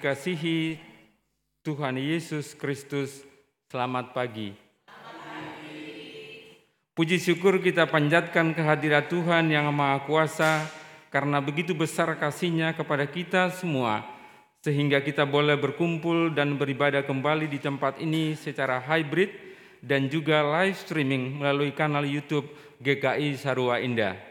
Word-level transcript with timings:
Dikasihi 0.00 0.80
Tuhan 1.60 2.00
Yesus 2.00 2.56
Kristus, 2.56 3.20
selamat 3.68 4.16
pagi. 4.16 4.56
Puji 6.96 7.20
syukur 7.20 7.60
kita 7.60 7.84
panjatkan 7.84 8.56
kehadirat 8.56 9.12
Tuhan 9.12 9.52
yang 9.52 9.68
Maha 9.68 10.00
Kuasa 10.08 10.64
karena 11.12 11.44
begitu 11.44 11.76
besar 11.76 12.16
kasihnya 12.16 12.72
kepada 12.72 13.04
kita 13.04 13.52
semua 13.52 14.00
sehingga 14.64 15.04
kita 15.04 15.28
boleh 15.28 15.60
berkumpul 15.60 16.32
dan 16.32 16.56
beribadah 16.56 17.04
kembali 17.04 17.52
di 17.52 17.60
tempat 17.60 18.00
ini 18.00 18.32
secara 18.40 18.80
hybrid 18.80 19.28
dan 19.84 20.08
juga 20.08 20.40
live 20.64 20.80
streaming 20.80 21.44
melalui 21.44 21.76
kanal 21.76 22.08
YouTube 22.08 22.48
GKI 22.80 23.36
Sarua 23.36 23.84
Indah. 23.84 24.29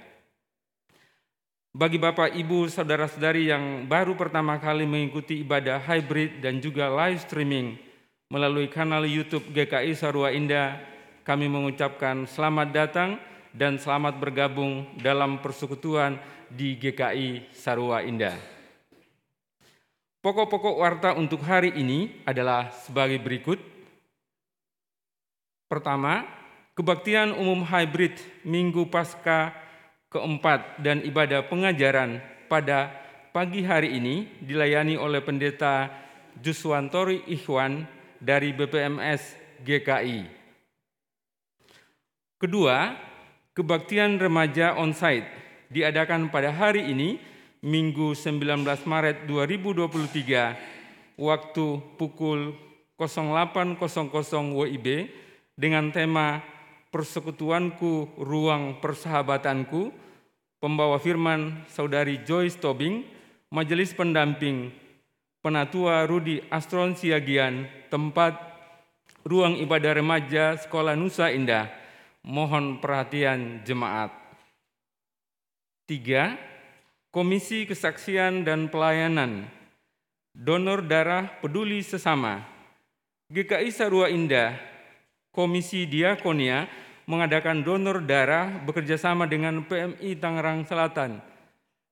Bagi 1.79 1.95
Bapak, 1.95 2.35
Ibu, 2.35 2.67
Saudara-saudari 2.67 3.47
yang 3.47 3.87
baru 3.87 4.11
pertama 4.11 4.59
kali 4.59 4.83
mengikuti 4.83 5.39
ibadah 5.39 5.79
hybrid 5.79 6.43
dan 6.43 6.59
juga 6.59 6.91
live 6.91 7.23
streaming 7.23 7.79
melalui 8.27 8.67
kanal 8.67 9.07
YouTube 9.07 9.47
GKI 9.55 9.95
Sarua 9.95 10.35
Indah, 10.35 10.75
kami 11.23 11.47
mengucapkan 11.47 12.27
selamat 12.27 12.67
datang 12.75 13.15
dan 13.55 13.79
selamat 13.79 14.19
bergabung 14.19 14.91
dalam 14.99 15.39
persekutuan 15.39 16.19
di 16.51 16.75
GKI 16.75 17.47
Sarua 17.55 18.03
Indah. 18.03 18.35
Pokok-pokok 20.19 20.75
warta 20.83 21.15
untuk 21.15 21.39
hari 21.47 21.79
ini 21.79 22.27
adalah 22.27 22.75
sebagai 22.75 23.23
berikut. 23.23 23.55
Pertama, 25.71 26.27
kebaktian 26.75 27.31
umum 27.39 27.63
hybrid 27.63 28.19
Minggu 28.43 28.83
Paskah 28.91 29.68
keempat 30.09 30.81
dan 30.81 31.05
ibadah 31.05 31.45
pengajaran 31.45 32.21
pada 32.49 32.89
pagi 33.29 33.61
hari 33.61 33.93
ini 33.97 34.41
dilayani 34.41 34.97
oleh 34.97 35.21
pendeta 35.21 35.89
Juswantori 36.41 37.29
Ikhwan 37.29 37.85
dari 38.17 38.51
BPMS 38.51 39.37
GKI. 39.61 40.25
Kedua, 42.39 42.95
kebaktian 43.53 44.17
remaja 44.17 44.75
onsite 44.79 45.27
diadakan 45.69 46.33
pada 46.33 46.49
hari 46.49 46.89
ini 46.89 47.21
Minggu 47.59 48.15
19 48.15 48.63
Maret 48.87 49.27
2023 49.27 51.19
waktu 51.19 51.67
pukul 51.99 52.55
08.00 52.95 53.75
WIB 54.55 54.87
dengan 55.59 55.91
tema 55.91 56.39
persekutuanku, 56.89 58.17
ruang 58.17 58.81
persahabatanku, 58.81 59.93
pembawa 60.57 60.97
firman 60.97 61.65
Saudari 61.69 62.21
Joyce 62.25 62.57
Tobing, 62.57 63.05
Majelis 63.49 63.93
Pendamping, 63.93 64.73
Penatua 65.39 66.03
Rudi 66.05 66.43
Astron 66.51 66.93
Siagian, 66.93 67.65
tempat 67.87 68.35
ruang 69.23 69.55
ibadah 69.57 69.97
remaja 69.97 70.59
Sekolah 70.59 70.93
Nusa 70.99 71.31
Indah. 71.31 71.71
Mohon 72.21 72.83
perhatian 72.83 73.63
jemaat. 73.63 74.11
Tiga, 75.87 76.37
Komisi 77.09 77.65
Kesaksian 77.65 78.45
dan 78.45 78.69
Pelayanan, 78.69 79.49
Donor 80.29 80.85
Darah 80.85 81.25
Peduli 81.41 81.81
Sesama, 81.81 82.45
GKI 83.33 83.73
Sarua 83.73 84.13
Indah, 84.13 84.68
Komisi 85.39 85.87
Diakonia 85.87 86.67
mengadakan 87.07 87.63
donor 87.63 88.03
darah 88.03 88.59
bekerjasama 88.59 89.23
dengan 89.23 89.63
PMI 89.63 90.19
Tangerang 90.19 90.67
Selatan. 90.67 91.23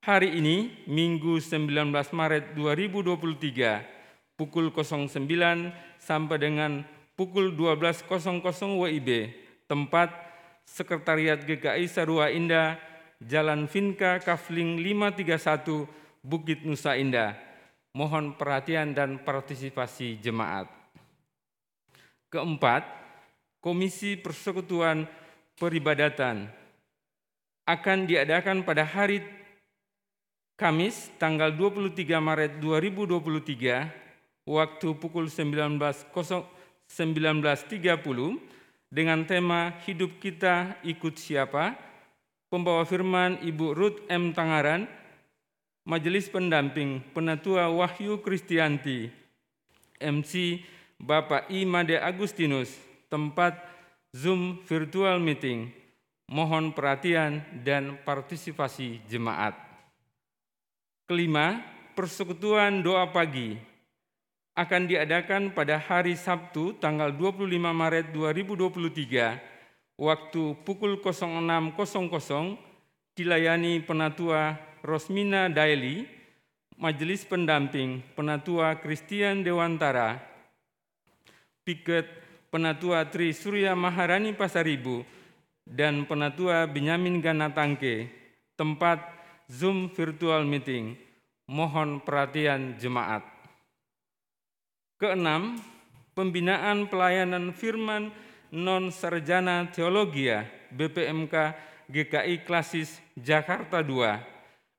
Hari 0.03 0.35
ini, 0.35 0.83
Minggu 0.83 1.39
19 1.39 1.87
Maret 2.11 2.59
2023, 2.59 4.35
pukul 4.35 4.67
09 4.67 5.71
sampai 5.95 6.37
dengan 6.43 6.83
pukul 7.15 7.55
12.00 7.55 8.43
WIB, 8.83 9.31
tempat 9.63 10.11
Sekretariat 10.67 11.39
GKI 11.39 11.87
Sarua 11.87 12.27
Indah, 12.27 12.75
Jalan 13.23 13.71
Vinka 13.71 14.19
Kafling 14.19 14.75
531, 14.83 15.87
Bukit 16.19 16.67
Nusa 16.67 16.99
Indah. 16.99 17.39
Mohon 17.95 18.35
perhatian 18.35 18.91
dan 18.91 19.23
partisipasi 19.23 20.19
jemaat. 20.19 20.67
Keempat, 22.27 23.06
Komisi 23.67 24.15
Persekutuan 24.15 25.03
Peribadatan 25.59 26.47
akan 27.67 28.07
diadakan 28.07 28.63
pada 28.63 28.87
hari 28.87 29.19
Kamis 30.55 31.11
tanggal 31.19 31.51
23 31.51 31.91
Maret 32.15 32.63
2023 32.63 34.47
waktu 34.47 34.87
pukul 34.95 35.27
19.30 35.27 35.83
dengan 38.87 39.19
tema 39.27 39.75
Hidup 39.83 40.15
Kita 40.23 40.79
Ikut 40.87 41.19
Siapa 41.19 41.75
Pembawa 42.47 42.87
firman 42.87 43.35
Ibu 43.43 43.75
Ruth 43.75 43.99
M. 44.07 44.31
Tangaran 44.31 44.87
Majelis 45.83 46.31
Pendamping 46.31 47.03
Penatua 47.11 47.67
Wahyu 47.67 48.23
Kristianti 48.23 49.11
MC 49.99 50.63
Bapak 50.95 51.51
I. 51.51 51.67
Made 51.67 51.99
Agustinus 51.99 52.86
tempat 53.07 53.57
Zoom 54.15 54.63
virtual 54.63 55.19
meeting. 55.19 55.71
Mohon 56.27 56.75
perhatian 56.75 57.39
dan 57.63 57.95
partisipasi 58.03 58.99
jemaat. 59.07 59.55
Kelima, 61.07 61.63
persekutuan 61.95 62.83
doa 62.83 63.07
pagi 63.15 63.55
akan 64.59 64.91
diadakan 64.91 65.55
pada 65.55 65.79
hari 65.79 66.19
Sabtu 66.19 66.75
tanggal 66.83 67.15
25 67.15 67.47
Maret 67.71 68.11
2023 68.11 69.39
waktu 69.95 70.43
pukul 70.67 70.99
06.00 70.99 72.59
dilayani 73.15 73.81
penatua 73.81 74.59
Rosmina 74.85 75.49
Daily, 75.49 76.05
Majelis 76.77 77.25
Pendamping 77.25 78.05
Penatua 78.13 78.77
Christian 78.77 79.41
Dewantara, 79.41 80.21
Piket 81.65 82.26
Penatua 82.47 83.03
Tri 83.11 83.35
Surya 83.35 83.75
Maharani 83.75 84.31
Pasaribu, 84.31 85.03
dan 85.67 86.07
Penatua 86.07 86.63
Benyamin 86.63 87.19
Ganatangke, 87.19 88.07
tempat 88.55 89.03
Zoom 89.51 89.91
virtual 89.91 90.47
meeting. 90.47 90.95
Mohon 91.47 92.03
perhatian 92.03 92.75
jemaat. 92.75 93.23
Keenam, 94.99 95.55
pembinaan 96.11 96.91
pelayanan 96.91 97.55
firman 97.55 98.11
non 98.51 98.91
sarjana 98.91 99.67
teologia 99.71 100.43
BPMK 100.75 101.55
GKI 101.87 102.43
Klasis 102.43 102.99
Jakarta 103.15 103.79
II 103.79 104.03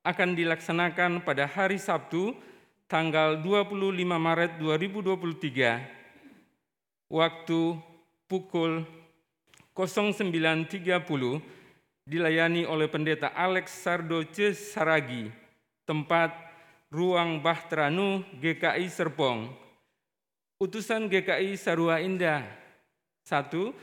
akan 0.05 0.31
dilaksanakan 0.37 1.25
pada 1.25 1.49
hari 1.49 1.81
Sabtu 1.81 2.37
tanggal 2.85 3.41
25 3.41 3.97
Maret 4.05 4.61
2023 4.61 5.98
waktu 7.09 7.77
pukul 8.29 8.85
09.30 9.73 10.79
dilayani 12.09 12.65
oleh 12.65 12.89
pendeta 12.89 13.33
Alex 13.37 13.85
Sardo 13.85 14.25
C. 14.29 14.57
Saragi, 14.57 15.29
tempat 15.85 16.33
Ruang 16.89 17.45
Bahtranu 17.45 18.25
GKI 18.41 18.89
Serpong. 18.89 19.53
Utusan 20.57 21.07
GKI 21.07 21.55
Sarua 21.61 22.01
Indah. 22.01 22.43
Satu, 23.29 23.77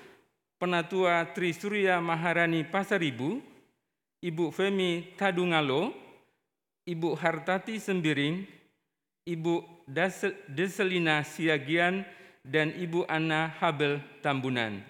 Penatua 0.58 1.22
Tri 1.38 1.53
Surya 1.53 2.01
Maharani 2.01 2.65
Pasaribu, 2.65 3.38
Ibu 4.25 4.50
Femi 4.50 5.13
Tadungalo, 5.13 5.94
Ibu 6.89 7.13
Hartati 7.13 7.77
Sembiring, 7.77 8.41
Ibu 9.29 9.86
Deselina 10.50 11.22
Siagian, 11.22 12.01
dan 12.46 12.78
Ibu 12.78 13.10
Anna 13.10 13.50
Habel 13.58 13.98
Tambunan. 14.22 14.86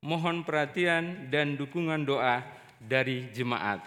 Mohon 0.00 0.46
perhatian 0.46 1.28
dan 1.28 1.58
dukungan 1.58 2.06
doa 2.06 2.40
dari 2.80 3.28
jemaat. 3.34 3.82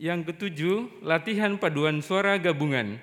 Yang 0.00 0.32
ketujuh, 0.32 1.04
latihan 1.04 1.58
paduan 1.60 2.00
suara 2.00 2.38
gabungan. 2.40 2.96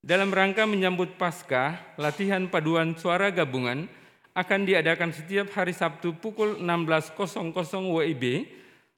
Dalam 0.00 0.32
rangka 0.32 0.64
menyambut 0.64 1.18
Paskah, 1.20 1.76
latihan 2.00 2.48
paduan 2.48 2.96
suara 2.96 3.28
gabungan 3.28 3.84
akan 4.32 4.60
diadakan 4.64 5.12
setiap 5.12 5.52
hari 5.52 5.76
Sabtu 5.76 6.16
pukul 6.16 6.56
16.00 6.56 7.52
WIB 7.68 8.48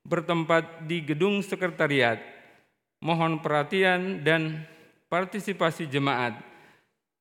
bertempat 0.06 0.86
di 0.86 1.02
Gedung 1.02 1.42
Sekretariat. 1.42 2.22
Mohon 3.02 3.42
perhatian 3.42 4.22
dan 4.22 4.62
partisipasi 5.10 5.90
jemaat 5.90 6.51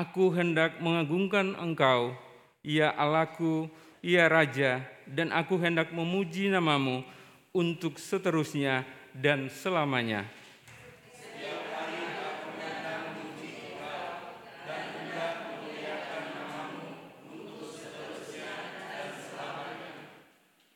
Aku 0.00 0.32
hendak 0.32 0.80
mengagungkan 0.80 1.52
Engkau, 1.60 2.16
ya 2.64 2.88
Allahku, 2.88 3.68
ya 4.00 4.32
Raja, 4.32 4.80
dan 5.04 5.28
aku 5.28 5.60
hendak 5.60 5.92
memuji 5.92 6.48
namamu 6.48 7.04
untuk 7.52 8.00
seterusnya 8.00 8.88
dan 9.12 9.52
selamanya. 9.52 10.24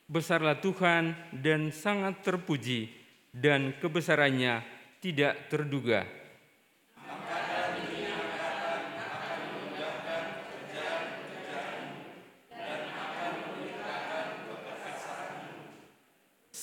Besarlah 0.05 0.61
Tuhan 0.61 1.17
dan 1.33 1.73
sangat 1.73 2.21
terpuji, 2.21 2.93
dan 3.33 3.73
kebesarannya 3.81 4.61
tidak 5.01 5.49
terduga. 5.49 6.24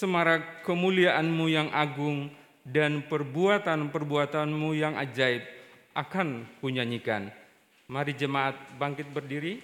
Semarak 0.02 0.66
kemuliaanmu 0.66 1.46
yang 1.46 1.70
agung 1.70 2.26
dan 2.66 3.06
perbuatan-perbuatanmu 3.06 4.74
yang 4.74 4.98
ajaib 4.98 5.46
akan 5.94 6.42
kunyanyikan. 6.58 7.30
Mari 7.86 8.10
jemaat 8.18 8.58
bangkit 8.82 9.06
berdiri. 9.14 9.62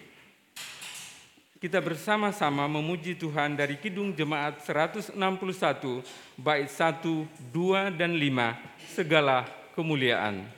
Kita 1.59 1.83
bersama-sama 1.83 2.71
memuji 2.71 3.19
Tuhan 3.19 3.59
dari 3.59 3.83
Kidung 3.83 4.15
Jemaat 4.15 4.63
161, 4.63 5.19
bait 6.39 6.71
1, 6.71 7.27
2, 7.51 7.99
dan 7.99 8.15
5, 8.15 8.95
segala 8.95 9.43
kemuliaan. 9.75 10.58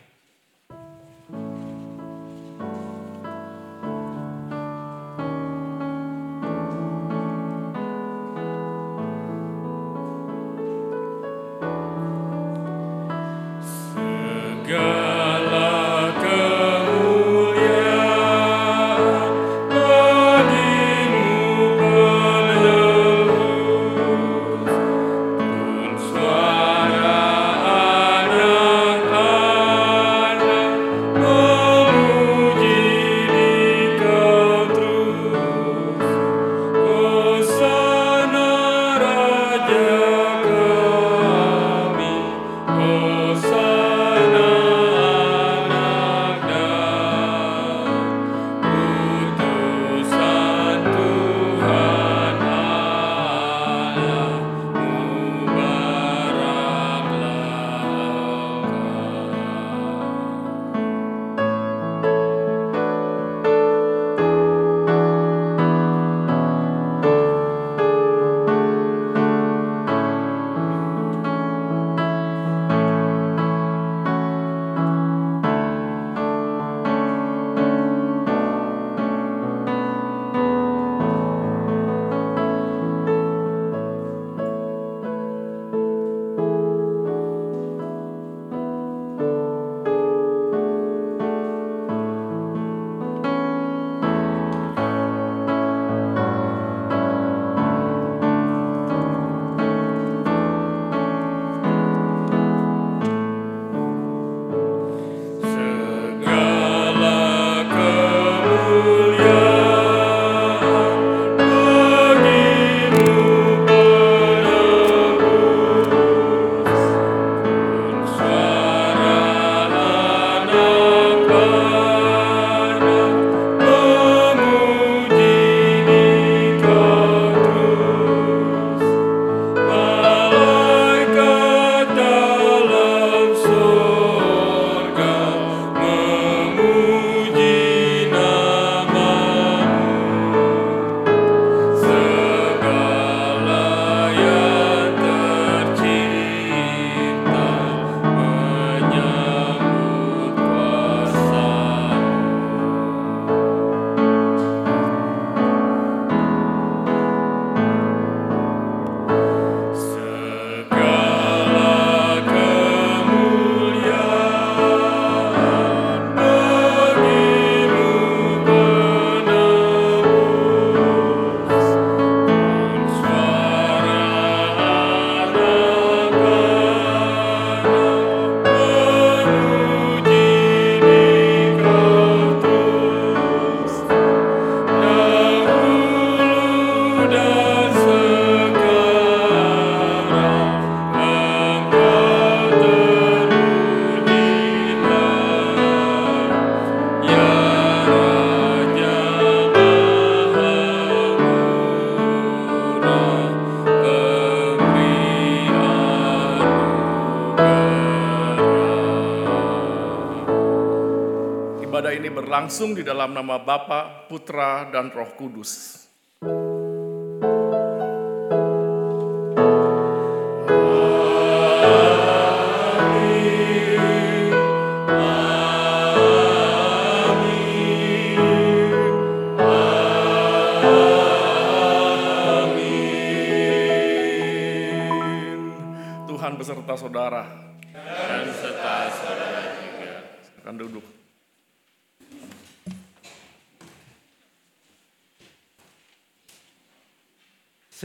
Berlangsung 212.40 212.72
di 212.72 212.80
dalam 212.80 213.12
nama 213.12 213.36
Bapa, 213.36 214.08
Putra, 214.08 214.64
dan 214.72 214.88
Roh 214.88 215.12
Kudus. 215.12 215.76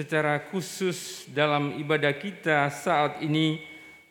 Secara 0.05 0.37
khusus 0.53 1.25
dalam 1.33 1.81
ibadah 1.81 2.13
kita 2.13 2.69
saat 2.69 3.25
ini 3.25 3.57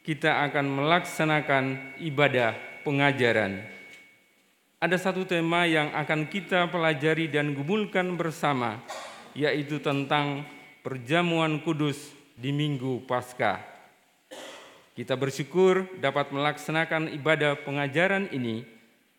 kita 0.03 0.43
akan 0.43 0.83
melaksanakan 0.83 1.95
ibadah 2.03 2.51
pengajaran. 2.83 3.63
Ada 4.83 4.99
satu 4.99 5.23
tema 5.23 5.71
yang 5.71 5.95
akan 5.95 6.27
kita 6.27 6.67
pelajari 6.67 7.31
dan 7.31 7.55
gumulkan 7.55 8.19
bersama, 8.19 8.83
yaitu 9.39 9.79
tentang 9.79 10.43
perjamuan 10.83 11.63
kudus 11.63 12.11
di 12.35 12.51
Minggu 12.51 13.07
Paskah. 13.07 13.63
Kita 14.99 15.15
bersyukur 15.15 15.95
dapat 16.03 16.35
melaksanakan 16.35 17.15
ibadah 17.15 17.63
pengajaran 17.63 18.35
ini, 18.35 18.67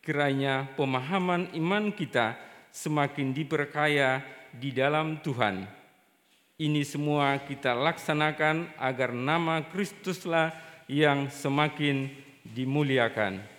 kiranya 0.03 0.67
pemahaman 0.75 1.55
iman 1.55 1.95
kita 1.95 2.35
semakin 2.67 3.31
diperkaya 3.31 4.19
di 4.51 4.75
dalam 4.75 5.23
Tuhan. 5.23 5.84
Ini 6.55 6.87
semua 6.87 7.35
kita 7.43 7.75
laksanakan 7.75 8.79
agar 8.79 9.11
nama 9.11 9.59
Kristuslah 9.67 10.55
yang 10.87 11.27
semakin 11.27 12.07
dimuliakan. 12.47 13.54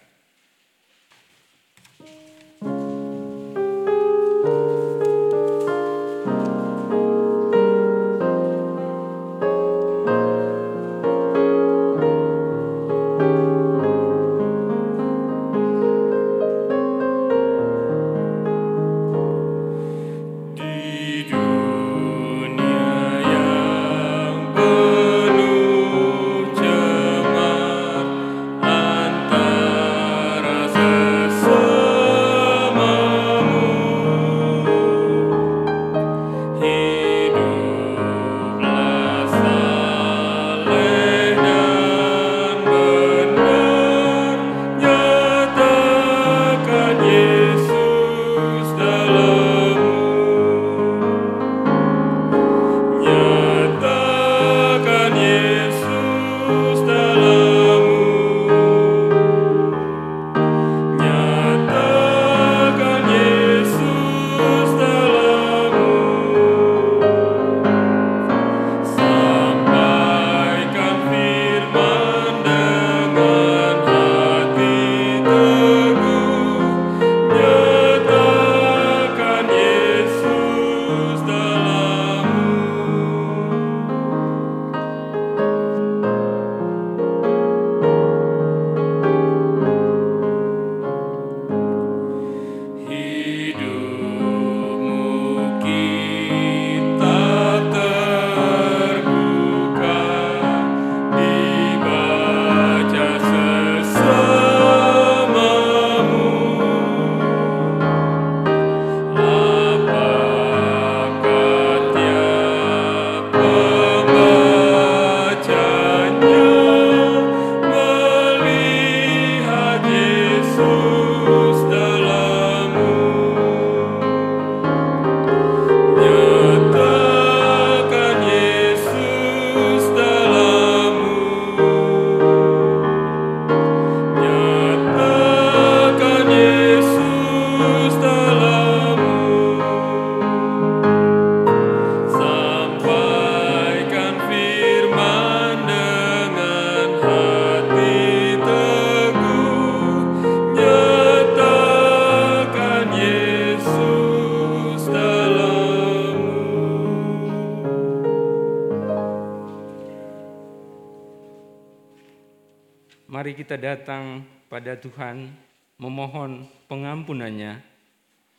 Kita 163.46 163.62
datang 163.62 164.26
pada 164.50 164.74
Tuhan 164.74 165.30
memohon 165.78 166.50
pengampunannya 166.66 167.62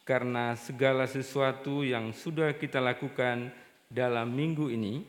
karena 0.03 0.51
segala 0.59 1.07
sesuatu 1.07 1.79
yang 1.79 2.11
sudah 2.11 2.51
kita 2.51 2.83
lakukan 2.83 3.47
dalam 3.87 4.27
minggu 4.35 4.67
ini, 4.67 5.07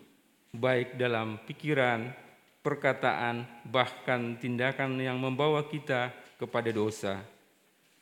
baik 0.54 0.94
dalam 0.94 1.42
pikiran, 1.42 2.14
perkataan, 2.62 3.42
bahkan 3.66 4.38
tindakan 4.38 5.02
yang 5.02 5.18
membawa 5.18 5.66
kita 5.66 6.14
kepada 6.38 6.70
dosa. 6.70 7.18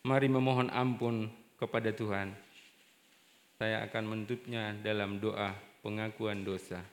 Mari 0.05 0.29
memohon 0.29 0.69
ampun 0.69 1.33
kepada 1.57 1.97
Tuhan. 1.97 2.37
Saya 3.57 3.89
akan 3.89 4.05
menutupnya 4.05 4.77
dalam 4.85 5.17
doa 5.17 5.57
pengakuan 5.81 6.45
dosa. 6.45 6.85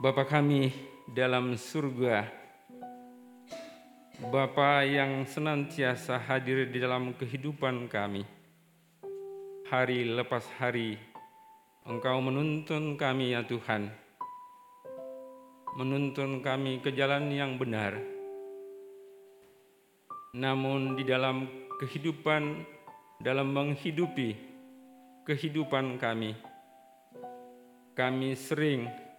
Bapa 0.00 0.24
kami 0.24 0.72
dalam 1.12 1.60
surga, 1.60 2.24
Bapa 4.32 4.80
yang 4.80 5.28
senantiasa 5.28 6.16
hadir 6.16 6.72
di 6.72 6.80
dalam 6.80 7.12
kehidupan 7.12 7.84
kami. 7.84 8.24
Hari 9.68 10.08
lepas 10.16 10.48
hari, 10.56 10.96
Engkau 11.84 12.16
menuntun 12.24 12.96
kami 12.96 13.36
ya 13.36 13.44
Tuhan, 13.44 13.92
menuntun 15.76 16.40
kami 16.40 16.80
ke 16.80 16.96
jalan 16.96 17.28
yang 17.28 17.60
benar. 17.60 18.00
namun 20.32 20.96
di 20.96 21.04
dalam 21.04 21.44
kehidupan, 21.76 22.64
dalam 23.20 23.52
menghidupi 23.52 24.32
kehidupan 25.28 26.00
kami, 26.00 26.32
kami 27.92 28.32
sering 28.32 29.09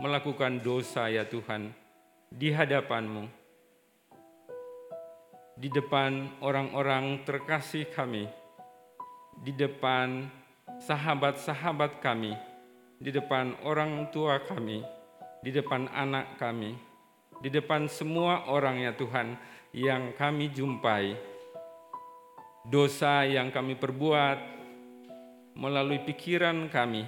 melakukan 0.00 0.62
dosa 0.62 1.12
ya 1.12 1.28
Tuhan 1.28 1.72
di 2.32 2.48
hadapan-Mu, 2.48 3.24
di 5.60 5.68
depan 5.68 6.40
orang-orang 6.40 7.20
terkasih 7.28 7.92
kami, 7.92 8.24
di 9.44 9.52
depan 9.52 10.32
sahabat-sahabat 10.80 12.00
kami, 12.00 12.32
di 12.96 13.12
depan 13.12 13.52
orang 13.68 14.08
tua 14.08 14.40
kami, 14.40 14.80
di 15.44 15.50
depan 15.52 15.92
anak 15.92 16.40
kami, 16.40 16.72
di 17.44 17.52
depan 17.52 17.90
semua 17.90 18.48
orang 18.48 18.80
ya 18.80 18.96
Tuhan 18.96 19.36
yang 19.76 20.16
kami 20.16 20.48
jumpai. 20.48 21.18
Dosa 22.62 23.26
yang 23.26 23.50
kami 23.50 23.74
perbuat 23.74 24.38
melalui 25.58 25.98
pikiran 26.06 26.70
kami, 26.70 27.02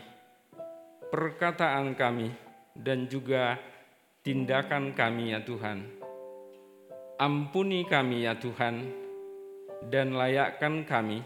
perkataan 1.14 1.94
kami, 1.94 2.43
dan 2.74 3.06
juga 3.06 3.56
tindakan 4.26 4.92
kami 4.92 5.32
ya 5.32 5.40
Tuhan. 5.42 5.86
Ampuni 7.14 7.86
kami 7.86 8.26
ya 8.26 8.34
Tuhan, 8.34 8.90
dan 9.88 10.18
layakkan 10.18 10.82
kami 10.82 11.22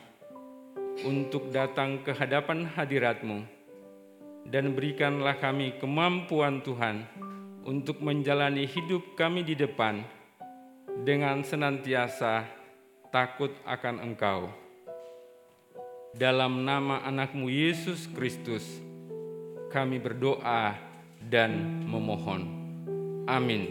untuk 1.06 1.48
datang 1.54 2.02
ke 2.02 2.10
hadapan 2.12 2.66
hadirat-Mu 2.66 3.58
dan 4.48 4.72
berikanlah 4.72 5.36
kami 5.38 5.76
kemampuan 5.78 6.64
Tuhan 6.64 7.04
untuk 7.62 8.00
menjalani 8.00 8.64
hidup 8.64 9.14
kami 9.14 9.44
di 9.44 9.54
depan 9.54 10.00
dengan 11.04 11.44
senantiasa 11.44 12.48
takut 13.12 13.52
akan 13.68 14.02
Engkau. 14.02 14.48
Dalam 16.16 16.64
nama 16.64 17.04
anakmu 17.04 17.52
Yesus 17.52 18.08
Kristus, 18.10 18.64
kami 19.68 20.00
berdoa 20.00 20.87
dan 21.26 21.82
memohon. 21.84 22.46
Amin. 23.26 23.68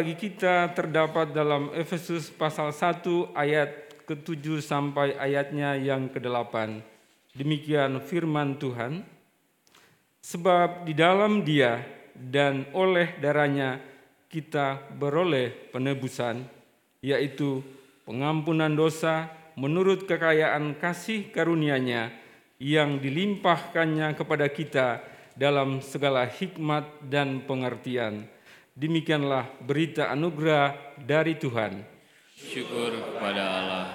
Bagi 0.00 0.16
kita 0.16 0.72
terdapat 0.72 1.36
dalam 1.36 1.76
Efesus 1.76 2.32
pasal 2.32 2.72
1 2.72 3.36
ayat 3.36 3.68
ke-7 4.08 4.64
sampai 4.64 5.12
ayatnya 5.12 5.76
yang 5.76 6.08
ke-8. 6.08 6.80
Demikian 7.36 8.00
firman 8.00 8.56
Tuhan. 8.56 9.04
Sebab 10.24 10.88
di 10.88 10.96
dalam 10.96 11.44
dia 11.44 11.84
dan 12.16 12.64
oleh 12.72 13.12
darahnya 13.20 13.76
kita 14.32 14.88
beroleh 14.96 15.68
penebusan, 15.68 16.48
yaitu 17.04 17.60
pengampunan 18.08 18.72
dosa 18.72 19.28
menurut 19.52 20.08
kekayaan 20.08 20.80
kasih 20.80 21.28
karunia-Nya 21.28 22.08
yang 22.56 23.04
dilimpahkannya 23.04 24.16
kepada 24.16 24.48
kita 24.48 25.04
dalam 25.36 25.84
segala 25.84 26.24
hikmat 26.24 26.88
dan 27.04 27.44
pengertian. 27.44 28.39
Demikianlah 28.80 29.60
berita 29.60 30.08
anugerah 30.08 30.96
dari 30.96 31.36
Tuhan. 31.36 31.84
Syukur 32.32 32.96
kepada 32.96 33.44
Allah. 33.44 33.86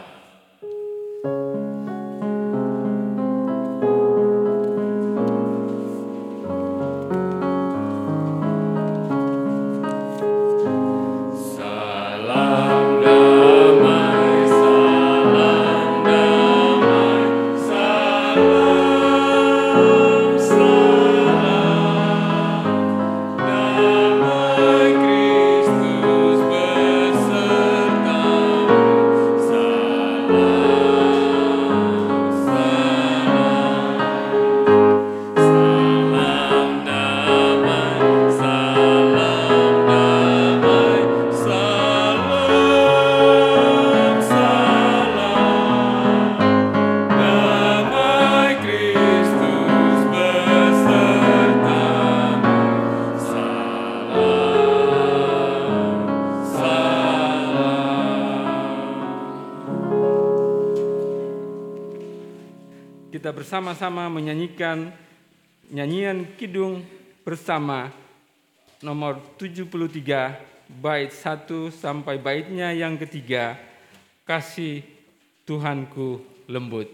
Kita 63.76 63.92
bersama-sama 63.92 64.08
menyanyikan 64.08 64.88
nyanyian 65.68 66.40
kidung 66.40 66.80
bersama 67.28 67.92
nomor 68.80 69.20
73 69.36 70.80
bait 70.80 71.12
1 71.12 71.76
sampai 71.76 72.16
baitnya 72.16 72.72
yang 72.72 72.96
ketiga 72.96 73.60
kasih 74.24 74.80
Tuhanku 75.44 76.24
lembut. 76.48 76.88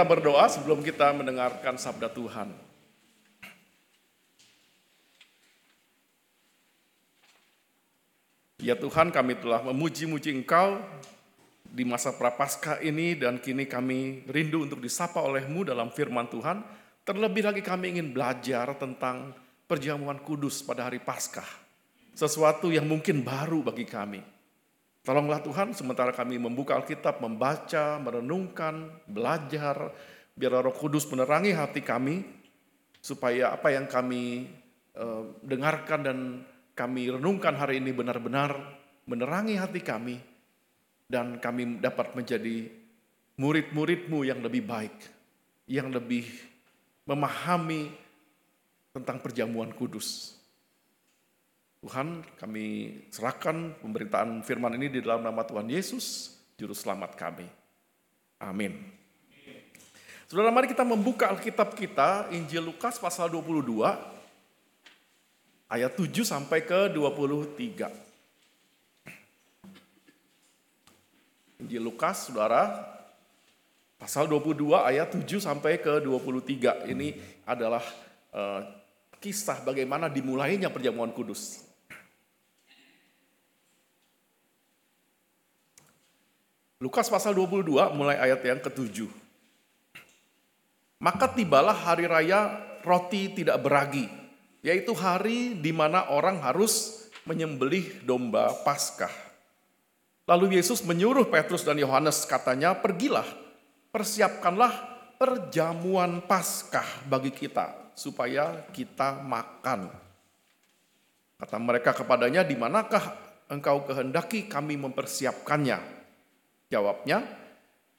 Kita 0.00 0.16
berdoa 0.16 0.48
sebelum 0.48 0.80
kita 0.80 1.12
mendengarkan 1.12 1.76
sabda 1.76 2.08
Tuhan. 2.08 2.48
Ya 8.64 8.72
Tuhan 8.80 9.12
kami 9.12 9.36
telah 9.36 9.60
memuji-muji 9.60 10.32
Engkau 10.32 10.80
di 11.68 11.84
masa 11.84 12.16
prapaskah 12.16 12.80
ini 12.80 13.12
dan 13.12 13.44
kini 13.44 13.68
kami 13.68 14.24
rindu 14.24 14.64
untuk 14.64 14.80
disapa 14.80 15.20
olehmu 15.20 15.68
dalam 15.68 15.92
firman 15.92 16.32
Tuhan. 16.32 16.64
Terlebih 17.04 17.52
lagi 17.52 17.60
kami 17.60 18.00
ingin 18.00 18.16
belajar 18.16 18.72
tentang 18.80 19.36
perjamuan 19.68 20.16
kudus 20.24 20.64
pada 20.64 20.88
hari 20.88 21.04
Paskah. 21.04 21.44
Sesuatu 22.16 22.72
yang 22.72 22.88
mungkin 22.88 23.20
baru 23.20 23.60
bagi 23.60 23.84
kami. 23.84 24.39
Tolonglah 25.10 25.42
Tuhan 25.42 25.74
sementara 25.74 26.14
kami 26.14 26.38
membuka 26.38 26.78
Alkitab, 26.78 27.18
membaca, 27.18 27.98
merenungkan, 27.98 28.94
belajar, 29.10 29.90
biar 30.38 30.62
roh 30.62 30.70
kudus 30.70 31.02
menerangi 31.10 31.50
hati 31.50 31.82
kami, 31.82 32.22
supaya 33.02 33.50
apa 33.50 33.74
yang 33.74 33.90
kami 33.90 34.46
eh, 34.94 35.22
dengarkan 35.42 36.00
dan 36.06 36.18
kami 36.78 37.10
renungkan 37.10 37.58
hari 37.58 37.82
ini 37.82 37.90
benar-benar 37.90 38.54
menerangi 39.10 39.58
hati 39.58 39.82
kami, 39.82 40.14
dan 41.10 41.42
kami 41.42 41.82
dapat 41.82 42.14
menjadi 42.14 42.70
murid-muridmu 43.34 44.22
yang 44.22 44.38
lebih 44.38 44.62
baik, 44.62 44.94
yang 45.66 45.90
lebih 45.90 46.22
memahami 47.02 47.90
tentang 48.94 49.18
perjamuan 49.18 49.74
kudus. 49.74 50.38
Tuhan, 51.80 52.20
kami 52.36 52.92
serahkan 53.08 53.72
pemberitaan 53.80 54.44
firman 54.44 54.76
ini 54.76 54.92
di 54.92 55.00
dalam 55.00 55.24
nama 55.24 55.40
Tuhan 55.48 55.64
Yesus, 55.64 56.36
Juru 56.60 56.76
Selamat 56.76 57.16
kami. 57.16 57.48
Amin. 58.36 58.76
Saudara, 60.28 60.52
mari 60.52 60.68
kita 60.68 60.84
membuka 60.84 61.32
Alkitab 61.32 61.72
kita, 61.72 62.28
Injil 62.36 62.68
Lukas 62.68 63.00
pasal 63.00 63.32
22, 63.32 63.80
ayat 65.72 65.96
7 65.96 66.20
sampai 66.20 66.68
ke 66.68 66.92
23. 66.92 67.88
Injil 71.64 71.80
Lukas, 71.80 72.28
saudara, 72.28 72.76
pasal 73.96 74.28
22 74.28 74.76
ayat 74.84 75.16
7 75.16 75.40
sampai 75.40 75.80
ke 75.80 76.04
23. 76.04 76.92
Ini 76.92 77.16
adalah 77.48 77.80
uh, 78.36 78.68
kisah 79.16 79.64
bagaimana 79.64 80.12
dimulainya 80.12 80.68
perjamuan 80.68 81.16
kudus. 81.16 81.69
Lukas 86.80 87.12
pasal 87.12 87.36
22 87.36 87.92
mulai 87.92 88.16
ayat 88.16 88.40
yang 88.40 88.56
ketujuh. 88.56 89.12
Maka 90.96 91.28
tibalah 91.28 91.76
hari 91.76 92.08
raya 92.08 92.56
roti 92.80 93.36
tidak 93.36 93.60
beragi, 93.60 94.08
yaitu 94.64 94.96
hari 94.96 95.52
di 95.60 95.76
mana 95.76 96.08
orang 96.08 96.40
harus 96.40 97.04
menyembelih 97.28 98.00
domba 98.08 98.56
Paskah. 98.64 99.12
Lalu 100.24 100.56
Yesus 100.56 100.80
menyuruh 100.80 101.28
Petrus 101.28 101.68
dan 101.68 101.76
Yohanes 101.76 102.24
katanya, 102.24 102.72
"Pergilah, 102.72 103.28
persiapkanlah 103.92 104.72
perjamuan 105.20 106.24
Paskah 106.24 107.04
bagi 107.04 107.28
kita 107.28 107.92
supaya 107.92 108.64
kita 108.72 109.20
makan." 109.20 109.92
Kata 111.36 111.56
mereka 111.60 111.92
kepadanya, 111.92 112.40
"Di 112.40 112.56
manakah 112.56 113.20
engkau 113.52 113.84
kehendaki 113.84 114.48
kami 114.48 114.80
mempersiapkannya?" 114.80 115.99
Jawabnya, 116.70 117.26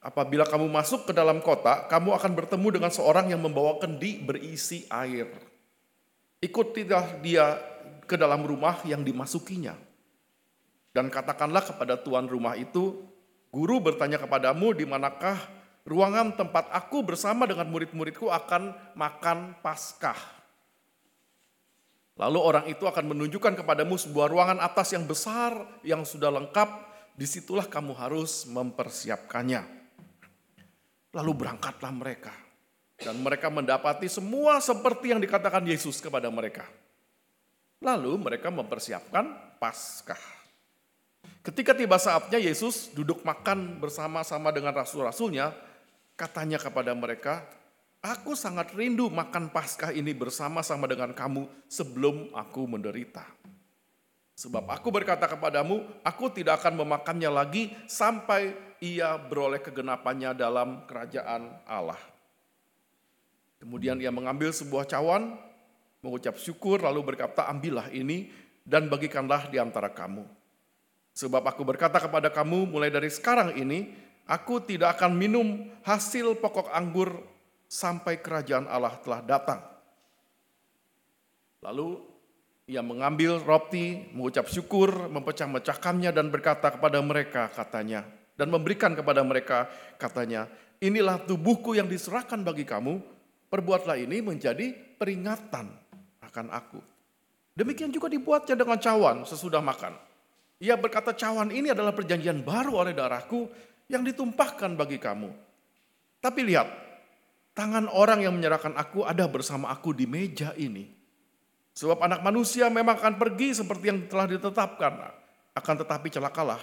apabila 0.00 0.48
kamu 0.48 0.64
masuk 0.72 1.04
ke 1.04 1.12
dalam 1.12 1.44
kota, 1.44 1.84
kamu 1.92 2.16
akan 2.16 2.32
bertemu 2.32 2.68
dengan 2.80 2.88
seorang 2.88 3.28
yang 3.28 3.44
membawa 3.44 3.76
kendi 3.76 4.16
berisi 4.24 4.88
air. 4.88 5.28
Ikutilah 6.40 7.20
dia 7.20 7.60
ke 8.08 8.16
dalam 8.16 8.42
rumah 8.48 8.80
yang 8.88 9.04
dimasukinya. 9.04 9.76
Dan 10.92 11.12
katakanlah 11.12 11.68
kepada 11.68 12.00
tuan 12.00 12.24
rumah 12.24 12.56
itu, 12.56 13.04
guru 13.52 13.76
bertanya 13.80 14.16
kepadamu 14.16 14.72
di 14.72 14.88
manakah 14.88 15.36
ruangan 15.84 16.32
tempat 16.32 16.72
aku 16.72 17.04
bersama 17.04 17.44
dengan 17.44 17.68
murid-muridku 17.68 18.32
akan 18.32 18.72
makan 18.96 19.56
paskah. 19.60 20.16
Lalu 22.16 22.38
orang 22.40 22.64
itu 22.68 22.84
akan 22.84 23.16
menunjukkan 23.16 23.64
kepadamu 23.64 23.96
sebuah 23.96 24.28
ruangan 24.28 24.60
atas 24.60 24.92
yang 24.92 25.08
besar 25.08 25.56
yang 25.80 26.04
sudah 26.04 26.28
lengkap 26.28 26.91
di 27.12 27.26
situlah 27.28 27.68
kamu 27.68 27.92
harus 27.96 28.48
mempersiapkannya. 28.48 29.62
Lalu 31.12 31.32
berangkatlah 31.36 31.92
mereka. 31.92 32.32
Dan 32.96 33.18
mereka 33.18 33.50
mendapati 33.50 34.06
semua 34.06 34.62
seperti 34.62 35.10
yang 35.10 35.20
dikatakan 35.20 35.66
Yesus 35.66 35.98
kepada 35.98 36.30
mereka. 36.30 36.64
Lalu 37.82 38.14
mereka 38.14 38.48
mempersiapkan 38.48 39.58
Paskah. 39.58 40.20
Ketika 41.42 41.74
tiba 41.74 41.98
saatnya 41.98 42.38
Yesus 42.38 42.94
duduk 42.94 43.26
makan 43.26 43.82
bersama-sama 43.82 44.54
dengan 44.54 44.70
rasul-rasulnya, 44.70 45.50
katanya 46.14 46.62
kepada 46.62 46.94
mereka, 46.94 47.42
Aku 48.02 48.34
sangat 48.34 48.74
rindu 48.74 49.06
makan 49.06 49.54
Paskah 49.54 49.94
ini 49.94 50.10
bersama-sama 50.10 50.90
dengan 50.90 51.14
kamu 51.14 51.46
sebelum 51.70 52.34
aku 52.34 52.66
menderita. 52.66 53.22
Sebab 54.32 54.64
aku 54.72 54.88
berkata 54.88 55.28
kepadamu, 55.28 55.84
aku 56.00 56.32
tidak 56.32 56.64
akan 56.64 56.82
memakannya 56.84 57.30
lagi 57.30 57.70
sampai 57.84 58.56
ia 58.82 59.14
beroleh 59.20 59.60
kegenapannya 59.60 60.34
dalam 60.34 60.88
kerajaan 60.88 61.62
Allah. 61.68 62.00
Kemudian 63.62 64.00
ia 64.02 64.10
mengambil 64.10 64.50
sebuah 64.50 64.88
cawan, 64.90 65.38
mengucap 66.02 66.34
syukur 66.40 66.82
lalu 66.82 67.14
berkata, 67.14 67.46
ambillah 67.46 67.92
ini 67.94 68.32
dan 68.66 68.90
bagikanlah 68.90 69.46
di 69.46 69.62
antara 69.62 69.86
kamu. 69.86 70.26
Sebab 71.12 71.44
aku 71.44 71.62
berkata 71.62 72.00
kepada 72.02 72.32
kamu, 72.32 72.66
mulai 72.72 72.90
dari 72.90 73.12
sekarang 73.12 73.54
ini, 73.54 73.94
aku 74.26 74.64
tidak 74.64 74.98
akan 74.98 75.14
minum 75.14 75.70
hasil 75.84 76.40
pokok 76.40 76.72
anggur 76.72 77.22
sampai 77.70 78.18
kerajaan 78.18 78.66
Allah 78.66 78.98
telah 78.98 79.20
datang. 79.22 79.60
Lalu 81.62 82.11
ia 82.70 82.80
mengambil 82.80 83.42
roti, 83.42 84.06
mengucap 84.14 84.46
syukur, 84.46 85.10
mempecah-mecahkannya 85.10 86.14
dan 86.14 86.30
berkata 86.30 86.70
kepada 86.70 87.02
mereka 87.02 87.50
katanya. 87.50 88.06
Dan 88.38 88.48
memberikan 88.48 88.96
kepada 88.96 89.20
mereka 89.26 89.68
katanya, 90.00 90.48
inilah 90.80 91.20
tubuhku 91.22 91.76
yang 91.76 91.90
diserahkan 91.90 92.40
bagi 92.40 92.64
kamu, 92.64 93.02
perbuatlah 93.52 94.00
ini 94.00 94.24
menjadi 94.24 94.72
peringatan 94.96 95.68
akan 96.24 96.46
aku. 96.48 96.80
Demikian 97.52 97.92
juga 97.92 98.08
dibuatnya 98.08 98.56
dengan 98.56 98.80
cawan 98.80 99.28
sesudah 99.28 99.60
makan. 99.60 99.92
Ia 100.62 100.78
berkata 100.78 101.12
cawan 101.12 101.52
ini 101.52 101.74
adalah 101.74 101.92
perjanjian 101.92 102.40
baru 102.40 102.86
oleh 102.86 102.96
darahku 102.96 103.50
yang 103.90 104.00
ditumpahkan 104.06 104.72
bagi 104.78 104.96
kamu. 104.96 105.28
Tapi 106.22 106.40
lihat, 106.46 106.70
tangan 107.52 107.90
orang 107.90 108.24
yang 108.24 108.32
menyerahkan 108.32 108.72
aku 108.78 109.04
ada 109.04 109.28
bersama 109.28 109.68
aku 109.68 109.92
di 109.92 110.08
meja 110.08 110.56
ini. 110.56 111.01
Sebab 111.72 112.04
anak 112.04 112.20
manusia 112.20 112.68
memang 112.68 113.00
akan 113.00 113.16
pergi 113.16 113.56
seperti 113.56 113.84
yang 113.88 114.00
telah 114.04 114.28
ditetapkan. 114.28 114.92
Akan 115.56 115.76
tetapi 115.80 116.08
celakalah 116.12 116.60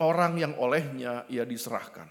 orang 0.00 0.40
yang 0.40 0.52
olehnya 0.56 1.28
ia 1.28 1.44
diserahkan. 1.44 2.08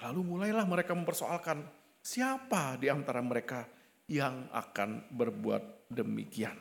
Lalu 0.00 0.20
mulailah 0.24 0.64
mereka 0.64 0.96
mempersoalkan 0.96 1.60
siapa 2.00 2.80
di 2.80 2.88
antara 2.88 3.20
mereka 3.20 3.68
yang 4.08 4.48
akan 4.50 5.12
berbuat 5.12 5.92
demikian. 5.92 6.56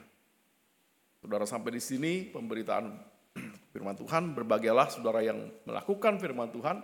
Saudara 1.20 1.48
sampai 1.48 1.80
di 1.80 1.82
sini 1.82 2.14
pemberitaan 2.28 2.86
firman 3.74 3.96
Tuhan, 3.96 4.36
berbahagialah 4.36 4.88
saudara 4.92 5.24
yang 5.24 5.50
melakukan 5.64 6.20
firman 6.20 6.52
Tuhan 6.52 6.78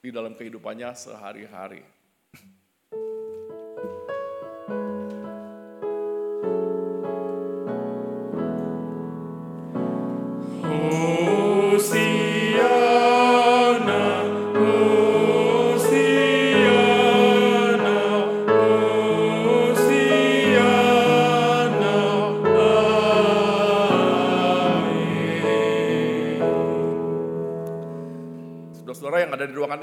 di 0.00 0.08
dalam 0.08 0.32
kehidupannya 0.32 0.96
sehari-hari. 0.96 1.84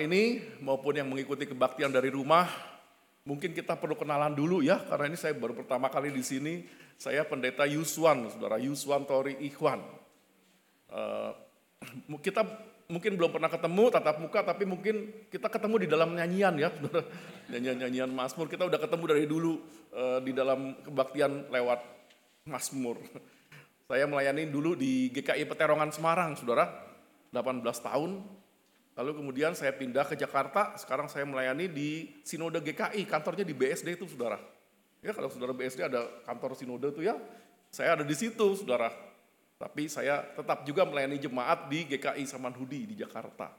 Ini 0.01 0.41
maupun 0.63 0.95
yang 0.95 1.07
mengikuti 1.09 1.45
kebaktian 1.45 1.91
dari 1.91 2.09
rumah, 2.13 2.49
mungkin 3.27 3.51
kita 3.51 3.75
perlu 3.75 3.99
kenalan 3.99 4.31
dulu 4.31 4.63
ya, 4.63 4.79
karena 4.87 5.11
ini 5.11 5.17
saya 5.19 5.35
baru 5.35 5.53
pertama 5.57 5.91
kali 5.91 6.09
di 6.15 6.23
sini. 6.23 6.63
Saya 6.97 7.21
pendeta 7.29 7.67
Yuswan, 7.69 8.25
saudara 8.33 8.57
Yuswan 8.57 9.05
Tori 9.05 9.37
Ikhwan. 9.45 9.77
Eh, 10.89 11.31
kita 12.25 12.41
mungkin 12.89 13.19
belum 13.19 13.29
pernah 13.29 13.51
ketemu 13.51 13.83
tatap 13.93 14.17
muka, 14.17 14.39
tapi 14.41 14.63
mungkin 14.65 15.27
kita 15.29 15.45
ketemu 15.45 15.85
di 15.85 15.87
dalam 15.91 16.09
nyanyian 16.17 16.57
ya, 16.57 16.73
saudara. 16.73 17.05
Nyanyian-nyanyian 17.53 18.09
Mazmur, 18.09 18.49
kita 18.49 18.65
udah 18.65 18.79
ketemu 18.81 19.03
dari 19.05 19.23
dulu 19.29 19.53
eh, 19.93 20.19
di 20.25 20.31
dalam 20.33 20.73
kebaktian 20.81 21.53
lewat 21.53 21.79
Mazmur. 22.49 22.97
Saya 23.87 24.03
melayani 24.03 24.51
dulu 24.51 24.75
di 24.75 25.07
GKI 25.15 25.47
Peterongan 25.47 25.95
Semarang, 25.95 26.35
saudara, 26.35 26.67
18 27.31 27.63
tahun. 27.63 28.19
Lalu 28.97 29.21
kemudian 29.21 29.53
saya 29.53 29.69
pindah 29.77 30.09
ke 30.09 30.17
Jakarta, 30.17 30.73
sekarang 30.73 31.05
saya 31.05 31.21
melayani 31.21 31.69
di 31.69 32.17
Sinode 32.25 32.57
GKI, 32.65 33.05
kantornya 33.05 33.45
di 33.45 33.53
BSD 33.53 33.93
itu, 33.93 34.09
saudara. 34.09 34.41
Ya 35.05 35.13
kalau 35.13 35.29
saudara 35.29 35.53
BSD 35.53 35.85
ada 35.85 36.01
kantor 36.25 36.57
Sinode 36.57 36.89
itu 36.89 37.05
ya, 37.05 37.13
saya 37.69 37.93
ada 37.93 38.01
di 38.01 38.17
situ, 38.17 38.57
saudara. 38.57 38.89
Tapi 39.61 39.85
saya 39.85 40.25
tetap 40.33 40.65
juga 40.65 40.81
melayani 40.89 41.21
jemaat 41.21 41.69
di 41.69 41.85
GKI 41.93 42.25
Samanhudi 42.25 42.89
di 42.89 42.95
Jakarta. 42.97 43.53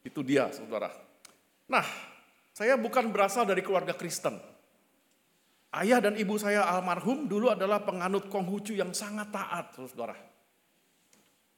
Itu 0.00 0.24
dia, 0.24 0.48
saudara. 0.48 0.88
Nah, 1.68 1.84
saya 2.56 2.80
bukan 2.80 3.12
berasal 3.12 3.44
dari 3.44 3.60
keluarga 3.60 3.92
Kristen. 3.92 4.40
Ayah 5.76 6.00
dan 6.00 6.16
ibu 6.16 6.40
saya 6.40 6.64
almarhum 6.64 7.28
dulu 7.28 7.52
adalah 7.52 7.84
penganut 7.84 8.32
Konghucu 8.32 8.74
yang 8.80 8.96
sangat 8.96 9.28
taat, 9.28 9.76
saudara. 9.76 10.29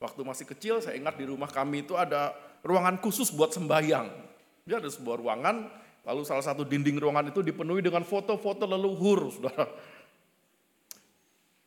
Waktu 0.02 0.26
masih 0.26 0.50
kecil, 0.50 0.82
saya 0.82 0.98
ingat 0.98 1.14
di 1.14 1.22
rumah 1.22 1.46
kami 1.46 1.86
itu 1.86 1.94
ada 1.94 2.34
ruangan 2.66 2.98
khusus 2.98 3.30
buat 3.30 3.54
sembahyang. 3.54 4.10
Dia 4.66 4.82
ada 4.82 4.90
sebuah 4.90 5.22
ruangan, 5.22 5.70
lalu 6.02 6.26
salah 6.26 6.42
satu 6.42 6.66
dinding 6.66 6.98
ruangan 6.98 7.30
itu 7.30 7.38
dipenuhi 7.38 7.86
dengan 7.86 8.02
foto-foto 8.02 8.66
leluhur, 8.66 9.30
saudara. 9.30 9.70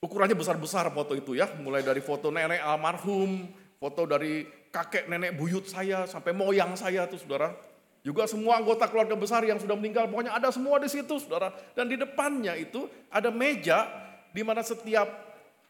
Ukurannya 0.04 0.36
besar-besar 0.36 0.92
foto 0.92 1.16
itu 1.16 1.40
ya, 1.40 1.48
mulai 1.64 1.80
dari 1.80 2.04
foto 2.04 2.28
nenek 2.28 2.60
almarhum, 2.60 3.48
foto 3.80 4.04
dari 4.04 4.44
kakek 4.68 5.08
nenek 5.08 5.40
buyut 5.40 5.72
saya, 5.72 6.04
sampai 6.04 6.36
moyang 6.36 6.76
saya 6.76 7.08
tuh 7.08 7.24
saudara. 7.24 7.56
Juga 8.04 8.28
semua 8.28 8.60
anggota 8.60 8.86
keluarga 8.92 9.16
besar 9.16 9.48
yang 9.48 9.64
sudah 9.64 9.80
meninggal, 9.80 10.12
pokoknya 10.12 10.36
ada 10.36 10.52
semua 10.52 10.76
di 10.78 10.92
situ, 10.92 11.24
saudara. 11.24 11.56
Dan 11.72 11.88
di 11.88 11.96
depannya 11.96 12.54
itu 12.60 12.86
ada 13.08 13.32
meja 13.32 13.88
di 14.36 14.44
mana 14.44 14.60
setiap 14.60 15.08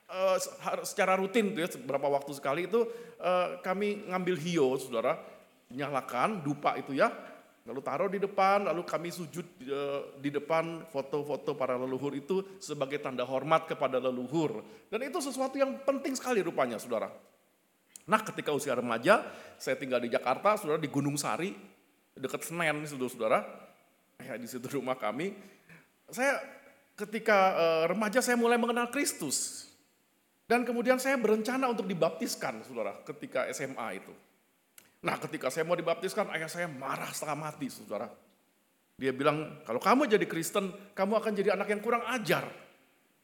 uh, 0.09 0.37
secara 0.85 1.17
rutin 1.17 1.53
tuh 1.55 1.61
ya, 1.65 1.69
beberapa 1.81 2.09
waktu 2.11 2.31
sekali 2.35 2.67
itu 2.69 2.85
uh, 3.21 3.59
kami 3.61 4.09
ngambil 4.09 4.35
hio, 4.37 4.75
saudara, 4.77 5.17
nyalakan 5.71 6.41
dupa 6.45 6.77
itu 6.77 6.93
ya, 6.93 7.09
lalu 7.65 7.81
taruh 7.81 8.09
di 8.09 8.21
depan, 8.21 8.69
lalu 8.69 8.85
kami 8.85 9.09
sujud 9.09 9.45
uh, 9.65 10.17
di 10.21 10.29
depan 10.29 10.85
foto-foto 10.89 11.57
para 11.57 11.73
leluhur 11.75 12.13
itu 12.13 12.59
sebagai 12.61 13.01
tanda 13.01 13.25
hormat 13.25 13.65
kepada 13.65 13.97
leluhur. 13.97 14.61
Dan 14.89 15.01
itu 15.05 15.17
sesuatu 15.21 15.57
yang 15.57 15.81
penting 15.81 16.13
sekali 16.13 16.45
rupanya, 16.45 16.77
saudara. 16.77 17.09
Nah, 18.05 18.21
ketika 18.21 18.53
usia 18.53 18.77
remaja, 18.77 19.25
saya 19.57 19.73
tinggal 19.81 19.97
di 19.97 20.13
Jakarta, 20.13 20.61
saudara 20.61 20.77
di 20.77 20.85
Gunung 20.85 21.17
Sari, 21.17 21.57
dekat 22.13 22.45
Senen 22.45 22.85
saudara-saudara, 22.85 23.41
ya 24.21 24.37
di 24.37 24.45
situ 24.45 24.77
rumah 24.77 24.95
kami. 24.95 25.33
Saya 26.13 26.37
ketika 26.95 27.57
uh, 27.57 27.83
remaja 27.89 28.21
saya 28.21 28.37
mulai 28.37 28.61
mengenal 28.61 28.93
Kristus. 28.93 29.67
Dan 30.45 30.61
kemudian 30.61 31.01
saya 31.01 31.17
berencana 31.17 31.65
untuk 31.73 31.89
dibaptiskan, 31.89 32.61
saudara, 32.61 32.93
ketika 33.01 33.49
SMA 33.49 33.97
itu. 33.97 34.13
Nah 35.01 35.17
ketika 35.17 35.49
saya 35.49 35.65
mau 35.65 35.73
dibaptiskan, 35.73 36.29
ayah 36.37 36.49
saya 36.49 36.69
marah 36.69 37.09
setengah 37.09 37.37
mati, 37.49 37.69
saudara. 37.69 38.09
Dia 38.95 39.11
bilang, 39.11 39.61
kalau 39.65 39.81
kamu 39.81 40.05
jadi 40.05 40.25
Kristen, 40.29 40.69
kamu 40.93 41.17
akan 41.17 41.31
jadi 41.33 41.57
anak 41.57 41.67
yang 41.73 41.81
kurang 41.81 42.05
ajar. 42.13 42.45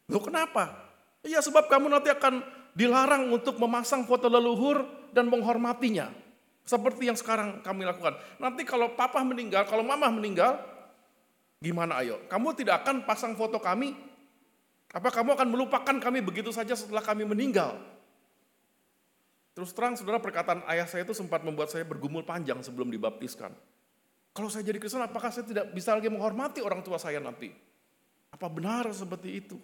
Loh 0.10 0.20
kenapa? 0.20 0.92
Iya 1.22 1.40
sebab 1.46 1.70
kamu 1.70 1.94
nanti 1.94 2.10
akan 2.10 2.42
dilarang 2.74 3.30
untuk 3.30 3.62
memasang 3.62 4.04
foto 4.04 4.28
leluhur 4.28 4.84
dan 5.14 5.30
menghormatinya. 5.30 6.10
Seperti 6.66 7.10
yang 7.10 7.18
sekarang 7.18 7.62
kami 7.62 7.86
lakukan. 7.86 8.18
Nanti 8.38 8.66
kalau 8.66 8.94
papa 8.98 9.22
meninggal, 9.22 9.66
kalau 9.70 9.86
mama 9.86 10.10
meninggal, 10.10 10.62
gimana 11.62 12.02
ayo? 12.02 12.22
Kamu 12.30 12.54
tidak 12.58 12.86
akan 12.86 13.06
pasang 13.06 13.34
foto 13.38 13.58
kami? 13.62 13.94
Apa 14.92 15.08
kamu 15.08 15.40
akan 15.40 15.48
melupakan 15.48 15.96
kami 15.98 16.20
begitu 16.20 16.52
saja 16.52 16.76
setelah 16.76 17.00
kami 17.00 17.24
meninggal? 17.24 17.80
Terus 19.56 19.72
terang 19.76 19.96
saudara 20.00 20.20
perkataan 20.20 20.64
ayah 20.68 20.88
saya 20.88 21.04
itu 21.04 21.16
sempat 21.16 21.44
membuat 21.44 21.72
saya 21.72 21.84
bergumul 21.84 22.24
panjang 22.24 22.60
sebelum 22.64 22.92
dibaptiskan. 22.92 23.52
Kalau 24.32 24.48
saya 24.48 24.64
jadi 24.64 24.80
Kristen 24.80 25.04
apakah 25.04 25.28
saya 25.28 25.44
tidak 25.44 25.76
bisa 25.76 25.92
lagi 25.92 26.08
menghormati 26.08 26.64
orang 26.64 26.80
tua 26.80 26.96
saya 26.96 27.20
nanti? 27.20 27.52
Apa 28.32 28.48
benar 28.48 28.88
seperti 28.96 29.44
itu? 29.44 29.60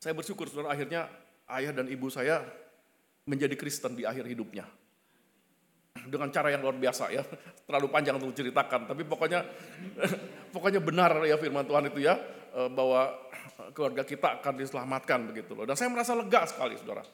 Saya 0.00 0.16
bersyukur 0.16 0.48
saudara 0.48 0.72
akhirnya 0.72 1.04
ayah 1.52 1.76
dan 1.76 1.84
ibu 1.92 2.08
saya 2.08 2.40
menjadi 3.28 3.52
Kristen 3.60 3.92
di 3.92 4.08
akhir 4.08 4.24
hidupnya. 4.24 4.64
Dengan 6.00 6.32
cara 6.32 6.48
yang 6.48 6.64
luar 6.64 6.80
biasa 6.80 7.12
ya, 7.12 7.20
terlalu 7.68 7.92
panjang 7.92 8.16
untuk 8.16 8.32
ceritakan. 8.32 8.88
Tapi 8.88 9.04
pokoknya 9.04 9.44
pokoknya 10.56 10.80
benar 10.80 11.20
ya 11.28 11.36
firman 11.36 11.68
Tuhan 11.68 11.92
itu 11.92 12.00
ya, 12.08 12.16
bahwa 12.72 13.14
keluarga 13.72 14.02
kita 14.02 14.40
akan 14.40 14.54
diselamatkan 14.58 15.30
begitu 15.30 15.54
loh. 15.54 15.64
Dan 15.68 15.76
saya 15.78 15.92
merasa 15.92 16.16
lega 16.16 16.44
sekali 16.48 16.74
saudara. 16.80 17.04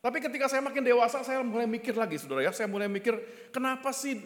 Tapi 0.00 0.16
ketika 0.16 0.48
saya 0.48 0.64
makin 0.64 0.80
dewasa, 0.80 1.20
saya 1.20 1.44
mulai 1.44 1.68
mikir 1.68 1.92
lagi 1.92 2.16
saudara 2.16 2.48
ya, 2.48 2.52
saya 2.56 2.64
mulai 2.72 2.88
mikir 2.88 3.12
kenapa 3.52 3.92
sih 3.92 4.16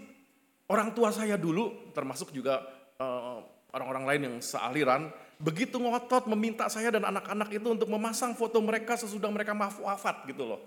orang 0.71 0.95
tua 0.95 1.11
saya 1.11 1.35
dulu, 1.35 1.91
termasuk 1.91 2.31
juga 2.31 2.63
eh, 2.95 3.39
orang-orang 3.75 4.05
lain 4.07 4.21
yang 4.31 4.37
sealiran, 4.39 5.11
begitu 5.43 5.83
ngotot 5.83 6.31
meminta 6.31 6.71
saya 6.71 6.95
dan 6.95 7.03
anak-anak 7.11 7.51
itu 7.51 7.75
untuk 7.75 7.91
memasang 7.91 8.39
foto 8.39 8.63
mereka 8.63 8.95
sesudah 8.95 9.27
mereka 9.35 9.51
wafat 9.59 10.31
gitu 10.31 10.47
loh. 10.47 10.63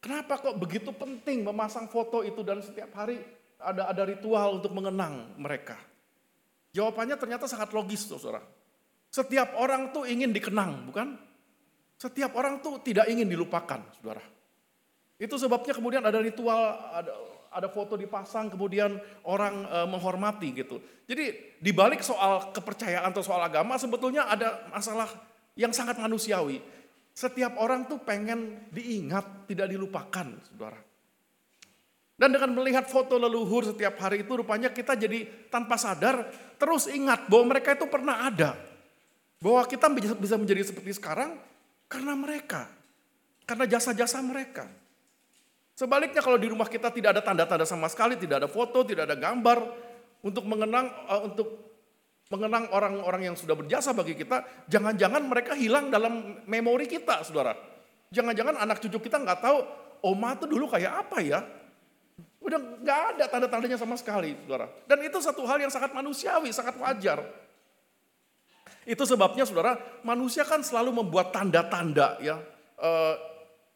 Kenapa 0.00 0.40
kok 0.40 0.56
begitu 0.60 0.92
penting 0.92 1.44
memasang 1.44 1.88
foto 1.88 2.20
itu 2.20 2.40
dan 2.44 2.60
setiap 2.60 2.92
hari 2.96 3.20
ada 3.60 3.88
ada 3.88 4.02
ritual 4.04 4.60
untuk 4.60 4.76
mengenang 4.76 5.36
mereka? 5.40 5.76
Jawabannya 6.76 7.16
ternyata 7.16 7.48
sangat 7.48 7.72
logis, 7.72 8.04
saudara. 8.04 8.44
Setiap 9.10 9.58
orang 9.58 9.90
tuh 9.90 10.06
ingin 10.06 10.30
dikenang, 10.30 10.86
bukan? 10.86 11.18
Setiap 11.98 12.32
orang 12.38 12.62
tuh 12.62 12.78
tidak 12.80 13.10
ingin 13.10 13.26
dilupakan, 13.26 13.82
saudara. 13.98 14.22
Itu 15.20 15.36
sebabnya 15.36 15.76
kemudian 15.76 16.00
ada 16.00 16.16
ritual, 16.22 16.78
ada, 16.94 17.12
ada 17.52 17.68
foto 17.68 17.98
dipasang, 17.98 18.48
kemudian 18.48 18.96
orang 19.28 19.66
e, 19.68 19.78
menghormati 19.90 20.48
gitu. 20.56 20.80
Jadi 21.04 21.58
dibalik 21.60 22.00
soal 22.00 22.54
kepercayaan 22.54 23.12
atau 23.12 23.20
soal 23.20 23.42
agama 23.44 23.76
sebetulnya 23.76 24.30
ada 24.30 24.70
masalah 24.72 25.10
yang 25.58 25.74
sangat 25.74 26.00
manusiawi 26.00 26.62
setiap 27.20 27.58
orang 27.58 27.84
tuh 27.84 28.00
pengen 28.00 28.70
diingat, 28.70 29.44
tidak 29.50 29.68
dilupakan, 29.68 30.26
saudara. 30.46 30.80
Dan 32.20 32.36
dengan 32.36 32.52
melihat 32.52 32.84
foto 32.84 33.16
leluhur 33.16 33.64
setiap 33.64 33.96
hari 33.96 34.28
itu 34.28 34.32
rupanya 34.36 34.68
kita 34.68 34.92
jadi 34.92 35.48
tanpa 35.48 35.80
sadar 35.80 36.28
terus 36.60 36.84
ingat 36.92 37.28
bahwa 37.32 37.56
mereka 37.56 37.72
itu 37.76 37.88
pernah 37.88 38.28
ada. 38.28 38.69
Bahwa 39.40 39.64
kita 39.64 39.88
bisa 40.20 40.36
menjadi 40.36 40.62
seperti 40.68 41.00
sekarang 41.00 41.40
karena 41.88 42.12
mereka. 42.12 42.68
Karena 43.48 43.64
jasa-jasa 43.66 44.20
mereka. 44.20 44.68
Sebaliknya 45.80 46.20
kalau 46.20 46.36
di 46.36 46.44
rumah 46.44 46.68
kita 46.68 46.92
tidak 46.92 47.16
ada 47.16 47.22
tanda-tanda 47.24 47.64
sama 47.64 47.88
sekali, 47.88 48.20
tidak 48.20 48.44
ada 48.44 48.48
foto, 48.52 48.84
tidak 48.84 49.08
ada 49.08 49.16
gambar 49.16 49.64
untuk 50.20 50.44
mengenang 50.44 50.92
uh, 51.08 51.24
untuk 51.24 51.72
mengenang 52.30 52.68
orang-orang 52.70 53.32
yang 53.32 53.36
sudah 53.36 53.58
berjasa 53.58 53.90
bagi 53.90 54.14
kita, 54.14 54.46
jangan-jangan 54.70 55.24
mereka 55.26 55.56
hilang 55.56 55.90
dalam 55.90 56.44
memori 56.46 56.86
kita, 56.86 57.26
saudara. 57.26 57.58
Jangan-jangan 58.14 58.60
anak 58.60 58.78
cucu 58.78 59.02
kita 59.02 59.18
nggak 59.18 59.40
tahu 59.42 59.58
oma 60.06 60.38
tuh 60.38 60.46
dulu 60.46 60.70
kayak 60.70 61.08
apa 61.08 61.18
ya. 61.24 61.42
Udah 62.38 62.60
nggak 62.60 63.00
ada 63.16 63.24
tanda-tandanya 63.26 63.80
sama 63.80 63.98
sekali, 63.98 64.38
saudara. 64.46 64.70
Dan 64.86 65.02
itu 65.02 65.18
satu 65.18 65.42
hal 65.42 65.58
yang 65.58 65.72
sangat 65.74 65.90
manusiawi, 65.90 66.54
sangat 66.54 66.78
wajar. 66.78 67.18
Itu 68.88 69.04
sebabnya, 69.04 69.44
saudara, 69.44 69.76
manusia 70.06 70.44
kan 70.44 70.64
selalu 70.64 71.04
membuat 71.04 71.32
tanda-tanda 71.32 72.16
ya, 72.20 72.40
eh, 72.80 73.14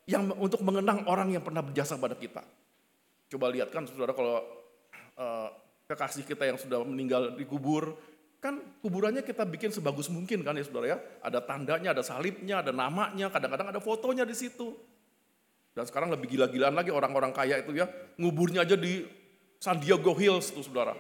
yang 0.09 0.33
untuk 0.37 0.61
mengenang 0.65 1.05
orang 1.09 1.33
yang 1.33 1.45
pernah 1.45 1.61
berjasa 1.61 2.01
pada 2.01 2.17
kita. 2.17 2.45
Coba 3.29 3.53
lihat 3.53 3.73
kan, 3.73 3.85
saudara, 3.89 4.17
kalau 4.17 4.41
eh, 5.15 5.49
kekasih 5.89 6.25
kita 6.25 6.49
yang 6.49 6.59
sudah 6.59 6.81
meninggal 6.83 7.37
dikubur, 7.37 7.95
Kan 8.45 8.61
kuburannya 8.85 9.25
kita 9.25 9.49
bikin 9.49 9.73
sebagus 9.73 10.13
mungkin 10.13 10.45
kan 10.45 10.53
ya 10.53 10.69
saudara 10.69 10.87
ya. 10.93 10.99
Ada 11.25 11.41
tandanya, 11.49 11.97
ada 11.97 12.05
salibnya, 12.05 12.61
ada 12.61 12.77
namanya, 12.77 13.33
kadang-kadang 13.33 13.73
ada 13.73 13.81
fotonya 13.81 14.29
di 14.29 14.37
situ. 14.37 14.77
Dan 15.73 15.89
sekarang 15.89 16.13
lebih 16.13 16.37
gila-gilaan 16.37 16.77
lagi 16.77 16.93
orang-orang 16.93 17.33
kaya 17.33 17.65
itu 17.65 17.73
ya. 17.73 17.89
Nguburnya 18.21 18.69
aja 18.69 18.77
di 18.77 19.01
San 19.57 19.81
Diego 19.81 20.13
Hills 20.13 20.53
tuh 20.53 20.61
saudara. 20.61 20.93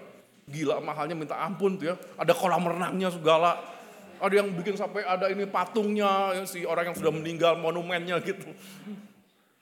Gila 0.48 0.80
mahalnya 0.80 1.12
minta 1.12 1.36
ampun 1.36 1.76
tuh 1.76 1.92
ya. 1.92 2.00
Ada 2.16 2.32
kolam 2.32 2.64
renangnya 2.64 3.12
segala. 3.12 3.60
Ada 4.20 4.34
yang 4.42 4.48
bikin 4.54 4.74
sampai 4.78 5.02
ada 5.06 5.30
ini 5.30 5.46
patungnya 5.46 6.36
ya, 6.38 6.44
si 6.44 6.66
orang 6.66 6.92
yang 6.92 6.96
sudah 6.96 7.12
meninggal 7.14 7.58
monumennya 7.58 8.18
gitu. 8.22 8.50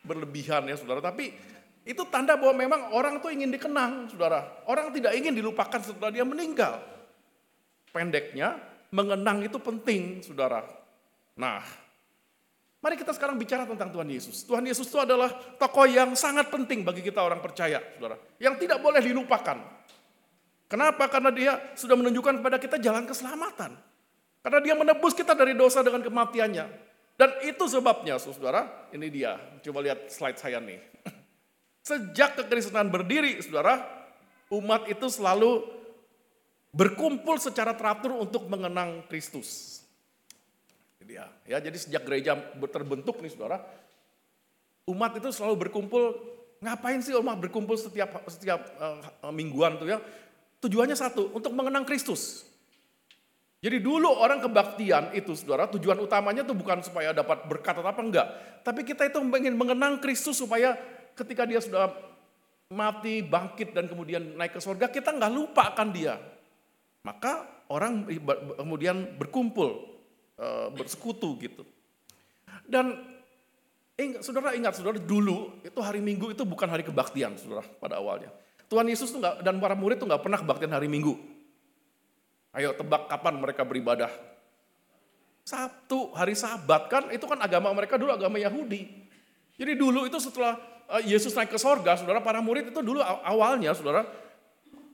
Berlebihan 0.03 0.67
ya 0.67 0.77
saudara. 0.77 0.99
Tapi 0.99 1.33
itu 1.83 2.03
tanda 2.09 2.39
bahwa 2.39 2.55
memang 2.55 2.81
orang 2.95 3.19
tuh 3.19 3.31
ingin 3.35 3.51
dikenang 3.51 4.11
saudara. 4.13 4.65
Orang 4.71 4.91
tidak 4.95 5.15
ingin 5.15 5.35
dilupakan 5.35 5.81
setelah 5.83 6.15
dia 6.15 6.23
meninggal. 6.23 6.79
Pendeknya, 7.93 8.57
mengenang 8.89 9.45
itu 9.45 9.61
penting, 9.61 10.25
saudara. 10.25 10.65
Nah, 11.37 11.61
Mari 12.83 12.99
kita 12.99 13.15
sekarang 13.15 13.39
bicara 13.39 13.63
tentang 13.63 13.95
Tuhan 13.95 14.11
Yesus. 14.11 14.43
Tuhan 14.43 14.67
Yesus 14.67 14.91
itu 14.91 14.99
adalah 14.99 15.31
tokoh 15.55 15.87
yang 15.87 16.19
sangat 16.19 16.51
penting 16.51 16.83
bagi 16.83 16.99
kita 16.99 17.23
orang 17.23 17.39
percaya, 17.39 17.79
saudara. 17.95 18.19
Yang 18.43 18.67
tidak 18.67 18.83
boleh 18.83 18.99
dilupakan. 18.99 19.55
Kenapa? 20.67 21.07
Karena 21.07 21.31
dia 21.31 21.53
sudah 21.79 21.95
menunjukkan 21.95 22.43
kepada 22.43 22.59
kita 22.59 22.83
jalan 22.83 23.07
keselamatan. 23.07 23.79
Karena 24.43 24.59
dia 24.59 24.75
menebus 24.75 25.15
kita 25.15 25.39
dari 25.39 25.55
dosa 25.55 25.87
dengan 25.87 26.03
kematiannya. 26.03 26.67
Dan 27.15 27.31
itu 27.47 27.65
sebabnya, 27.71 28.19
saudara, 28.19 28.91
ini 28.91 29.07
dia. 29.07 29.39
Coba 29.63 29.79
lihat 29.87 30.11
slide 30.11 30.39
saya 30.43 30.59
nih. 30.59 30.83
Sejak 31.87 32.35
kekristenan 32.43 32.91
berdiri, 32.91 33.39
saudara, 33.39 33.87
umat 34.51 34.91
itu 34.91 35.07
selalu 35.07 35.63
berkumpul 36.75 37.39
secara 37.39 37.79
teratur 37.79 38.19
untuk 38.19 38.51
mengenang 38.51 39.07
Kristus. 39.07 39.81
Ini 40.99 41.05
dia. 41.07 41.27
Ya, 41.47 41.63
jadi 41.63 41.79
sejak 41.79 42.03
gereja 42.03 42.35
terbentuk 42.75 43.23
nih 43.23 43.31
saudara, 43.31 43.63
umat 44.91 45.15
itu 45.15 45.31
selalu 45.31 45.69
berkumpul. 45.69 46.19
Ngapain 46.63 47.03
sih 47.03 47.15
umat 47.19 47.43
berkumpul 47.43 47.75
setiap 47.75 48.23
setiap 48.31 48.63
uh, 48.79 49.31
mingguan 49.35 49.79
tuh 49.79 49.87
ya? 49.91 49.99
Tujuannya 50.63 50.95
satu, 50.95 51.35
untuk 51.35 51.51
mengenang 51.55 51.83
Kristus. 51.83 52.47
Jadi 53.63 53.79
dulu 53.79 54.11
orang 54.11 54.43
kebaktian 54.43 55.15
itu 55.15 55.39
saudara, 55.39 55.71
tujuan 55.71 55.95
utamanya 56.03 56.43
tuh 56.43 56.59
bukan 56.59 56.83
supaya 56.83 57.15
dapat 57.15 57.47
berkat 57.47 57.79
atau 57.79 57.87
apa 57.87 58.03
enggak. 58.03 58.27
Tapi 58.67 58.83
kita 58.83 59.07
itu 59.07 59.23
ingin 59.23 59.55
mengenang 59.55 60.03
Kristus 60.03 60.43
supaya 60.43 60.75
ketika 61.15 61.47
dia 61.47 61.63
sudah 61.63 61.95
mati, 62.75 63.23
bangkit 63.23 63.71
dan 63.71 63.87
kemudian 63.87 64.35
naik 64.35 64.59
ke 64.59 64.61
surga, 64.61 64.91
kita 64.91 65.15
nggak 65.15 65.31
lupakan 65.31 65.89
dia. 65.95 66.19
Maka 67.07 67.47
orang 67.71 68.11
kemudian 68.59 69.15
berkumpul 69.15 69.93
Eh, 70.43 70.69
bersekutu 70.75 71.39
gitu. 71.39 71.63
Dan 72.67 72.99
ingat, 73.95 74.27
saudara 74.27 74.59
ingat, 74.59 74.75
saudara 74.75 74.99
dulu 74.99 75.63
itu 75.63 75.79
hari 75.79 76.03
Minggu 76.03 76.35
itu 76.35 76.43
bukan 76.43 76.67
hari 76.67 76.83
kebaktian, 76.83 77.39
saudara 77.39 77.63
pada 77.79 78.03
awalnya. 78.03 78.33
Tuhan 78.67 78.89
Yesus 78.91 79.15
tuh 79.15 79.23
gak, 79.23 79.47
dan 79.47 79.63
para 79.63 79.79
murid 79.79 80.03
tuh 80.03 80.09
nggak 80.11 80.19
pernah 80.19 80.43
kebaktian 80.43 80.75
hari 80.75 80.91
Minggu. 80.91 81.15
Ayo 82.53 82.77
tebak 82.77 83.09
kapan 83.09 83.41
mereka 83.41 83.65
beribadah? 83.65 84.13
Sabtu, 85.43 86.13
hari 86.15 86.39
Sabat 86.39 86.87
kan 86.87 87.11
itu 87.11 87.25
kan 87.27 87.41
agama 87.41 87.73
mereka 87.75 87.99
dulu 87.99 88.13
agama 88.15 88.39
Yahudi. 88.39 88.87
Jadi 89.59 89.73
dulu 89.75 90.07
itu 90.07 90.21
setelah 90.23 90.61
eh, 91.01 91.13
Yesus 91.13 91.35
naik 91.35 91.51
ke 91.51 91.59
sorga, 91.59 91.99
saudara 91.99 92.23
para 92.23 92.39
murid 92.39 92.71
itu 92.71 92.81
dulu 92.85 93.03
awalnya, 93.03 93.75
saudara 93.75 94.07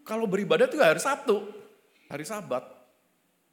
kalau 0.07 0.25
beribadah 0.25 0.65
itu 0.65 0.81
hari 0.81 1.03
Sabtu, 1.03 1.45
hari 2.09 2.25
Sabat. 2.25 2.65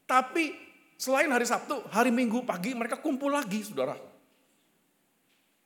Tapi 0.06 0.66
Selain 0.96 1.28
hari 1.28 1.44
Sabtu, 1.44 1.84
hari 1.92 2.08
Minggu 2.12 2.48
pagi 2.48 2.72
mereka 2.72 2.96
kumpul 2.96 3.28
lagi, 3.28 3.68
saudara. 3.68 4.00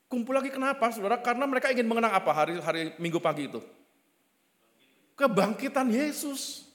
Kumpul 0.09 0.33
lagi 0.33 0.49
kenapa, 0.49 0.89
saudara? 0.89 1.21
Karena 1.21 1.45
mereka 1.45 1.69
ingin 1.69 1.85
mengenang 1.85 2.17
apa 2.17 2.33
hari 2.33 2.57
hari 2.57 2.97
Minggu 2.97 3.21
pagi 3.21 3.45
itu? 3.45 3.61
Kebangkitan 5.13 5.85
Yesus. 5.93 6.65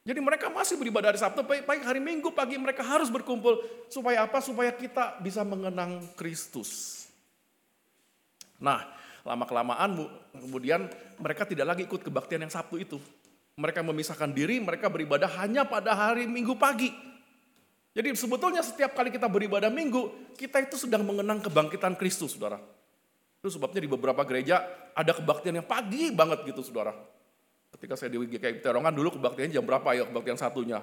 Jadi 0.00 0.16
mereka 0.16 0.48
masih 0.48 0.80
beribadah 0.80 1.12
hari 1.12 1.20
Sabtu, 1.20 1.44
baik 1.44 1.84
hari 1.84 2.00
Minggu 2.00 2.32
pagi 2.32 2.56
mereka 2.56 2.80
harus 2.80 3.12
berkumpul. 3.12 3.60
Supaya 3.92 4.24
apa? 4.24 4.40
Supaya 4.40 4.72
kita 4.72 5.20
bisa 5.20 5.44
mengenang 5.44 6.00
Kristus. 6.16 7.04
Nah, 8.56 8.88
lama-kelamaan 9.24 10.00
kemudian 10.32 10.88
mereka 11.20 11.44
tidak 11.44 11.76
lagi 11.76 11.82
ikut 11.84 12.00
kebaktian 12.00 12.40
yang 12.40 12.52
Sabtu 12.52 12.80
itu. 12.80 12.96
Mereka 13.60 13.84
memisahkan 13.84 14.32
diri, 14.32 14.56
mereka 14.56 14.88
beribadah 14.88 15.28
hanya 15.44 15.68
pada 15.68 15.92
hari 15.92 16.24
Minggu 16.24 16.56
pagi. 16.56 17.10
Jadi 17.90 18.14
sebetulnya 18.14 18.62
setiap 18.62 18.94
kali 18.94 19.10
kita 19.10 19.26
beribadah 19.26 19.66
minggu, 19.66 20.32
kita 20.38 20.62
itu 20.62 20.78
sedang 20.78 21.02
mengenang 21.02 21.42
kebangkitan 21.42 21.98
Kristus, 21.98 22.38
saudara. 22.38 22.62
Itu 23.42 23.50
sebabnya 23.50 23.82
di 23.82 23.90
beberapa 23.90 24.22
gereja 24.22 24.62
ada 24.94 25.10
kebaktian 25.10 25.58
yang 25.58 25.66
pagi 25.66 26.14
banget 26.14 26.46
gitu, 26.46 26.62
saudara. 26.62 26.94
Ketika 27.70 27.94
saya 27.94 28.10
di 28.10 28.18
GKI 28.18 28.62
Terongan 28.62 28.92
dulu 28.92 29.18
kebaktiannya 29.18 29.54
jam 29.54 29.64
berapa 29.64 29.88
ya 29.94 30.04
kebaktian 30.10 30.38
satunya? 30.38 30.82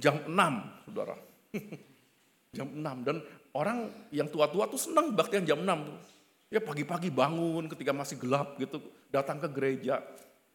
Jam 0.00 0.24
6, 0.24 0.88
saudara. 0.88 1.16
jam 2.56 2.68
6. 2.72 3.06
Dan 3.06 3.16
orang 3.52 4.08
yang 4.08 4.32
tua-tua 4.32 4.64
tuh 4.68 4.80
senang 4.80 5.12
kebaktian 5.12 5.44
jam 5.44 5.60
6. 5.60 6.52
Ya 6.52 6.60
pagi-pagi 6.60 7.08
bangun 7.08 7.68
ketika 7.68 7.96
masih 7.96 8.20
gelap 8.20 8.56
gitu, 8.60 8.80
datang 9.08 9.40
ke 9.40 9.48
gereja. 9.48 10.00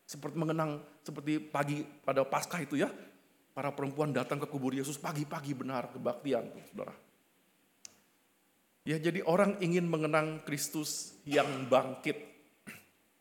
Seperti 0.05 0.37
mengenang, 0.37 0.81
seperti 1.01 1.41
pagi 1.41 1.81
pada 1.83 2.21
Paskah 2.21 2.61
itu 2.61 2.77
ya, 2.77 2.89
para 3.53 3.73
perempuan 3.73 4.13
datang 4.13 4.37
ke 4.37 4.45
kubur 4.45 4.73
Yesus 4.73 5.01
pagi-pagi 5.01 5.57
benar 5.57 5.89
kebaktian, 5.89 6.45
saudara. 6.69 6.93
Ya 8.87 8.95
jadi 8.95 9.19
orang 9.27 9.59
ingin 9.59 9.83
mengenang 9.83 10.47
Kristus 10.47 11.17
yang 11.27 11.67
bangkit. 11.67 12.36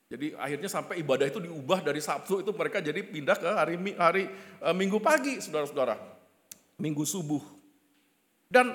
Jadi 0.07 0.39
akhirnya 0.39 0.71
sampai 0.71 1.03
ibadah 1.03 1.27
itu 1.27 1.43
diubah 1.43 1.83
dari 1.83 1.99
Sabtu 1.99 2.39
itu 2.39 2.55
mereka 2.55 2.79
jadi 2.79 3.03
pindah 3.03 3.37
ke 3.43 3.49
hari 3.51 3.75
hari 3.99 4.25
e, 4.63 4.69
Minggu 4.71 5.03
pagi, 5.03 5.43
saudara-saudara. 5.43 5.99
Minggu 6.79 7.03
subuh. 7.03 7.43
Dan 8.47 8.71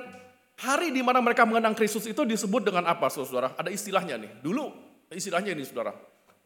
hari 0.59 0.91
di 0.91 0.99
mana 0.99 1.23
mereka 1.23 1.47
mengenang 1.47 1.71
Kristus 1.71 2.03
itu 2.03 2.27
disebut 2.27 2.67
dengan 2.67 2.83
apa, 2.83 3.07
saudara? 3.07 3.55
Ada 3.55 3.71
istilahnya 3.71 4.19
nih. 4.19 4.31
Dulu 4.43 4.75
istilahnya 5.07 5.55
ini, 5.55 5.63
saudara. 5.63 5.95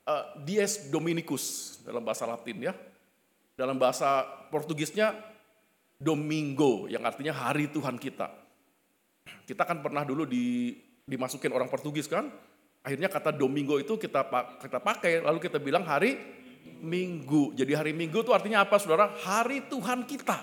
Uh, 0.06 0.46
Dies 0.46 0.94
Dominicus 0.94 1.78
dalam 1.82 2.06
bahasa 2.06 2.30
Latin 2.30 2.70
ya. 2.70 2.74
Dalam 3.58 3.82
bahasa 3.82 4.22
Portugisnya 4.54 5.18
Domingo 5.98 6.86
yang 6.86 7.02
artinya 7.10 7.34
hari 7.34 7.74
Tuhan 7.74 7.98
kita. 7.98 8.30
Kita 9.50 9.66
kan 9.66 9.82
pernah 9.82 10.06
dulu 10.06 10.30
di, 10.30 10.78
dimasukin 11.10 11.50
orang 11.50 11.74
Portugis 11.74 12.06
kan. 12.06 12.30
Akhirnya 12.86 13.10
kata 13.10 13.34
Domingo 13.34 13.82
itu 13.82 13.98
kita 13.98 14.22
kita 14.62 14.78
pakai 14.78 15.26
lalu 15.26 15.42
kita 15.42 15.58
bilang 15.58 15.82
hari 15.82 16.22
Minggu. 16.86 17.58
Jadi 17.58 17.74
hari 17.74 17.98
Minggu 17.98 18.22
itu 18.22 18.30
artinya 18.30 18.62
apa 18.62 18.78
Saudara? 18.78 19.10
Hari 19.10 19.66
Tuhan 19.66 20.06
kita. 20.06 20.38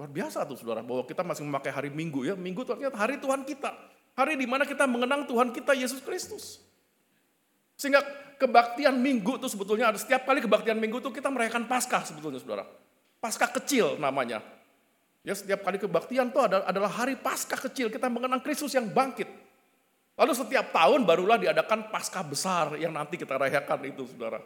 Luar 0.00 0.08
biasa 0.08 0.48
tuh 0.48 0.56
Saudara 0.56 0.80
bahwa 0.80 1.04
kita 1.04 1.20
masih 1.20 1.44
memakai 1.44 1.68
hari 1.68 1.92
Minggu 1.92 2.24
ya. 2.24 2.32
Minggu 2.32 2.64
itu 2.64 2.72
artinya 2.72 2.96
hari 2.96 3.20
Tuhan 3.20 3.44
kita. 3.44 3.68
Hari 4.16 4.32
di 4.40 4.48
mana 4.48 4.64
kita 4.64 4.88
mengenang 4.88 5.28
Tuhan 5.28 5.52
kita 5.52 5.76
Yesus 5.76 6.00
Kristus. 6.00 6.64
Sehingga 7.76 8.00
kebaktian 8.40 8.96
minggu 8.96 9.36
itu 9.36 9.52
sebetulnya 9.52 9.92
ada 9.92 10.00
setiap 10.00 10.24
kali 10.24 10.40
kebaktian 10.40 10.80
minggu 10.80 11.04
itu 11.04 11.12
kita 11.12 11.28
merayakan 11.28 11.68
Paskah 11.68 12.08
sebetulnya 12.08 12.40
saudara. 12.40 12.64
Paskah 13.20 13.52
kecil 13.60 14.00
namanya. 14.00 14.40
Ya 15.20 15.36
setiap 15.36 15.60
kali 15.60 15.76
kebaktian 15.76 16.32
itu 16.32 16.40
adalah 16.40 16.88
hari 16.88 17.20
Paskah 17.20 17.60
kecil 17.68 17.92
kita 17.92 18.08
mengenang 18.08 18.40
Kristus 18.40 18.72
yang 18.72 18.88
bangkit. 18.88 19.28
Lalu 20.16 20.32
setiap 20.32 20.72
tahun 20.72 21.04
barulah 21.04 21.36
diadakan 21.36 21.92
Paskah 21.92 22.24
besar 22.24 22.66
yang 22.80 22.96
nanti 22.96 23.20
kita 23.20 23.36
rayakan 23.36 23.84
itu 23.84 24.08
saudara. 24.08 24.40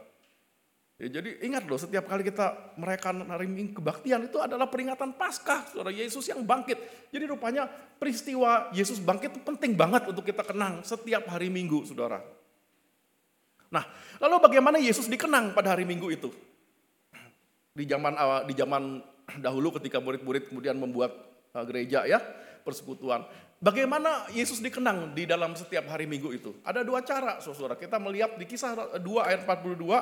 Ya, 1.01 1.09
jadi 1.09 1.41
ingat 1.47 1.65
loh 1.65 1.81
setiap 1.81 2.05
kali 2.05 2.27
kita 2.27 2.77
merayakan 2.77 3.25
hari 3.31 3.49
minggu 3.49 3.81
kebaktian 3.81 4.29
itu 4.29 4.37
adalah 4.37 4.69
peringatan 4.69 5.17
Paskah 5.17 5.71
saudara 5.71 5.95
Yesus 5.95 6.27
yang 6.29 6.45
bangkit. 6.45 6.77
Jadi 7.09 7.25
rupanya 7.25 7.71
peristiwa 7.97 8.69
Yesus 8.75 9.01
bangkit 9.01 9.33
itu 9.33 9.41
penting 9.41 9.79
banget 9.79 10.11
untuk 10.11 10.27
kita 10.27 10.45
kenang 10.45 10.85
setiap 10.85 11.25
hari 11.31 11.49
minggu 11.49 11.87
saudara. 11.89 12.21
Nah, 13.71 13.87
lalu 14.19 14.37
bagaimana 14.43 14.83
Yesus 14.83 15.07
dikenang 15.07 15.55
pada 15.55 15.73
hari 15.73 15.87
Minggu 15.87 16.11
itu? 16.11 16.29
Di 17.71 17.87
zaman 17.87 18.19
di 18.51 18.55
zaman 18.59 18.99
dahulu 19.39 19.79
ketika 19.79 20.03
murid-murid 20.03 20.51
kemudian 20.51 20.75
membuat 20.75 21.15
uh, 21.55 21.63
gereja 21.63 22.03
ya, 22.03 22.19
persekutuan. 22.67 23.23
Bagaimana 23.61 24.25
Yesus 24.33 24.65
dikenang 24.65 25.13
di 25.13 25.29
dalam 25.29 25.53
setiap 25.53 25.85
hari 25.93 26.09
Minggu 26.09 26.33
itu? 26.33 26.57
Ada 26.65 26.81
dua 26.81 27.05
cara, 27.05 27.45
Saudara. 27.45 27.77
Kita 27.77 28.01
melihat 28.01 28.41
di 28.41 28.49
kisah 28.49 28.97
2 28.97 29.05
ayat 29.21 29.45
42 29.45 29.85
uh, 29.85 30.01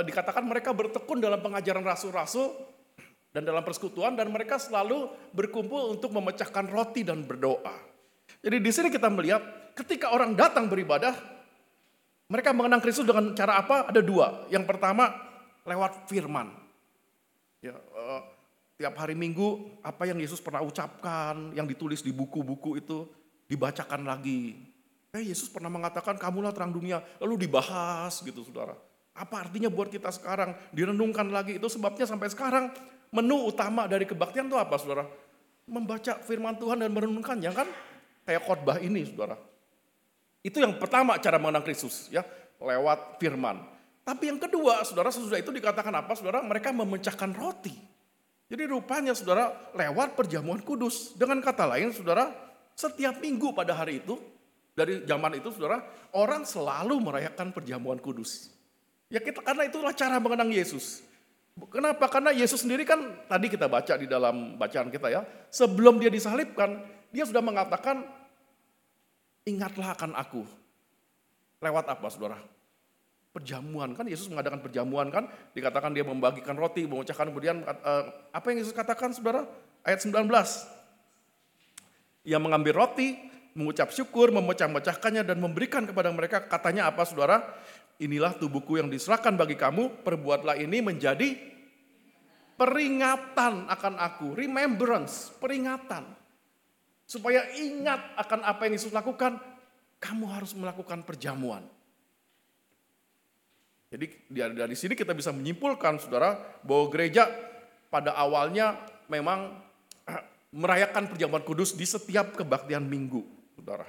dikatakan 0.00 0.40
mereka 0.40 0.72
bertekun 0.72 1.20
dalam 1.20 1.44
pengajaran 1.44 1.84
rasul-rasul 1.84 2.56
dan 3.36 3.44
dalam 3.44 3.60
persekutuan 3.60 4.16
dan 4.16 4.32
mereka 4.32 4.56
selalu 4.56 5.12
berkumpul 5.36 5.92
untuk 5.92 6.08
memecahkan 6.08 6.72
roti 6.72 7.04
dan 7.04 7.20
berdoa. 7.20 7.76
Jadi 8.40 8.64
di 8.64 8.70
sini 8.72 8.88
kita 8.88 9.12
melihat 9.12 9.76
ketika 9.76 10.08
orang 10.08 10.32
datang 10.32 10.72
beribadah, 10.72 11.12
mereka 12.32 12.56
mengenang 12.56 12.80
Kristus 12.80 13.04
dengan 13.04 13.36
cara 13.36 13.60
apa? 13.60 13.92
Ada 13.92 14.00
dua. 14.00 14.48
Yang 14.48 14.64
pertama 14.64 15.12
lewat 15.68 16.08
firman. 16.08 16.48
Ya, 17.60 17.76
uh, 17.76 18.35
tiap 18.76 18.94
hari 19.00 19.16
Minggu 19.16 19.80
apa 19.80 20.04
yang 20.04 20.20
Yesus 20.20 20.38
pernah 20.38 20.60
ucapkan, 20.60 21.56
yang 21.56 21.64
ditulis 21.64 22.04
di 22.04 22.12
buku-buku 22.12 22.80
itu 22.80 23.08
dibacakan 23.48 24.04
lagi. 24.04 24.56
Eh 25.16 25.24
Yesus 25.32 25.48
pernah 25.48 25.72
mengatakan 25.72 26.20
kamulah 26.20 26.52
terang 26.52 26.76
dunia, 26.76 27.00
lalu 27.18 27.48
dibahas 27.48 28.20
gitu 28.20 28.44
saudara. 28.44 28.76
Apa 29.16 29.48
artinya 29.48 29.72
buat 29.72 29.88
kita 29.88 30.12
sekarang? 30.12 30.52
Direnungkan 30.76 31.32
lagi, 31.32 31.56
itu 31.56 31.68
sebabnya 31.72 32.04
sampai 32.04 32.28
sekarang 32.28 32.68
menu 33.08 33.48
utama 33.48 33.88
dari 33.88 34.04
kebaktian 34.04 34.52
itu 34.52 34.60
apa 34.60 34.76
saudara? 34.76 35.08
Membaca 35.64 36.20
firman 36.20 36.60
Tuhan 36.60 36.84
dan 36.84 36.92
merenungkannya 36.92 37.50
kan? 37.56 37.68
Kayak 38.28 38.44
khotbah 38.44 38.76
ini 38.76 39.08
saudara. 39.08 39.40
Itu 40.44 40.60
yang 40.60 40.76
pertama 40.76 41.16
cara 41.16 41.40
mengenang 41.40 41.64
Kristus 41.64 42.12
ya, 42.12 42.22
lewat 42.60 43.16
firman. 43.16 43.64
Tapi 44.06 44.30
yang 44.30 44.38
kedua, 44.38 44.84
saudara 44.86 45.10
sesudah 45.10 45.40
itu 45.40 45.50
dikatakan 45.50 45.90
apa? 45.90 46.12
Saudara, 46.14 46.38
mereka 46.44 46.70
memecahkan 46.70 47.34
roti. 47.34 47.74
Jadi 48.46 48.62
rupanya 48.70 49.10
saudara 49.10 49.50
lewat 49.74 50.14
perjamuan 50.14 50.62
kudus. 50.62 51.18
Dengan 51.18 51.42
kata 51.42 51.66
lain 51.66 51.90
saudara, 51.90 52.30
setiap 52.78 53.18
minggu 53.18 53.50
pada 53.50 53.74
hari 53.74 53.98
itu, 53.98 54.14
dari 54.76 55.02
zaman 55.02 55.34
itu 55.42 55.50
saudara, 55.50 55.82
orang 56.14 56.46
selalu 56.46 56.94
merayakan 57.02 57.50
perjamuan 57.50 57.98
kudus. 57.98 58.54
Ya 59.10 59.18
kita 59.18 59.42
karena 59.42 59.66
itulah 59.66 59.90
cara 59.94 60.22
mengenang 60.22 60.54
Yesus. 60.54 61.02
Kenapa? 61.72 62.06
Karena 62.06 62.30
Yesus 62.36 62.62
sendiri 62.62 62.84
kan 62.84 63.00
tadi 63.26 63.48
kita 63.48 63.66
baca 63.66 63.96
di 63.96 64.06
dalam 64.06 64.60
bacaan 64.60 64.92
kita 64.92 65.08
ya, 65.08 65.24
sebelum 65.48 65.98
dia 65.98 66.12
disalibkan, 66.12 66.84
dia 67.10 67.24
sudah 67.24 67.40
mengatakan, 67.40 68.04
ingatlah 69.48 69.96
akan 69.96 70.12
aku. 70.14 70.42
Lewat 71.64 71.88
apa 71.88 72.06
saudara? 72.12 72.38
Perjamuan 73.36 73.92
kan 73.92 74.08
Yesus 74.08 74.32
mengadakan 74.32 74.64
perjamuan 74.64 75.12
kan, 75.12 75.28
dikatakan 75.52 75.92
dia 75.92 76.00
membagikan 76.08 76.56
roti, 76.56 76.88
memecahkan 76.88 77.28
kemudian 77.28 77.60
eh, 77.68 78.04
apa 78.32 78.46
yang 78.48 78.64
Yesus 78.64 78.72
katakan 78.72 79.12
saudara? 79.12 79.44
Ayat 79.84 80.00
19. 80.00 80.24
Ia 82.24 82.40
mengambil 82.40 82.80
roti, 82.80 83.12
mengucap 83.52 83.92
syukur, 83.92 84.32
memecah-mecahkannya 84.32 85.20
dan 85.20 85.36
memberikan 85.36 85.84
kepada 85.84 86.08
mereka. 86.16 86.48
Katanya 86.48 86.88
apa 86.88 87.04
saudara? 87.04 87.44
Inilah 88.00 88.40
tubuhku 88.40 88.80
yang 88.80 88.88
diserahkan 88.88 89.36
bagi 89.36 89.60
kamu, 89.60 90.00
perbuatlah 90.00 90.56
ini 90.56 90.80
menjadi 90.80 91.36
peringatan 92.56 93.68
akan 93.68 93.94
aku. 94.00 94.32
Remembrance, 94.32 95.28
peringatan. 95.36 96.08
Supaya 97.04 97.44
ingat 97.52 98.16
akan 98.16 98.48
apa 98.48 98.64
yang 98.64 98.80
Yesus 98.80 98.96
lakukan, 98.96 99.36
kamu 100.00 100.24
harus 100.32 100.56
melakukan 100.56 101.04
perjamuan. 101.04 101.75
Jadi 103.86 104.10
dari 104.34 104.74
sini 104.74 104.98
kita 104.98 105.14
bisa 105.14 105.30
menyimpulkan 105.30 106.02
saudara 106.02 106.34
bahwa 106.66 106.90
gereja 106.90 107.30
pada 107.86 108.18
awalnya 108.18 108.82
memang 109.06 109.62
merayakan 110.50 111.06
perjamuan 111.06 111.44
kudus 111.46 111.76
di 111.76 111.86
setiap 111.86 112.34
kebaktian 112.34 112.82
minggu, 112.82 113.22
saudara. 113.54 113.86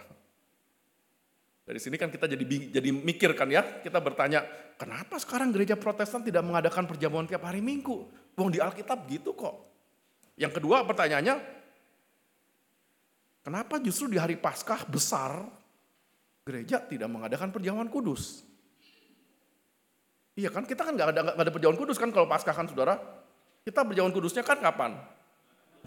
Dari 1.68 1.80
sini 1.84 2.00
kan 2.00 2.08
kita 2.08 2.32
jadi 2.32 2.46
jadi 2.80 2.90
mikir 2.96 3.36
kan 3.36 3.52
ya, 3.52 3.84
kita 3.84 4.00
bertanya, 4.00 4.46
kenapa 4.80 5.20
sekarang 5.20 5.52
gereja 5.52 5.76
Protestan 5.76 6.24
tidak 6.24 6.46
mengadakan 6.46 6.88
perjamuan 6.88 7.28
tiap 7.28 7.44
hari 7.44 7.60
Minggu? 7.60 8.08
Wong 8.40 8.50
di 8.54 8.64
Alkitab 8.64 9.04
gitu 9.12 9.36
kok. 9.36 9.68
Yang 10.40 10.62
kedua 10.62 10.88
pertanyaannya, 10.88 11.36
kenapa 13.44 13.84
justru 13.84 14.08
di 14.08 14.16
hari 14.16 14.40
Paskah 14.40 14.88
besar 14.88 15.44
gereja 16.48 16.80
tidak 16.80 17.12
mengadakan 17.12 17.52
perjamuan 17.52 17.92
kudus? 17.92 18.48
Iya 20.38 20.54
kan, 20.54 20.70
kita 20.70 20.86
kan 20.86 20.94
nggak 20.94 21.10
ada, 21.18 21.22
gak 21.34 21.46
ada 21.50 21.52
perjamuan 21.52 21.80
kudus 21.82 21.98
kan 21.98 22.14
kalau 22.14 22.30
Paskah 22.30 22.54
kan 22.54 22.70
saudara. 22.70 23.02
Kita 23.66 23.82
perjamuan 23.82 24.14
kudusnya 24.14 24.46
kan 24.46 24.62
kapan? 24.62 24.94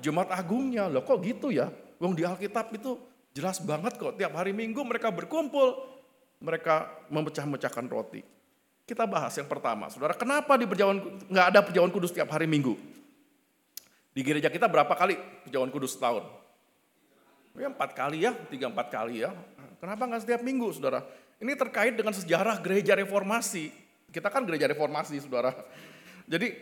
Jumat 0.02 0.26
Agungnya, 0.34 0.90
loh 0.90 1.06
kok 1.06 1.22
gitu 1.22 1.54
ya? 1.54 1.70
Wong 2.02 2.18
di 2.18 2.26
Alkitab 2.26 2.74
itu 2.74 2.98
Jelas 3.30 3.62
banget 3.62 3.94
kok, 3.94 4.18
tiap 4.18 4.34
hari 4.34 4.50
minggu 4.50 4.82
mereka 4.82 5.14
berkumpul, 5.14 5.78
mereka 6.42 6.90
memecah-mecahkan 7.14 7.86
roti. 7.86 8.26
Kita 8.82 9.06
bahas 9.06 9.30
yang 9.38 9.46
pertama, 9.46 9.86
saudara, 9.86 10.18
kenapa 10.18 10.58
di 10.58 10.66
perjamuan 10.66 10.98
nggak 11.30 11.46
ada 11.54 11.60
perjamuan 11.62 11.94
kudus 11.94 12.10
tiap 12.10 12.26
hari 12.34 12.50
minggu? 12.50 12.74
Di 14.10 14.26
gereja 14.26 14.50
kita 14.50 14.66
berapa 14.66 14.90
kali 14.98 15.14
perjamuan 15.46 15.70
kudus 15.70 15.94
setahun? 15.94 16.26
Ya 17.54 17.70
empat 17.70 17.94
kali 17.94 18.26
ya, 18.26 18.34
tiga 18.50 18.66
empat 18.66 18.90
kali 18.90 19.22
ya. 19.22 19.30
Kenapa 19.78 20.10
nggak 20.10 20.26
setiap 20.26 20.42
minggu, 20.42 20.74
saudara? 20.74 21.06
Ini 21.38 21.54
terkait 21.54 21.94
dengan 21.94 22.10
sejarah 22.10 22.58
gereja 22.58 22.98
reformasi. 22.98 23.70
Kita 24.10 24.28
kan 24.28 24.42
gereja 24.44 24.66
reformasi, 24.66 25.22
saudara. 25.22 25.54
Jadi 26.26 26.58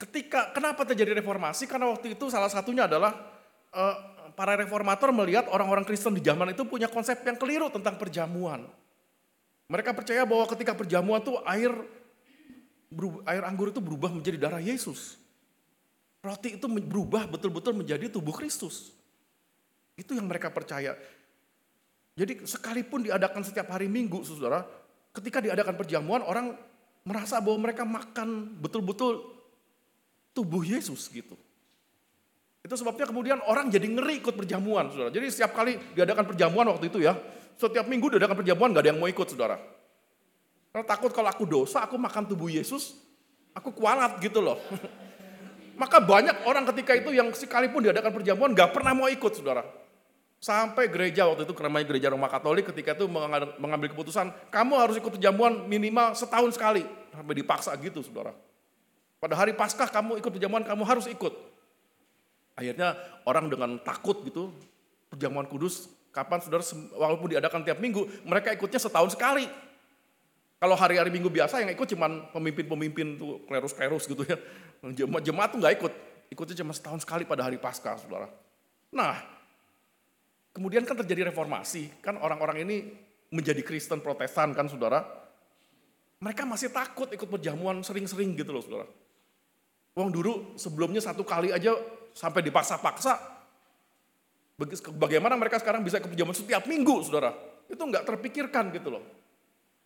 ketika 0.00 0.50
kenapa 0.56 0.82
terjadi 0.88 1.16
reformasi? 1.20 1.68
Karena 1.68 1.92
waktu 1.92 2.16
itu 2.16 2.28
salah 2.32 2.48
satunya 2.48 2.88
adalah 2.88 3.12
uh, 3.72 3.96
para 4.32 4.56
reformator 4.56 5.12
melihat 5.12 5.46
orang-orang 5.52 5.84
Kristen 5.84 6.16
di 6.16 6.24
zaman 6.24 6.56
itu 6.56 6.64
punya 6.64 6.88
konsep 6.88 7.20
yang 7.22 7.36
keliru 7.36 7.68
tentang 7.68 8.00
perjamuan. 8.00 8.66
Mereka 9.68 9.96
percaya 9.96 10.24
bahwa 10.28 10.44
ketika 10.52 10.76
perjamuan 10.76 11.20
itu 11.24 11.36
air 11.48 11.72
air 13.24 13.42
anggur 13.48 13.72
itu 13.72 13.80
berubah 13.80 14.12
menjadi 14.12 14.36
darah 14.36 14.60
Yesus. 14.60 15.16
Roti 16.22 16.54
itu 16.60 16.66
berubah 16.68 17.26
betul-betul 17.26 17.74
menjadi 17.74 18.06
tubuh 18.12 18.36
Kristus. 18.36 18.94
Itu 19.96 20.14
yang 20.14 20.28
mereka 20.28 20.52
percaya. 20.52 20.94
Jadi 22.12 22.44
sekalipun 22.44 23.08
diadakan 23.08 23.42
setiap 23.42 23.72
hari 23.72 23.88
Minggu, 23.88 24.20
saudara, 24.22 24.68
ketika 25.12 25.44
diadakan 25.44 25.76
perjamuan 25.76 26.24
orang 26.24 26.56
merasa 27.04 27.38
bahwa 27.38 27.68
mereka 27.68 27.84
makan 27.84 28.56
betul-betul 28.58 29.20
tubuh 30.32 30.64
Yesus 30.64 31.12
gitu. 31.12 31.36
Itu 32.62 32.74
sebabnya 32.78 33.10
kemudian 33.10 33.38
orang 33.42 33.68
jadi 33.68 33.84
ngeri 33.90 34.22
ikut 34.22 34.38
perjamuan, 34.38 34.86
saudara. 34.88 35.10
Jadi 35.10 35.26
setiap 35.34 35.50
kali 35.52 35.76
diadakan 35.98 36.24
perjamuan 36.30 36.66
waktu 36.70 36.88
itu 36.88 37.02
ya, 37.02 37.18
setiap 37.58 37.90
minggu 37.90 38.16
diadakan 38.16 38.38
perjamuan 38.38 38.70
gak 38.70 38.86
ada 38.86 38.90
yang 38.94 39.00
mau 39.02 39.10
ikut, 39.10 39.26
saudara. 39.26 39.58
Karena 40.70 40.86
takut 40.86 41.10
kalau 41.10 41.28
aku 41.28 41.44
dosa, 41.44 41.82
aku 41.82 41.98
makan 41.98 42.22
tubuh 42.30 42.48
Yesus, 42.48 42.96
aku 43.50 43.74
kualat 43.74 44.22
gitu 44.22 44.38
loh. 44.38 44.62
Maka 45.82 45.98
banyak 45.98 46.46
orang 46.46 46.62
ketika 46.70 46.94
itu 46.94 47.10
yang 47.10 47.34
sekalipun 47.34 47.82
diadakan 47.82 48.14
perjamuan 48.14 48.54
gak 48.54 48.70
pernah 48.70 48.94
mau 48.94 49.10
ikut, 49.10 49.32
saudara. 49.34 49.66
Sampai 50.42 50.90
gereja 50.90 51.22
waktu 51.30 51.46
itu, 51.46 51.54
namanya 51.54 51.86
gereja 51.86 52.10
Roma 52.10 52.26
Katolik 52.26 52.66
ketika 52.74 52.98
itu 52.98 53.06
mengambil 53.62 53.94
keputusan, 53.94 54.34
kamu 54.50 54.74
harus 54.74 54.98
ikut 54.98 55.14
perjamuan 55.14 55.70
minimal 55.70 56.18
setahun 56.18 56.58
sekali. 56.58 56.82
Sampai 57.14 57.38
dipaksa 57.38 57.70
gitu, 57.78 58.02
saudara. 58.02 58.34
Pada 59.22 59.38
hari 59.38 59.54
Paskah 59.54 59.86
kamu 59.86 60.18
ikut 60.18 60.34
perjamuan, 60.34 60.66
kamu 60.66 60.82
harus 60.82 61.06
ikut. 61.06 61.30
Akhirnya 62.58 62.98
orang 63.22 63.46
dengan 63.46 63.78
takut 63.86 64.18
gitu, 64.26 64.50
perjamuan 65.14 65.46
kudus, 65.46 65.86
kapan 66.10 66.42
saudara, 66.42 66.66
walaupun 66.98 67.38
diadakan 67.38 67.62
tiap 67.62 67.78
minggu, 67.78 68.02
mereka 68.26 68.50
ikutnya 68.50 68.82
setahun 68.82 69.14
sekali. 69.14 69.46
Kalau 70.58 70.74
hari-hari 70.74 71.14
minggu 71.14 71.30
biasa 71.30 71.62
yang 71.62 71.70
ikut 71.70 71.86
cuma 71.94 72.10
pemimpin-pemimpin 72.34 73.14
tuh 73.14 73.46
klerus-klerus 73.46 74.10
gitu 74.10 74.26
ya. 74.26 74.34
Jemaat 75.22 75.54
tuh 75.54 75.62
nggak 75.62 75.74
ikut, 75.78 75.92
ikutnya 76.34 76.66
cuma 76.66 76.74
setahun 76.74 77.06
sekali 77.06 77.22
pada 77.22 77.46
hari 77.46 77.62
Paskah, 77.62 77.94
saudara. 77.94 78.26
Nah, 78.90 79.31
kemudian 80.52 80.84
kan 80.84 80.96
terjadi 81.00 81.32
reformasi, 81.32 81.88
kan 82.04 82.20
orang-orang 82.20 82.62
ini 82.68 82.76
menjadi 83.32 83.64
Kristen 83.64 84.04
Protestan 84.04 84.52
kan, 84.52 84.68
saudara. 84.68 85.02
Mereka 86.22 86.46
masih 86.46 86.70
takut 86.70 87.10
ikut 87.10 87.26
perjamuan 87.26 87.82
sering-sering 87.82 88.36
gitu 88.38 88.54
loh, 88.54 88.62
saudara. 88.62 88.86
Uang 89.98 90.08
dulu 90.12 90.54
sebelumnya 90.56 91.02
satu 91.02 91.26
kali 91.26 91.50
aja 91.50 91.74
sampai 92.14 92.44
dipaksa-paksa. 92.44 93.18
Bagaimana 94.94 95.34
mereka 95.34 95.58
sekarang 95.58 95.82
bisa 95.82 95.98
ikut 95.98 96.12
perjamuan 96.12 96.36
setiap 96.36 96.62
minggu, 96.70 97.02
saudara? 97.02 97.34
Itu 97.66 97.82
nggak 97.82 98.04
terpikirkan 98.06 98.70
gitu 98.70 98.94
loh. 98.94 99.02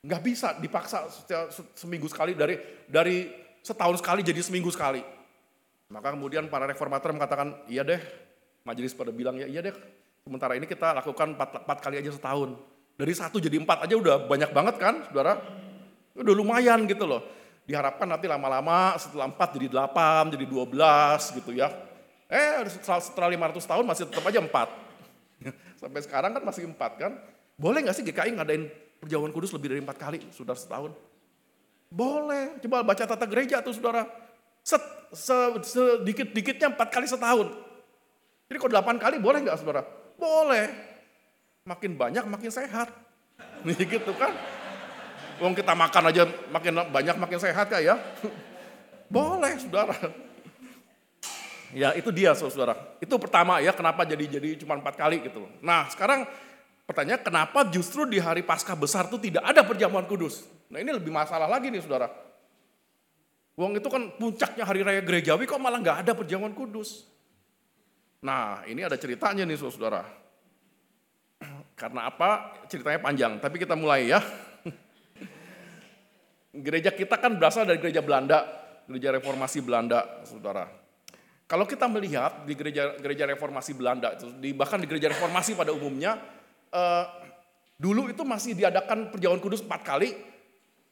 Nggak 0.04 0.20
bisa 0.22 0.54
dipaksa 0.60 1.08
setiap, 1.08 1.50
seminggu 1.74 2.06
sekali 2.06 2.36
dari 2.36 2.60
dari 2.86 3.32
setahun 3.64 3.98
sekali 3.98 4.20
jadi 4.22 4.38
seminggu 4.44 4.70
sekali. 4.70 5.02
Maka 5.90 6.14
kemudian 6.14 6.50
para 6.50 6.66
reformator 6.66 7.14
mengatakan, 7.14 7.62
iya 7.70 7.86
deh, 7.86 7.98
majelis 8.66 8.94
pada 8.94 9.14
bilang 9.14 9.38
ya 9.38 9.46
iya 9.46 9.62
deh, 9.62 9.74
sementara 10.26 10.58
ini 10.58 10.66
kita 10.66 10.90
lakukan 10.90 11.38
empat, 11.38 11.62
empat 11.62 11.78
kali 11.78 12.02
aja 12.02 12.10
setahun. 12.10 12.58
Dari 12.98 13.14
satu 13.14 13.38
jadi 13.38 13.62
empat 13.62 13.86
aja 13.86 13.94
udah 13.94 14.26
banyak 14.26 14.50
banget 14.50 14.74
kan, 14.82 15.06
saudara? 15.06 15.38
Udah 16.18 16.34
lumayan 16.34 16.82
gitu 16.90 17.06
loh. 17.06 17.22
Diharapkan 17.62 18.10
nanti 18.10 18.26
lama-lama 18.26 18.98
setelah 18.98 19.30
empat 19.30 19.54
jadi 19.54 19.70
delapan, 19.70 20.34
jadi 20.34 20.44
dua 20.50 20.66
belas 20.66 21.30
gitu 21.30 21.54
ya. 21.54 21.70
Eh 22.26 22.66
setelah 22.66 23.30
500 23.30 23.62
tahun 23.62 23.84
masih 23.86 24.10
tetap 24.10 24.26
aja 24.26 24.42
empat. 24.42 24.68
Sampai 25.80 26.02
sekarang 26.02 26.34
kan 26.34 26.42
masih 26.42 26.66
empat 26.66 26.98
kan. 26.98 27.12
Boleh 27.54 27.86
nggak 27.86 27.94
sih 27.94 28.02
GKI 28.02 28.34
ngadain 28.34 28.66
perjamuan 28.98 29.30
kudus 29.30 29.54
lebih 29.54 29.70
dari 29.70 29.80
empat 29.80 29.94
kali, 29.94 30.18
saudara 30.34 30.58
setahun? 30.58 30.90
Boleh, 31.86 32.58
coba 32.66 32.82
baca 32.82 33.06
tata 33.06 33.26
gereja 33.30 33.62
tuh 33.62 33.78
saudara. 33.78 34.10
Sedikit-dikitnya 35.14 36.74
empat 36.74 36.90
kali 36.90 37.06
setahun. 37.06 37.46
Jadi 38.50 38.56
kalau 38.58 38.72
delapan 38.74 38.96
kali 38.98 39.16
boleh 39.22 39.46
nggak 39.46 39.58
saudara? 39.62 39.86
Boleh. 40.16 40.72
Makin 41.68 41.96
banyak 41.96 42.24
makin 42.26 42.50
sehat. 42.50 42.88
Nih 43.66 43.76
gitu 43.76 44.12
kan. 44.16 44.32
Wong 45.36 45.52
kita 45.52 45.76
makan 45.76 46.02
aja 46.08 46.24
makin 46.48 46.72
banyak 46.88 47.16
makin 47.20 47.38
sehat 47.40 47.68
ya. 47.76 48.00
Boleh 49.14 49.52
saudara. 49.60 49.96
Ya 51.76 51.92
itu 51.92 52.08
dia 52.08 52.32
saudara. 52.32 52.74
Itu 53.02 53.20
pertama 53.20 53.60
ya 53.60 53.76
kenapa 53.76 54.08
jadi 54.08 54.40
jadi 54.40 54.56
cuma 54.64 54.80
empat 54.80 54.96
kali 54.96 55.20
gitu. 55.20 55.44
Nah 55.60 55.90
sekarang 55.92 56.24
pertanyaan 56.88 57.20
kenapa 57.20 57.68
justru 57.68 58.08
di 58.08 58.16
hari 58.16 58.40
pasca 58.40 58.72
besar 58.72 59.10
itu 59.12 59.18
tidak 59.20 59.44
ada 59.44 59.60
perjamuan 59.60 60.08
kudus. 60.08 60.46
Nah 60.72 60.80
ini 60.80 60.94
lebih 60.94 61.12
masalah 61.12 61.50
lagi 61.50 61.68
nih 61.68 61.84
saudara. 61.84 62.08
Wong 63.56 63.80
itu 63.80 63.88
kan 63.88 64.12
puncaknya 64.20 64.64
hari 64.68 64.84
raya 64.84 65.00
gerejawi 65.00 65.48
kok 65.48 65.56
malah 65.56 65.80
nggak 65.80 65.98
ada 66.06 66.12
perjamuan 66.12 66.52
kudus. 66.52 67.08
Nah 68.24 68.64
ini 68.64 68.86
ada 68.86 68.96
ceritanya 68.96 69.44
nih 69.44 69.58
saudara. 69.58 70.06
Karena 71.80 72.08
apa? 72.08 72.62
Ceritanya 72.70 73.00
panjang, 73.02 73.32
tapi 73.42 73.60
kita 73.60 73.76
mulai 73.76 74.08
ya. 74.08 74.20
Gereja 76.64 76.94
kita 76.94 77.20
kan 77.20 77.36
berasal 77.36 77.68
dari 77.68 77.76
gereja 77.76 78.00
Belanda, 78.00 78.48
gereja 78.88 79.12
reformasi 79.12 79.60
Belanda, 79.60 80.24
saudara. 80.24 80.64
Kalau 81.44 81.68
kita 81.68 81.84
melihat 81.84 82.48
di 82.48 82.56
gereja 82.56 82.96
gereja 82.96 83.28
reformasi 83.28 83.76
Belanda 83.76 84.16
di, 84.16 84.56
bahkan 84.56 84.80
di 84.80 84.88
gereja 84.88 85.12
reformasi 85.12 85.52
pada 85.52 85.76
umumnya, 85.76 86.16
eh, 86.72 87.04
dulu 87.76 88.08
itu 88.08 88.24
masih 88.24 88.56
diadakan 88.56 89.12
perjamuan 89.12 89.38
kudus 89.38 89.60
empat 89.62 89.84
kali 89.84 90.16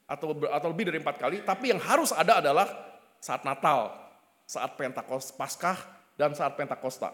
atau 0.05 0.37
atau 0.37 0.67
lebih 0.69 0.93
dari 0.93 1.01
empat 1.01 1.17
kali, 1.17 1.41
tapi 1.41 1.73
yang 1.73 1.81
harus 1.81 2.13
ada 2.13 2.45
adalah 2.45 2.69
saat 3.17 3.41
Natal, 3.41 3.89
saat 4.45 4.77
Pentakos 4.77 5.33
Paskah 5.33 5.94
dan 6.15 6.31
saat 6.35 6.55
Pentakosta. 6.55 7.11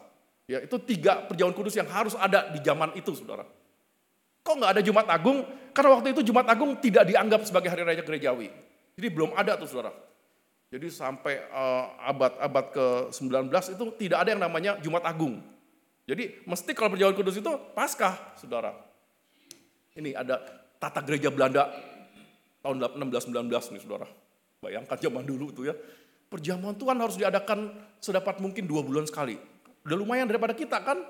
Ya, 0.49 0.61
itu 0.61 0.77
tiga 0.81 1.25
perjamuan 1.25 1.53
kudus 1.53 1.77
yang 1.77 1.89
harus 1.89 2.17
ada 2.17 2.49
di 2.49 2.59
zaman 2.61 2.93
itu, 2.97 3.13
saudara. 3.13 3.45
Kok 4.41 4.55
nggak 4.57 4.71
ada 4.77 4.81
Jumat 4.81 5.07
Agung? 5.09 5.45
Karena 5.71 5.89
waktu 5.97 6.17
itu 6.17 6.21
Jumat 6.33 6.49
Agung 6.49 6.73
tidak 6.81 7.05
dianggap 7.05 7.45
sebagai 7.45 7.69
hari 7.69 7.85
raya 7.85 8.01
gerejawi. 8.01 8.49
Jadi 8.97 9.07
belum 9.07 9.37
ada 9.37 9.55
tuh 9.55 9.69
saudara. 9.69 9.93
Jadi 10.71 10.87
sampai 10.87 11.35
abad-abad 11.99 12.65
uh, 12.71 12.71
ke-19 13.11 13.51
itu 13.75 13.85
tidak 14.07 14.17
ada 14.23 14.29
yang 14.31 14.41
namanya 14.41 14.71
Jumat 14.79 15.03
Agung. 15.03 15.43
Jadi 16.07 16.41
mesti 16.47 16.71
kalau 16.73 16.95
perjamuan 16.95 17.15
kudus 17.15 17.37
itu 17.37 17.51
Paskah, 17.75 18.35
saudara. 18.39 18.73
Ini 19.93 20.15
ada 20.15 20.39
tata 20.79 21.03
gereja 21.03 21.29
Belanda 21.29 21.67
tahun 22.63 22.81
1619 22.97 23.77
nih 23.77 23.81
saudara. 23.83 24.07
Bayangkan 24.63 24.97
zaman 24.97 25.27
dulu 25.27 25.51
tuh 25.51 25.69
ya. 25.69 25.75
Perjamuan 26.31 26.79
Tuhan 26.79 26.95
harus 26.95 27.19
diadakan 27.19 27.75
sedapat 27.99 28.39
mungkin 28.39 28.63
dua 28.63 28.79
bulan 28.79 29.03
sekali. 29.03 29.35
Udah 29.83 29.97
lumayan 29.99 30.31
daripada 30.31 30.55
kita 30.55 30.79
kan. 30.79 31.03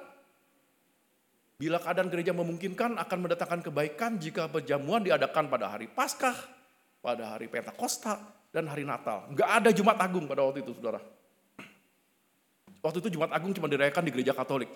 Bila 1.61 1.77
keadaan 1.77 2.09
gereja 2.09 2.33
memungkinkan 2.33 2.97
akan 2.97 3.17
mendatangkan 3.21 3.61
kebaikan 3.69 4.17
jika 4.17 4.49
perjamuan 4.49 5.05
diadakan 5.05 5.45
pada 5.45 5.69
hari 5.69 5.85
Paskah, 5.85 6.33
pada 7.05 7.37
hari 7.37 7.45
Pentakosta, 7.45 8.17
dan 8.49 8.65
hari 8.65 8.81
Natal. 8.81 9.29
Enggak 9.29 9.61
ada 9.61 9.69
Jumat 9.69 10.01
Agung 10.01 10.25
pada 10.25 10.41
waktu 10.41 10.65
itu, 10.65 10.73
saudara. 10.73 10.97
Waktu 12.81 12.97
itu 13.05 13.13
Jumat 13.13 13.29
Agung 13.29 13.53
cuma 13.53 13.69
dirayakan 13.69 14.09
di 14.09 14.11
gereja 14.11 14.33
Katolik. 14.33 14.73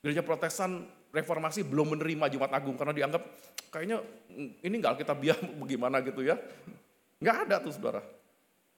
Gereja 0.00 0.24
Protestan 0.24 0.88
Reformasi 1.12 1.60
belum 1.60 1.92
menerima 1.92 2.32
Jumat 2.32 2.56
Agung 2.56 2.76
karena 2.80 2.96
dianggap 2.96 3.22
kayaknya 3.68 4.00
ini 4.64 4.74
enggak 4.80 5.04
kita 5.04 5.12
biar 5.12 5.36
bagaimana 5.60 6.00
gitu 6.00 6.24
ya. 6.24 6.40
Enggak 7.20 7.36
ada 7.44 7.60
tuh 7.60 7.76
saudara. 7.76 8.00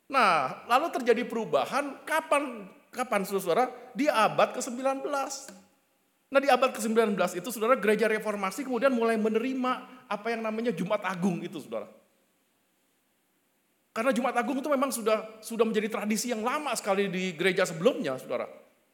Nah, 0.09 0.65
lalu 0.65 0.89
terjadi 0.89 1.23
perubahan 1.29 2.01
kapan 2.09 2.65
kapan 2.89 3.23
saudara? 3.29 3.69
Di 3.93 4.09
abad 4.09 4.57
ke-19. 4.57 5.05
Nah 6.29 6.41
di 6.45 6.49
abad 6.53 6.77
ke-19 6.77 7.17
itu 7.41 7.49
saudara 7.49 7.73
gereja 7.81 8.05
reformasi 8.05 8.61
kemudian 8.61 8.93
mulai 8.93 9.17
menerima 9.17 10.05
apa 10.09 10.27
yang 10.29 10.45
namanya 10.45 10.73
Jumat 10.77 11.01
Agung 11.09 11.41
itu 11.41 11.57
saudara. 11.57 11.89
Karena 13.97 14.13
Jumat 14.13 14.37
Agung 14.37 14.61
itu 14.61 14.69
memang 14.69 14.93
sudah 14.93 15.41
sudah 15.41 15.65
menjadi 15.65 15.89
tradisi 15.89 16.29
yang 16.29 16.45
lama 16.45 16.71
sekali 16.77 17.09
di 17.09 17.33
gereja 17.33 17.65
sebelumnya, 17.65 18.21
saudara. 18.21 18.45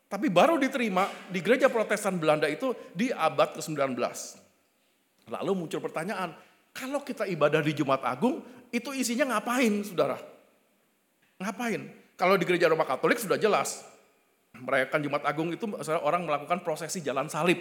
Tapi 0.06 0.30
baru 0.30 0.56
diterima 0.62 1.10
di 1.26 1.42
gereja 1.42 1.66
protestan 1.66 2.22
Belanda 2.22 2.46
itu 2.46 2.70
di 2.94 3.10
abad 3.10 3.58
ke-19. 3.58 3.98
Lalu 5.26 5.52
muncul 5.58 5.82
pertanyaan, 5.82 6.38
kalau 6.70 7.02
kita 7.02 7.26
ibadah 7.26 7.58
di 7.66 7.74
Jumat 7.74 8.06
Agung, 8.06 8.46
itu 8.70 8.94
isinya 8.94 9.34
ngapain, 9.34 9.82
saudara? 9.82 10.33
Ngapain? 11.42 11.82
Kalau 12.14 12.38
di 12.38 12.44
gereja 12.46 12.70
Roma 12.70 12.86
Katolik 12.86 13.18
sudah 13.18 13.38
jelas. 13.38 13.82
Merayakan 14.54 15.02
Jumat 15.02 15.22
Agung 15.26 15.50
itu 15.50 15.66
orang 15.98 16.22
melakukan 16.22 16.62
prosesi 16.62 17.02
jalan 17.02 17.26
salib. 17.26 17.58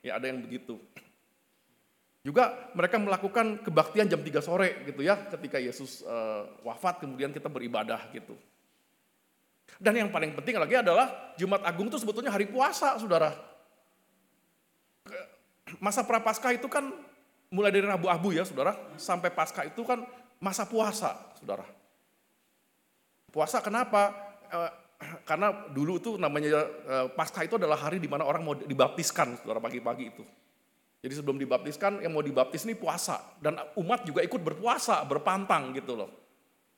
Ya 0.00 0.16
ada 0.16 0.32
yang 0.32 0.40
begitu. 0.40 0.80
Juga 2.24 2.72
mereka 2.72 2.96
melakukan 2.96 3.60
kebaktian 3.62 4.08
jam 4.08 4.18
3 4.18 4.40
sore 4.40 4.82
gitu 4.88 5.04
ya, 5.04 5.14
ketika 5.30 5.60
Yesus 5.60 6.02
uh, 6.02 6.48
wafat 6.64 7.04
kemudian 7.04 7.30
kita 7.30 7.46
beribadah 7.52 8.00
gitu. 8.10 8.34
Dan 9.76 9.94
yang 9.94 10.08
paling 10.08 10.32
penting 10.32 10.56
lagi 10.56 10.80
adalah 10.80 11.36
Jumat 11.36 11.62
Agung 11.68 11.92
itu 11.92 12.00
sebetulnya 12.00 12.32
hari 12.32 12.48
puasa, 12.48 12.96
saudara. 12.96 13.36
Masa 15.78 16.00
prapaskah 16.00 16.56
itu 16.56 16.66
kan 16.66 16.90
mulai 17.52 17.70
dari 17.70 17.86
Rabu 17.86 18.10
Abu 18.10 18.34
ya, 18.34 18.42
saudara, 18.42 18.74
sampai 18.98 19.30
Paskah 19.30 19.68
itu 19.68 19.82
kan 19.86 20.02
masa 20.42 20.66
puasa, 20.66 21.14
saudara. 21.38 21.75
Puasa 23.36 23.60
kenapa? 23.60 24.16
Uh, 24.48 24.72
karena 25.28 25.68
dulu 25.68 26.00
itu 26.00 26.16
namanya 26.16 26.64
uh, 26.88 27.06
Paskah 27.12 27.44
itu 27.44 27.60
adalah 27.60 27.76
hari 27.76 28.00
di 28.00 28.08
mana 28.08 28.24
orang 28.24 28.40
mau 28.40 28.56
dibaptiskan, 28.56 29.36
saudara 29.44 29.60
pagi-pagi 29.60 30.04
itu. 30.08 30.24
Jadi 31.04 31.12
sebelum 31.22 31.36
dibaptiskan, 31.36 32.00
yang 32.00 32.16
mau 32.16 32.24
dibaptis 32.24 32.64
ini 32.64 32.72
puasa. 32.74 33.36
Dan 33.36 33.60
umat 33.76 34.08
juga 34.08 34.24
ikut 34.24 34.40
berpuasa, 34.40 35.04
berpantang 35.04 35.76
gitu 35.76 35.94
loh. 35.94 36.10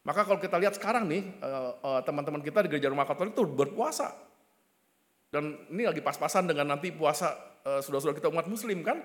Maka 0.05 0.25
kalau 0.29 0.37
kita 0.37 0.61
lihat 0.61 0.77
sekarang 0.77 1.09
nih, 1.09 1.23
eh, 1.25 1.73
eh, 1.81 2.01
teman-teman 2.05 2.45
kita 2.45 2.67
di 2.67 2.69
gereja 2.73 2.91
rumah 2.91 3.09
katolik 3.09 3.33
itu 3.33 3.45
berpuasa. 3.49 4.13
Dan 5.33 5.69
ini 5.73 5.89
lagi 5.89 6.01
pas-pasan 6.01 6.49
dengan 6.49 6.77
nanti 6.77 6.93
puasa 6.93 7.37
eh, 7.65 7.81
saudara-saudara 7.85 8.21
kita 8.21 8.29
umat 8.29 8.49
muslim 8.49 8.85
kan. 8.85 9.01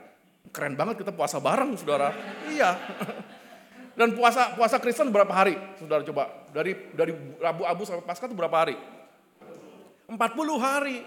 Keren 0.52 0.76
banget 0.76 1.04
kita 1.06 1.16
puasa 1.16 1.40
bareng 1.40 1.76
saudara. 1.80 2.12
iya. 2.52 2.76
Dan 3.94 4.18
puasa 4.18 4.58
puasa 4.58 4.82
Kristen 4.82 5.14
berapa 5.14 5.30
hari? 5.30 5.54
Saudara 5.78 6.02
coba. 6.02 6.50
Dari 6.50 6.94
dari 6.94 7.14
Rabu 7.38 7.64
Abu 7.66 7.82
sampai 7.86 8.06
Paskah 8.06 8.30
itu 8.30 8.38
berapa 8.38 8.54
hari? 8.54 8.76
40 10.10 10.18
hari. 10.58 10.98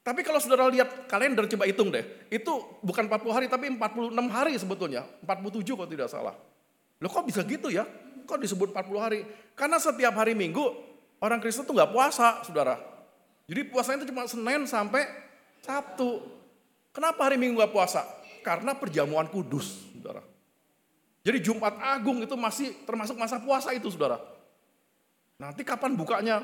Tapi 0.00 0.24
kalau 0.24 0.40
saudara 0.40 0.70
lihat 0.72 1.10
kalender 1.10 1.44
coba 1.44 1.68
hitung 1.68 1.92
deh. 1.92 2.02
Itu 2.32 2.80
bukan 2.80 3.06
40 3.10 3.36
hari 3.36 3.46
tapi 3.50 3.68
46 3.68 4.14
hari 4.30 4.52
sebetulnya. 4.56 5.02
47 5.26 5.76
kalau 5.76 5.90
tidak 5.90 6.08
salah. 6.08 6.34
Loh 7.02 7.10
kok 7.10 7.26
bisa 7.26 7.44
gitu 7.44 7.68
ya? 7.68 7.84
Kok 8.24 8.38
disebut 8.40 8.70
40 8.72 8.96
hari? 9.02 9.20
Karena 9.58 9.76
setiap 9.82 10.14
hari 10.16 10.32
minggu 10.38 10.62
orang 11.20 11.42
Kristen 11.42 11.66
tuh 11.66 11.76
nggak 11.76 11.92
puasa 11.92 12.40
saudara. 12.46 12.78
Jadi 13.50 13.66
puasanya 13.66 14.06
itu 14.06 14.14
cuma 14.14 14.24
Senin 14.30 14.62
sampai 14.64 15.02
Sabtu. 15.60 16.22
Kenapa 16.94 17.26
hari 17.26 17.36
minggu 17.36 17.58
nggak 17.58 17.74
puasa? 17.74 18.06
Karena 18.40 18.78
perjamuan 18.78 19.26
kudus 19.28 19.90
saudara. 19.92 20.29
Jadi 21.20 21.38
Jumat 21.44 21.76
Agung 21.76 22.24
itu 22.24 22.32
masih 22.32 22.72
termasuk 22.88 23.16
masa 23.16 23.36
puasa 23.36 23.76
itu 23.76 23.92
saudara. 23.92 24.16
Nanti 25.36 25.60
kapan 25.64 25.92
bukanya? 25.92 26.40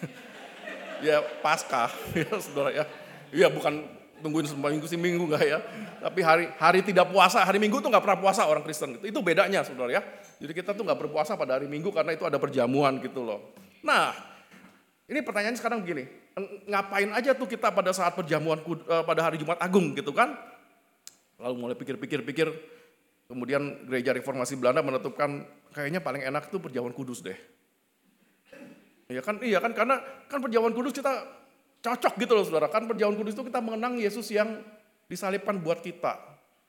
ya 1.06 1.20
pasca 1.44 1.92
ya 2.16 2.32
saudara 2.40 2.70
ya. 2.72 2.84
Iya 3.34 3.52
bukan 3.52 3.84
tungguin 4.24 4.48
seminggu 4.48 4.88
si 4.88 4.96
minggu 4.96 5.28
enggak 5.28 5.44
ya. 5.44 5.58
Tapi 6.00 6.20
hari 6.24 6.44
hari 6.56 6.80
tidak 6.80 7.12
puasa, 7.12 7.44
hari 7.44 7.60
minggu 7.60 7.84
tuh 7.84 7.92
nggak 7.92 8.00
pernah 8.00 8.18
puasa 8.20 8.48
orang 8.48 8.64
Kristen. 8.64 8.96
Itu 9.04 9.20
bedanya 9.20 9.60
saudara 9.60 10.00
ya. 10.00 10.02
Jadi 10.40 10.52
kita 10.56 10.72
tuh 10.72 10.88
nggak 10.88 11.04
berpuasa 11.04 11.36
pada 11.36 11.60
hari 11.60 11.68
minggu 11.68 11.92
karena 11.92 12.16
itu 12.16 12.24
ada 12.24 12.40
perjamuan 12.40 12.96
gitu 13.04 13.20
loh. 13.20 13.52
Nah 13.84 14.16
ini 15.04 15.20
pertanyaannya 15.20 15.60
sekarang 15.60 15.84
begini. 15.84 16.08
Ngapain 16.64 17.12
aja 17.12 17.36
tuh 17.36 17.44
kita 17.44 17.68
pada 17.70 17.92
saat 17.92 18.16
perjamuan 18.16 18.64
eh, 18.64 19.04
pada 19.04 19.20
hari 19.20 19.36
Jumat 19.36 19.60
Agung 19.60 19.92
gitu 19.92 20.16
kan. 20.16 20.32
Lalu 21.38 21.54
mulai 21.56 21.76
pikir-pikir-pikir. 21.78 22.48
Kemudian 23.24 23.88
gereja 23.88 24.12
reformasi 24.12 24.54
Belanda 24.60 24.84
menetapkan 24.84 25.48
kayaknya 25.72 26.04
paling 26.04 26.22
enak 26.22 26.52
tuh 26.52 26.60
perjamuan 26.60 26.92
kudus 26.92 27.24
deh. 27.24 27.36
Ya 29.08 29.20
kan 29.24 29.40
iya 29.40 29.60
kan 29.60 29.72
karena 29.72 30.00
kan 30.28 30.40
perjamuan 30.40 30.72
kudus 30.76 30.92
kita 30.96 31.24
cocok 31.80 32.14
gitu 32.20 32.32
loh 32.36 32.44
saudara. 32.44 32.68
Kan 32.68 32.84
perjamuan 32.84 33.16
kudus 33.16 33.32
itu 33.32 33.44
kita 33.48 33.64
mengenang 33.64 33.96
Yesus 33.96 34.28
yang 34.28 34.60
disalibkan 35.08 35.60
buat 35.60 35.80
kita. 35.80 36.20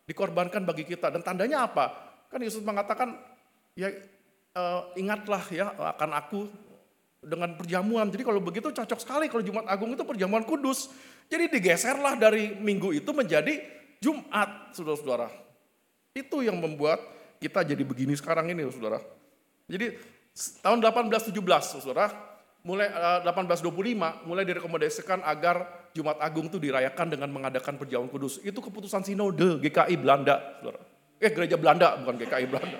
Dikorbankan 0.08 0.64
bagi 0.64 0.88
kita. 0.88 1.12
Dan 1.12 1.24
tandanya 1.24 1.68
apa? 1.68 1.92
Kan 2.32 2.40
Yesus 2.40 2.64
mengatakan 2.64 3.20
ya 3.76 3.92
uh, 4.56 4.92
ingatlah 4.96 5.44
ya 5.52 5.76
akan 5.76 6.12
aku 6.16 6.40
dengan 7.26 7.58
perjamuan. 7.58 8.08
Jadi 8.08 8.24
kalau 8.24 8.40
begitu 8.40 8.70
cocok 8.72 9.00
sekali 9.02 9.26
kalau 9.28 9.44
Jumat 9.44 9.66
Agung 9.68 9.92
itu 9.92 10.06
perjamuan 10.06 10.46
kudus. 10.46 10.94
Jadi 11.26 11.50
digeserlah 11.50 12.16
dari 12.16 12.54
minggu 12.54 12.94
itu 12.94 13.10
menjadi 13.10 13.66
Jumat, 14.06 14.70
saudara-saudara. 14.78 15.34
Itu 16.14 16.46
yang 16.46 16.62
membuat 16.62 17.02
kita 17.42 17.66
jadi 17.66 17.82
begini 17.82 18.14
sekarang 18.14 18.54
ini, 18.54 18.62
saudara. 18.70 19.02
Jadi 19.66 19.98
tahun 20.62 20.78
1817, 20.86 21.82
saudara, 21.82 22.14
mulai 22.62 22.90
1825 23.26 23.66
eh, 23.66 24.14
mulai 24.30 24.44
direkomendasikan 24.46 25.26
agar 25.26 25.90
Jumat 25.98 26.22
Agung 26.22 26.54
itu 26.54 26.62
dirayakan 26.62 27.08
dengan 27.18 27.30
mengadakan 27.34 27.82
perjamuan 27.82 28.14
kudus. 28.14 28.38
Itu 28.46 28.62
keputusan 28.62 29.02
sinode 29.02 29.58
GKI 29.62 29.96
Belanda, 29.98 30.62
saudara. 30.62 30.82
Eh 31.18 31.32
gereja 31.34 31.58
Belanda 31.58 31.98
bukan 31.98 32.16
GKI 32.22 32.46
Belanda. 32.46 32.80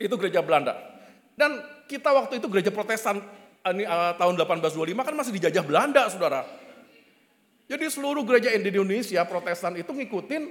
itu 0.00 0.14
gereja 0.16 0.40
Belanda. 0.40 0.72
Dan 1.36 1.60
kita 1.84 2.08
waktu 2.16 2.40
itu 2.40 2.48
gereja 2.48 2.72
Protestan 2.72 3.20
ini 3.60 3.84
uh, 3.84 4.16
tahun 4.16 4.40
1825 4.40 4.96
kan 4.96 5.14
masih 5.16 5.32
dijajah 5.36 5.64
Belanda, 5.64 6.08
saudara. 6.08 6.59
Jadi 7.70 7.86
seluruh 7.86 8.26
gereja 8.26 8.50
di 8.50 8.66
Indonesia 8.66 9.22
Protestan 9.22 9.78
itu 9.78 9.94
ngikutin 9.94 10.42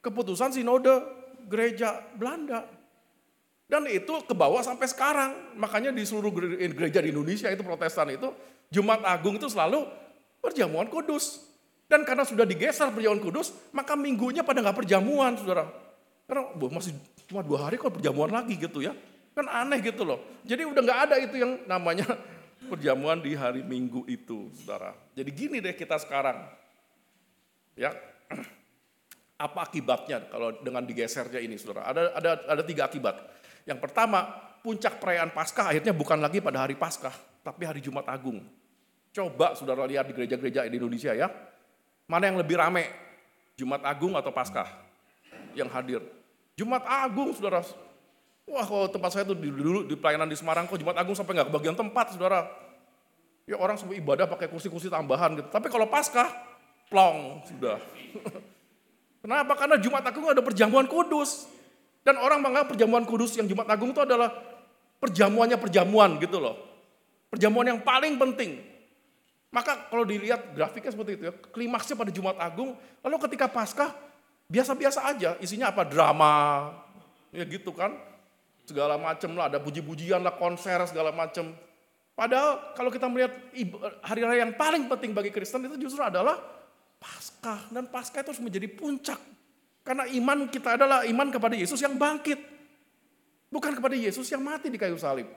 keputusan 0.00 0.56
sinode 0.56 1.04
gereja 1.52 2.00
Belanda. 2.16 2.64
Dan 3.68 3.84
itu 3.92 4.24
ke 4.24 4.32
bawah 4.32 4.64
sampai 4.64 4.88
sekarang. 4.88 5.58
Makanya 5.60 5.92
di 5.92 6.00
seluruh 6.08 6.32
gereja 6.72 7.04
di 7.04 7.12
Indonesia 7.12 7.52
itu 7.52 7.60
protestan 7.60 8.08
itu, 8.14 8.30
Jumat 8.70 9.02
Agung 9.04 9.36
itu 9.36 9.50
selalu 9.50 9.84
perjamuan 10.40 10.88
kudus. 10.88 11.44
Dan 11.90 12.06
karena 12.08 12.24
sudah 12.24 12.48
digeser 12.48 12.88
perjamuan 12.88 13.20
kudus, 13.20 13.52
maka 13.74 13.98
minggunya 13.98 14.40
pada 14.46 14.62
nggak 14.64 14.86
perjamuan, 14.86 15.36
saudara. 15.36 15.66
Karena 16.24 16.50
boh, 16.56 16.70
masih 16.72 16.94
cuma 17.26 17.42
dua 17.42 17.66
hari 17.68 17.76
kok 17.76 17.90
perjamuan 17.90 18.30
lagi 18.30 18.54
gitu 18.56 18.80
ya. 18.80 18.94
Kan 19.36 19.50
aneh 19.50 19.82
gitu 19.82 20.06
loh. 20.06 20.22
Jadi 20.46 20.62
udah 20.62 20.80
nggak 20.80 21.00
ada 21.10 21.16
itu 21.20 21.36
yang 21.36 21.60
namanya 21.68 22.06
perjamuan 22.64 23.20
di 23.20 23.36
hari 23.36 23.60
Minggu 23.60 24.08
itu, 24.08 24.48
saudara. 24.56 24.96
Jadi 25.12 25.30
gini 25.32 25.56
deh 25.60 25.76
kita 25.76 26.00
sekarang. 26.00 26.48
Ya, 27.76 27.92
apa 29.46 29.68
akibatnya 29.68 30.24
kalau 30.32 30.56
dengan 30.64 30.82
digesernya 30.88 31.40
ini, 31.44 31.60
saudara? 31.60 31.92
Ada 31.92 32.02
ada 32.16 32.30
ada 32.56 32.62
tiga 32.64 32.88
akibat. 32.88 33.20
Yang 33.68 33.78
pertama, 33.84 34.24
puncak 34.64 34.98
perayaan 34.98 35.30
Paskah 35.30 35.70
akhirnya 35.70 35.92
bukan 35.92 36.18
lagi 36.18 36.40
pada 36.40 36.64
hari 36.64 36.74
Paskah, 36.74 37.14
tapi 37.44 37.68
hari 37.68 37.78
Jumat 37.84 38.08
Agung. 38.08 38.42
Coba 39.14 39.56
saudara 39.56 39.86
lihat 39.88 40.08
di 40.08 40.12
gereja-gereja 40.12 40.68
di 40.68 40.76
Indonesia 40.76 41.14
ya, 41.14 41.30
mana 42.04 42.28
yang 42.28 42.38
lebih 42.40 42.58
rame, 42.58 42.84
Jumat 43.56 43.80
Agung 43.86 44.18
atau 44.18 44.34
Paskah 44.34 44.68
yang 45.54 45.70
hadir? 45.70 46.04
Jumat 46.56 46.84
Agung, 46.88 47.36
saudara. 47.36 47.62
Wah, 48.46 48.62
kalau 48.62 48.86
tempat 48.86 49.10
saya 49.10 49.26
tuh 49.26 49.34
dulu 49.34 49.82
di 49.82 49.98
pelayanan 49.98 50.30
di 50.30 50.38
Semarang 50.38 50.70
kok 50.70 50.78
Jumat 50.78 50.94
Agung 50.94 51.18
sampai 51.18 51.34
nggak 51.34 51.50
kebagian 51.50 51.74
tempat, 51.74 52.14
saudara. 52.14 52.46
Ya 53.42 53.58
orang 53.58 53.74
sampai 53.74 53.98
ibadah 53.98 54.30
pakai 54.30 54.46
kursi-kursi 54.46 54.86
tambahan 54.86 55.34
gitu. 55.34 55.50
Tapi 55.50 55.66
kalau 55.66 55.90
Paskah, 55.90 56.30
plong 56.86 57.42
sudah. 57.50 57.82
Kenapa? 59.22 59.58
Karena 59.58 59.82
Jumat 59.82 60.06
Agung 60.06 60.30
ada 60.30 60.42
perjamuan 60.46 60.86
kudus. 60.86 61.50
Dan 62.06 62.22
orang 62.22 62.38
menganggap 62.38 62.70
perjamuan 62.70 63.02
kudus 63.02 63.34
yang 63.34 63.50
Jumat 63.50 63.66
Agung 63.66 63.90
itu 63.90 63.98
adalah 63.98 64.30
perjamuannya 65.02 65.58
perjamuan 65.58 66.22
gitu 66.22 66.38
loh. 66.38 66.54
Perjamuan 67.26 67.66
yang 67.66 67.82
paling 67.82 68.14
penting. 68.14 68.62
Maka 69.50 69.90
kalau 69.90 70.06
dilihat 70.06 70.54
grafiknya 70.54 70.94
seperti 70.94 71.18
itu 71.18 71.22
ya, 71.26 71.34
klimaksnya 71.34 71.98
pada 71.98 72.14
Jumat 72.14 72.38
Agung, 72.38 72.78
lalu 73.02 73.16
ketika 73.26 73.50
Paskah 73.50 73.90
biasa-biasa 74.46 75.02
aja, 75.02 75.34
isinya 75.42 75.74
apa? 75.74 75.82
Drama, 75.82 76.70
ya 77.34 77.42
gitu 77.42 77.74
kan 77.74 78.15
segala 78.66 78.98
macam 78.98 79.32
lah, 79.38 79.46
ada 79.46 79.62
puji-pujian 79.62 80.20
lah, 80.20 80.34
konser 80.34 80.82
segala 80.90 81.14
macam. 81.14 81.54
Padahal 82.16 82.74
kalau 82.74 82.90
kita 82.90 83.06
melihat 83.06 83.32
hari 84.02 84.24
raya 84.24 84.42
yang 84.42 84.56
paling 84.56 84.90
penting 84.90 85.14
bagi 85.14 85.30
Kristen 85.30 85.64
itu 85.68 85.88
justru 85.88 86.02
adalah 86.02 86.40
Paskah 86.96 87.70
dan 87.70 87.86
Paskah 87.92 88.24
itu 88.24 88.32
harus 88.34 88.42
menjadi 88.42 88.66
puncak. 88.72 89.20
Karena 89.86 90.02
iman 90.18 90.50
kita 90.50 90.74
adalah 90.74 91.06
iman 91.06 91.28
kepada 91.30 91.54
Yesus 91.54 91.78
yang 91.78 91.94
bangkit. 91.94 92.40
Bukan 93.46 93.78
kepada 93.78 93.94
Yesus 93.94 94.26
yang 94.32 94.42
mati 94.42 94.66
di 94.66 94.80
kayu 94.80 94.98
salib. 94.98 95.30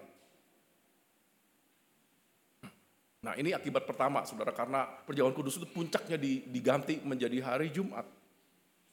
Nah 3.19 3.35
ini 3.35 3.51
akibat 3.51 3.83
pertama 3.83 4.23
saudara 4.23 4.55
karena 4.55 4.87
perjamuan 5.03 5.35
kudus 5.35 5.59
itu 5.59 5.67
puncaknya 5.67 6.15
diganti 6.47 7.03
menjadi 7.03 7.37
hari 7.43 7.69
Jumat. 7.69 8.07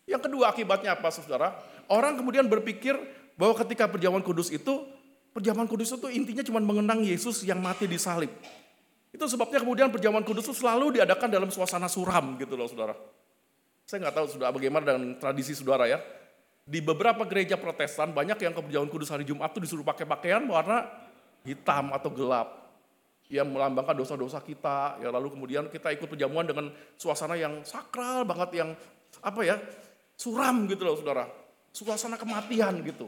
Yang 0.05 0.26
kedua 0.26 0.51
akibatnya 0.51 0.99
apa 0.99 1.09
saudara? 1.14 1.55
Orang 1.87 2.18
kemudian 2.18 2.51
berpikir 2.51 2.99
bahwa 3.37 3.55
ketika 3.62 3.84
perjamuan 3.87 4.24
kudus 4.24 4.49
itu, 4.49 4.89
perjamuan 5.37 5.68
kudus 5.68 5.93
itu 5.93 6.09
intinya 6.09 6.41
cuma 6.41 6.61
mengenang 6.64 7.05
Yesus 7.05 7.45
yang 7.45 7.61
mati 7.61 7.84
di 7.84 8.01
salib. 8.01 8.32
Itu 9.12 9.24
sebabnya 9.28 9.61
kemudian 9.64 9.89
perjamuan 9.93 10.24
kudus 10.24 10.49
itu 10.49 10.61
selalu 10.61 11.01
diadakan 11.01 11.28
dalam 11.28 11.49
suasana 11.53 11.89
suram 11.89 12.37
gitu 12.37 12.57
loh 12.57 12.68
saudara. 12.68 12.97
Saya 13.87 14.03
nggak 14.09 14.16
tahu 14.18 14.26
sudah 14.37 14.51
bagaimana 14.51 14.82
dengan 14.82 15.16
tradisi 15.16 15.55
saudara 15.57 15.87
ya. 15.87 16.01
Di 16.66 16.82
beberapa 16.82 17.22
gereja 17.22 17.55
protestan 17.55 18.11
banyak 18.11 18.43
yang 18.43 18.51
ke 18.51 18.61
perjamuan 18.61 18.91
kudus 18.91 19.14
hari 19.14 19.22
Jumat 19.22 19.55
itu 19.55 19.62
disuruh 19.62 19.87
pakai 19.87 20.03
pakaian 20.03 20.43
warna 20.45 20.84
hitam 21.47 21.95
atau 21.95 22.11
gelap. 22.11 22.66
Yang 23.30 23.49
melambangkan 23.55 23.95
dosa-dosa 23.95 24.43
kita. 24.43 24.99
Ya 24.99 25.09
lalu 25.09 25.32
kemudian 25.32 25.70
kita 25.70 25.95
ikut 25.95 26.11
perjamuan 26.11 26.45
dengan 26.45 26.68
suasana 26.99 27.39
yang 27.39 27.62
sakral 27.62 28.26
banget 28.26 28.64
yang 28.64 28.70
apa 29.22 29.41
ya 29.47 29.57
suram 30.18 30.66
gitu 30.66 30.82
loh 30.82 30.99
saudara. 30.99 31.24
Suasana 31.70 32.18
kematian 32.18 32.82
gitu. 32.82 33.07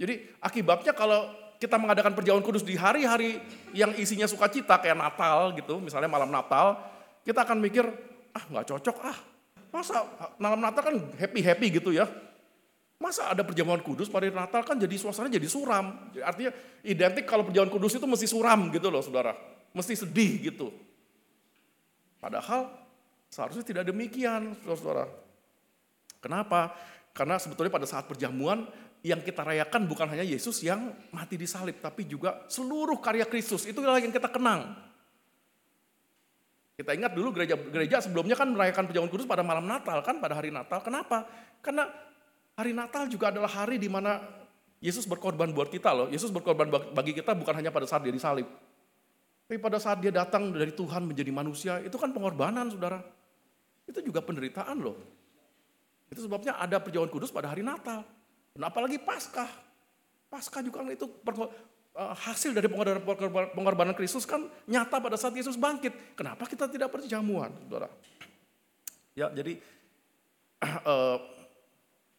Jadi 0.00 0.40
akibatnya 0.40 0.96
kalau 0.96 1.28
kita 1.60 1.76
mengadakan 1.76 2.16
perjamuan 2.16 2.40
kudus 2.40 2.64
di 2.64 2.72
hari-hari 2.72 3.36
yang 3.76 3.92
isinya 4.00 4.24
sukacita 4.24 4.80
kayak 4.80 4.96
Natal 4.96 5.52
gitu, 5.52 5.76
misalnya 5.76 6.08
malam 6.08 6.32
Natal, 6.32 6.80
kita 7.20 7.44
akan 7.44 7.60
mikir, 7.60 7.84
ah 8.32 8.44
nggak 8.48 8.64
cocok 8.64 8.96
ah. 9.04 9.18
Masa 9.68 10.02
malam 10.40 10.56
Natal 10.56 10.82
kan 10.82 10.96
happy-happy 11.20 11.78
gitu 11.78 11.92
ya. 11.92 12.08
Masa 12.96 13.28
ada 13.28 13.44
perjamuan 13.44 13.84
kudus 13.84 14.08
pada 14.08 14.24
Natal 14.32 14.64
kan 14.64 14.80
jadi 14.80 14.96
suasana 14.96 15.28
jadi 15.28 15.44
suram. 15.44 16.10
Artinya 16.24 16.52
identik 16.80 17.28
kalau 17.28 17.44
perjamuan 17.44 17.68
kudus 17.68 18.00
itu 18.00 18.08
mesti 18.08 18.24
suram 18.24 18.72
gitu 18.72 18.88
loh 18.88 19.04
saudara. 19.04 19.36
Mesti 19.76 20.00
sedih 20.00 20.50
gitu. 20.50 20.72
Padahal 22.18 22.72
seharusnya 23.28 23.64
tidak 23.64 23.84
demikian 23.84 24.56
saudara. 24.64 25.08
Kenapa? 26.20 26.72
Karena 27.16 27.40
sebetulnya 27.40 27.72
pada 27.72 27.88
saat 27.88 28.04
perjamuan 28.04 28.68
yang 29.00 29.24
kita 29.24 29.40
rayakan 29.40 29.88
bukan 29.88 30.12
hanya 30.12 30.24
Yesus 30.24 30.60
yang 30.60 30.92
mati 31.12 31.40
di 31.40 31.48
salib, 31.48 31.80
tapi 31.80 32.04
juga 32.04 32.44
seluruh 32.52 33.00
karya 33.00 33.24
Kristus. 33.24 33.64
Itulah 33.64 33.96
yang 33.96 34.12
kita 34.12 34.28
kenang. 34.28 34.76
Kita 36.76 36.96
ingat 36.96 37.12
dulu 37.12 37.36
gereja-gereja 37.36 38.00
sebelumnya 38.00 38.36
kan 38.36 38.48
merayakan 38.52 38.88
perjamuan 38.88 39.12
kudus 39.12 39.28
pada 39.28 39.44
malam 39.44 39.68
Natal 39.68 40.00
kan, 40.00 40.16
pada 40.16 40.36
hari 40.36 40.48
Natal. 40.48 40.80
Kenapa? 40.80 41.28
Karena 41.60 41.88
hari 42.56 42.72
Natal 42.72 43.04
juga 43.08 43.28
adalah 43.28 43.52
hari 43.52 43.76
di 43.76 43.88
mana 43.88 44.20
Yesus 44.80 45.04
berkorban 45.04 45.52
buat 45.52 45.68
kita 45.68 45.92
loh. 45.92 46.08
Yesus 46.08 46.32
berkorban 46.32 46.72
bagi 46.72 47.12
kita 47.12 47.36
bukan 47.36 47.52
hanya 47.52 47.68
pada 47.68 47.84
saat 47.84 48.00
dia 48.00 48.12
disalib. 48.12 48.48
Tapi 49.44 49.60
pada 49.60 49.76
saat 49.76 50.00
dia 50.00 50.08
datang 50.08 50.52
dari 50.56 50.72
Tuhan 50.72 51.04
menjadi 51.04 51.28
manusia, 51.34 51.72
itu 51.84 51.96
kan 52.00 52.16
pengorbanan 52.16 52.72
saudara. 52.72 53.04
Itu 53.84 54.00
juga 54.00 54.24
penderitaan 54.24 54.80
loh. 54.80 54.96
Itu 56.08 56.24
sebabnya 56.24 56.56
ada 56.56 56.80
perjamuan 56.80 57.12
kudus 57.12 57.28
pada 57.28 57.52
hari 57.52 57.60
Natal. 57.60 58.06
Dan 58.54 58.66
apalagi 58.66 58.98
Paskah. 58.98 59.50
Paskah 60.30 60.62
juga 60.62 60.86
itu 60.86 61.06
eh, 61.06 62.14
hasil 62.26 62.54
dari 62.54 62.70
pengorbanan, 62.70 63.94
Kristus 63.98 64.22
kan 64.26 64.46
nyata 64.66 65.02
pada 65.02 65.18
saat 65.18 65.34
Yesus 65.34 65.58
bangkit. 65.58 66.14
Kenapa 66.14 66.46
kita 66.46 66.70
tidak 66.70 66.90
perjamuan, 66.94 67.50
saudara? 67.66 67.90
Ya, 69.18 69.26
jadi 69.34 69.58
uh, 70.86 71.18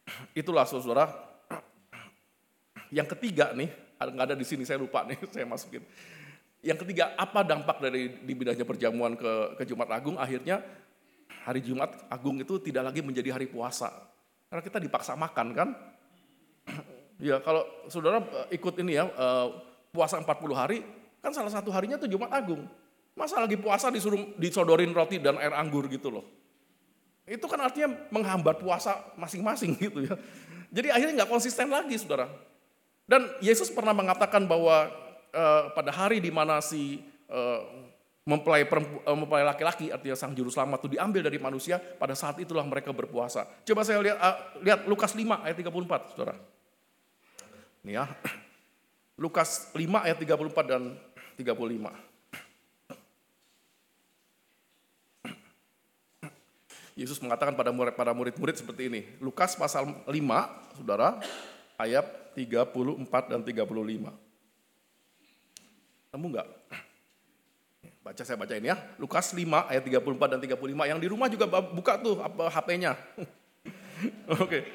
itulah 0.41 0.67
saudara. 0.67 1.07
Yang 2.91 3.15
ketiga 3.15 3.55
nih, 3.55 3.71
nggak 3.95 4.25
ada 4.27 4.35
di 4.35 4.43
sini 4.43 4.67
saya 4.67 4.75
lupa 4.75 5.07
nih, 5.07 5.15
saya 5.33 5.47
masukin. 5.47 5.83
Yang 6.61 6.85
ketiga, 6.85 7.17
apa 7.17 7.41
dampak 7.41 7.81
dari 7.81 8.21
dibidahnya 8.21 8.67
perjamuan 8.67 9.17
ke, 9.17 9.57
ke 9.57 9.63
Jumat 9.65 9.89
Agung? 9.89 10.19
Akhirnya 10.19 10.61
hari 11.47 11.63
Jumat 11.65 12.05
Agung 12.11 12.37
itu 12.37 12.61
tidak 12.61 12.91
lagi 12.91 13.01
menjadi 13.01 13.33
hari 13.33 13.49
puasa. 13.49 13.89
Karena 14.51 14.61
kita 14.61 14.77
dipaksa 14.77 15.17
makan 15.17 15.47
kan, 15.57 15.69
Ya 17.21 17.37
kalau 17.37 17.61
saudara 17.85 18.17
eh, 18.49 18.57
ikut 18.57 18.81
ini 18.81 18.97
ya 18.97 19.05
eh, 19.05 19.47
puasa 19.93 20.17
40 20.17 20.25
hari, 20.57 20.81
kan 21.21 21.29
salah 21.29 21.53
satu 21.53 21.69
harinya 21.69 22.01
tuh 22.01 22.09
Jumat 22.09 22.33
Agung. 22.33 22.65
Masa 23.13 23.37
lagi 23.37 23.61
puasa 23.61 23.93
disuruh 23.93 24.33
disodorin 24.41 24.89
roti 24.89 25.21
dan 25.21 25.37
air 25.37 25.53
anggur 25.53 25.85
gitu 25.85 26.09
loh. 26.09 26.25
Itu 27.29 27.45
kan 27.45 27.61
artinya 27.61 27.93
menghambat 28.09 28.57
puasa 28.57 29.13
masing-masing 29.21 29.77
gitu 29.85 30.09
ya. 30.09 30.17
Jadi 30.73 30.87
akhirnya 30.89 31.21
nggak 31.21 31.29
konsisten 31.29 31.69
lagi 31.69 31.93
saudara. 32.01 32.25
Dan 33.05 33.29
Yesus 33.43 33.69
pernah 33.69 33.93
mengatakan 33.93 34.49
bahwa 34.49 34.89
uh, 35.35 35.63
pada 35.75 35.91
hari 35.93 36.23
di 36.23 36.31
mana 36.33 36.57
si 36.63 37.03
uh, 37.27 37.90
mempelai, 38.21 38.69
mempelai 39.17 39.41
laki-laki 39.41 39.89
artinya 39.89 40.13
sang 40.13 40.37
juru 40.37 40.53
selamat 40.53 40.85
itu 40.85 40.93
diambil 40.97 41.25
dari 41.25 41.41
manusia, 41.41 41.81
pada 41.81 42.13
saat 42.13 42.37
itulah 42.37 42.61
mereka 42.61 42.93
berpuasa. 42.93 43.49
Coba 43.65 43.81
saya 43.81 43.97
lihat 44.01 44.17
uh, 44.21 44.37
lihat 44.61 44.85
Lukas 44.85 45.17
5 45.17 45.25
ayat 45.25 45.57
34 45.57 46.13
saudara. 46.13 46.37
Ini 47.81 47.97
ya. 47.97 48.05
Lukas 49.21 49.73
5 49.73 50.05
ayat 50.05 50.17
34 50.21 50.69
dan 50.69 50.93
35. 51.37 51.49
Yesus 57.01 57.17
mengatakan 57.25 57.57
pada 57.57 57.73
murid 57.73 57.97
pada 57.97 58.13
murid-murid 58.13 58.53
seperti 58.61 58.85
ini. 58.85 59.01
Lukas 59.17 59.57
pasal 59.57 59.89
5, 60.05 60.77
Saudara, 60.77 61.17
ayat 61.73 62.05
34 62.37 63.33
dan 63.33 63.41
35. 63.41 64.13
Nemu 66.11 66.27
enggak? 66.27 66.60
Baca 68.01 68.25
saya 68.25 68.33
baca 68.33 68.53
ini 68.57 68.73
ya. 68.73 68.77
Lukas 68.97 69.29
5 69.29 69.69
ayat 69.69 69.83
34 69.85 70.33
dan 70.33 70.39
35. 70.41 70.89
Yang 70.89 70.99
di 71.05 71.07
rumah 71.07 71.29
juga 71.29 71.45
buka 71.61 72.01
tuh 72.01 72.17
HP-nya. 72.49 72.97
Oke. 74.41 74.65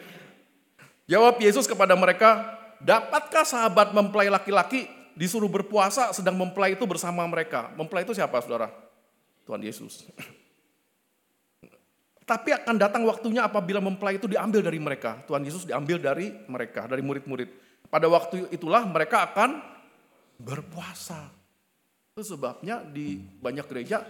Jawab 1.11 1.43
Yesus 1.43 1.67
kepada 1.67 1.99
mereka, 1.99 2.55
dapatkah 2.79 3.43
sahabat 3.43 3.91
mempelai 3.91 4.31
laki-laki 4.31 4.87
disuruh 5.19 5.51
berpuasa 5.51 6.15
sedang 6.15 6.39
mempelai 6.39 6.79
itu 6.79 6.87
bersama 6.87 7.27
mereka? 7.27 7.75
Mempelai 7.75 8.07
itu 8.07 8.15
siapa 8.15 8.39
saudara? 8.43 8.71
Tuhan 9.43 9.63
Yesus. 9.63 10.07
Tapi 12.31 12.51
akan 12.55 12.75
datang 12.75 13.07
waktunya 13.07 13.47
apabila 13.47 13.79
mempelai 13.79 14.19
itu 14.19 14.27
diambil 14.27 14.63
dari 14.63 14.79
mereka. 14.83 15.23
Tuhan 15.27 15.47
Yesus 15.47 15.67
diambil 15.67 15.99
dari 15.99 16.31
mereka, 16.47 16.87
dari 16.91 17.03
murid-murid. 17.03 17.51
Pada 17.87 18.11
waktu 18.11 18.51
itulah 18.51 18.83
mereka 18.87 19.31
akan 19.31 19.63
berpuasa. 20.39 21.46
Itu 22.17 22.33
sebabnya 22.33 22.81
di 22.81 23.21
banyak 23.21 23.69
gereja 23.69 24.01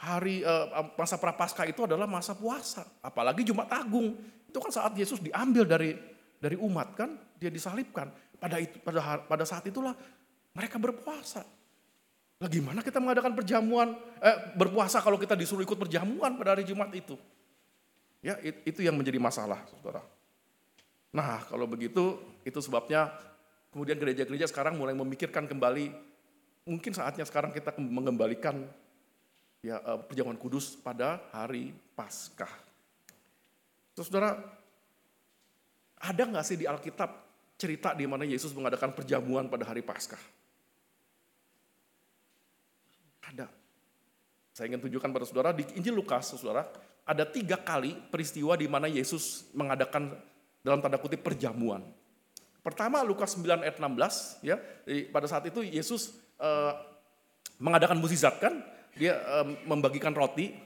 hari 0.00 0.40
eh, 0.40 0.66
masa 0.96 1.20
prapaskah 1.20 1.68
itu 1.68 1.84
adalah 1.84 2.08
masa 2.08 2.32
puasa. 2.32 2.80
Apalagi 3.04 3.44
Jumat 3.44 3.68
Agung. 3.68 4.16
Itu 4.48 4.56
kan 4.56 4.72
saat 4.72 4.96
Yesus 4.96 5.20
diambil 5.20 5.68
dari 5.68 5.92
dari 6.40 6.56
umat 6.56 6.96
kan, 6.96 7.12
dia 7.36 7.52
disalibkan. 7.52 8.08
pada 8.40 8.56
itu 8.56 8.80
pada 8.80 9.20
pada 9.20 9.44
saat 9.44 9.68
itulah 9.68 9.92
mereka 10.56 10.80
berpuasa. 10.80 11.44
Lah 12.40 12.48
gimana 12.48 12.80
kita 12.80 12.96
mengadakan 12.96 13.36
perjamuan 13.36 14.00
eh, 14.24 14.56
berpuasa 14.56 15.04
kalau 15.04 15.20
kita 15.20 15.36
disuruh 15.36 15.60
ikut 15.60 15.76
perjamuan 15.76 16.40
pada 16.40 16.56
hari 16.56 16.64
Jumat 16.64 16.88
itu? 16.96 17.20
Ya, 18.24 18.40
it- 18.40 18.64
itu 18.64 18.80
yang 18.80 18.96
menjadi 18.96 19.20
masalah, 19.20 19.60
Saudara. 19.68 20.00
Nah, 21.12 21.44
kalau 21.52 21.68
begitu 21.68 22.16
itu 22.48 22.64
sebabnya 22.64 23.12
kemudian 23.68 24.00
gereja-gereja 24.00 24.48
sekarang 24.48 24.80
mulai 24.80 24.96
memikirkan 24.96 25.44
kembali 25.44 26.09
mungkin 26.64 26.92
saatnya 26.92 27.24
sekarang 27.24 27.52
kita 27.54 27.76
mengembalikan 27.80 28.66
ya 29.64 29.80
eh, 29.80 30.00
perjamuan 30.04 30.40
kudus 30.40 30.76
pada 30.76 31.20
hari 31.32 31.72
Paskah. 31.96 32.50
Terus 33.92 34.06
saudara, 34.08 34.36
ada 36.00 36.22
nggak 36.24 36.44
sih 36.46 36.56
di 36.56 36.64
Alkitab 36.64 37.10
cerita 37.60 37.92
di 37.92 38.08
mana 38.08 38.24
Yesus 38.24 38.56
mengadakan 38.56 38.96
perjamuan 38.96 39.52
pada 39.52 39.68
hari 39.68 39.84
Paskah? 39.84 40.20
Ada. 43.28 43.46
Saya 44.56 44.72
ingin 44.72 44.80
tunjukkan 44.80 45.10
pada 45.12 45.24
saudara 45.28 45.50
di 45.52 45.62
Injil 45.76 45.92
Lukas, 45.92 46.32
saudara, 46.32 46.64
ada 47.04 47.24
tiga 47.28 47.60
kali 47.60 47.96
peristiwa 48.08 48.56
di 48.56 48.66
mana 48.66 48.88
Yesus 48.88 49.52
mengadakan 49.52 50.16
dalam 50.64 50.80
tanda 50.80 50.96
kutip 50.96 51.20
perjamuan. 51.20 51.84
Pertama 52.60 53.00
Lukas 53.00 53.32
9 53.40 53.64
ayat 53.64 53.80
16 53.80 54.44
ya. 54.44 54.56
Pada 55.08 55.24
saat 55.24 55.48
itu 55.48 55.64
Yesus 55.64 56.20
eh, 56.40 56.72
mengadakan 57.60 58.00
mukjizat 58.00 58.40
kan, 58.40 58.64
dia 58.96 59.14
eh, 59.14 59.46
membagikan 59.68 60.16
roti 60.16 60.56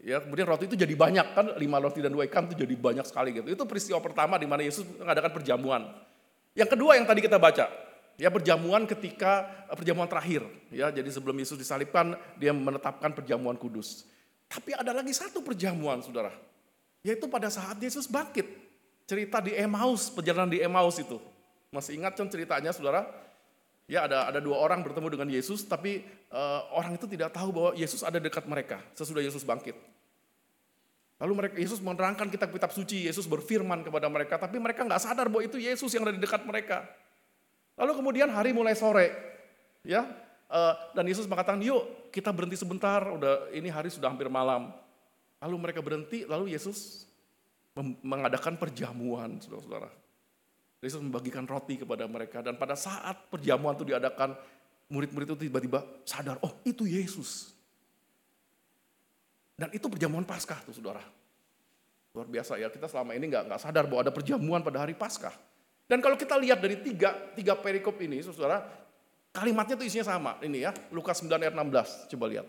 ya, 0.00 0.20
kemudian 0.22 0.46
roti 0.46 0.68
itu 0.68 0.76
jadi 0.76 0.92
banyak 0.92 1.26
kan, 1.32 1.46
lima 1.56 1.80
roti 1.80 2.04
dan 2.04 2.12
dua 2.12 2.28
ikan 2.28 2.46
itu 2.46 2.62
jadi 2.62 2.74
banyak 2.76 3.06
sekali 3.08 3.32
gitu. 3.34 3.48
Itu 3.48 3.64
peristiwa 3.64 3.98
pertama 3.98 4.36
di 4.36 4.46
mana 4.46 4.62
Yesus 4.62 4.84
mengadakan 5.00 5.32
perjamuan. 5.32 5.82
Yang 6.56 6.76
kedua 6.76 6.96
yang 6.96 7.04
tadi 7.04 7.20
kita 7.20 7.36
baca, 7.36 7.68
ya 8.16 8.28
perjamuan 8.32 8.84
ketika 8.84 9.48
eh, 9.68 9.76
perjamuan 9.76 10.08
terakhir 10.08 10.44
ya. 10.68 10.92
Jadi 10.92 11.08
sebelum 11.08 11.36
Yesus 11.36 11.56
disalibkan 11.56 12.16
dia 12.36 12.52
menetapkan 12.52 13.12
perjamuan 13.16 13.56
kudus. 13.56 14.04
Tapi 14.46 14.72
ada 14.78 14.94
lagi 14.94 15.10
satu 15.10 15.42
perjamuan 15.42 16.00
Saudara. 16.04 16.30
Yaitu 17.02 17.26
pada 17.30 17.50
saat 17.50 17.78
Yesus 17.78 18.06
bangkit. 18.06 18.66
Cerita 19.06 19.38
di 19.38 19.54
Emmaus, 19.54 20.10
perjalanan 20.10 20.50
di 20.50 20.58
Emmaus 20.58 20.98
itu. 20.98 21.22
Masih 21.70 21.94
ingat 21.94 22.18
kan 22.18 22.26
ceritanya 22.26 22.74
Saudara? 22.74 23.06
Ya 23.86 24.02
ada 24.02 24.26
ada 24.26 24.42
dua 24.42 24.58
orang 24.58 24.82
bertemu 24.82 25.08
dengan 25.14 25.28
Yesus, 25.30 25.62
tapi 25.62 26.02
eh, 26.30 26.60
orang 26.74 26.98
itu 26.98 27.06
tidak 27.06 27.30
tahu 27.30 27.54
bahwa 27.54 27.70
Yesus 27.78 28.02
ada 28.02 28.18
dekat 28.18 28.42
mereka 28.50 28.82
sesudah 28.98 29.22
Yesus 29.22 29.46
bangkit. 29.46 29.78
Lalu 31.16 31.32
mereka 31.32 31.54
Yesus 31.56 31.80
menerangkan 31.80 32.28
kitab-kitab 32.28 32.74
suci, 32.74 33.08
Yesus 33.08 33.24
berfirman 33.24 33.86
kepada 33.86 34.10
mereka, 34.10 34.36
tapi 34.36 34.60
mereka 34.60 34.84
nggak 34.84 35.00
sadar 35.00 35.32
bahwa 35.32 35.48
itu 35.48 35.56
Yesus 35.56 35.88
yang 35.96 36.04
ada 36.04 36.12
di 36.12 36.20
dekat 36.20 36.44
mereka. 36.44 36.84
Lalu 37.78 37.92
kemudian 37.96 38.28
hari 38.28 38.52
mulai 38.52 38.76
sore, 38.76 39.14
ya, 39.80 40.04
eh, 40.50 40.74
dan 40.92 41.04
Yesus 41.08 41.24
mengatakan, 41.24 41.62
yuk 41.64 42.12
kita 42.12 42.34
berhenti 42.34 42.60
sebentar, 42.60 43.00
udah 43.06 43.48
ini 43.56 43.72
hari 43.72 43.88
sudah 43.88 44.12
hampir 44.12 44.28
malam. 44.28 44.76
Lalu 45.40 45.56
mereka 45.56 45.80
berhenti, 45.80 46.28
lalu 46.28 46.52
Yesus 46.52 47.08
mengadakan 48.04 48.56
perjamuan, 48.56 49.40
saudara-saudara. 49.40 50.05
Yesus 50.84 51.00
membagikan 51.00 51.48
roti 51.48 51.80
kepada 51.80 52.04
mereka 52.04 52.44
dan 52.44 52.60
pada 52.60 52.76
saat 52.76 53.28
perjamuan 53.32 53.74
itu 53.74 53.88
diadakan, 53.88 54.36
murid-murid 54.92 55.32
itu 55.32 55.48
tiba-tiba 55.48 55.82
sadar, 56.04 56.36
oh 56.44 56.52
itu 56.68 56.84
Yesus. 56.84 57.56
Dan 59.56 59.72
itu 59.72 59.88
perjamuan 59.88 60.22
Paskah 60.28 60.60
tuh 60.68 60.76
saudara. 60.76 61.00
Luar 62.12 62.28
biasa 62.28 62.60
ya, 62.60 62.68
kita 62.68 62.88
selama 62.92 63.16
ini 63.16 63.32
nggak 63.32 63.48
nggak 63.48 63.60
sadar 63.60 63.88
bahwa 63.88 64.04
ada 64.04 64.12
perjamuan 64.12 64.60
pada 64.60 64.84
hari 64.84 64.92
Paskah. 64.92 65.32
Dan 65.88 66.04
kalau 66.04 66.18
kita 66.18 66.36
lihat 66.36 66.60
dari 66.60 66.76
tiga, 66.82 67.14
tiga 67.32 67.56
perikop 67.56 67.96
ini, 68.02 68.20
saudara, 68.20 68.68
kalimatnya 69.32 69.80
itu 69.80 69.86
isinya 69.88 70.06
sama. 70.12 70.32
Ini 70.42 70.58
ya, 70.68 70.72
Lukas 70.92 71.22
9 71.22 71.30
ayat 71.40 71.54
16, 71.54 72.10
coba 72.12 72.26
lihat. 72.26 72.46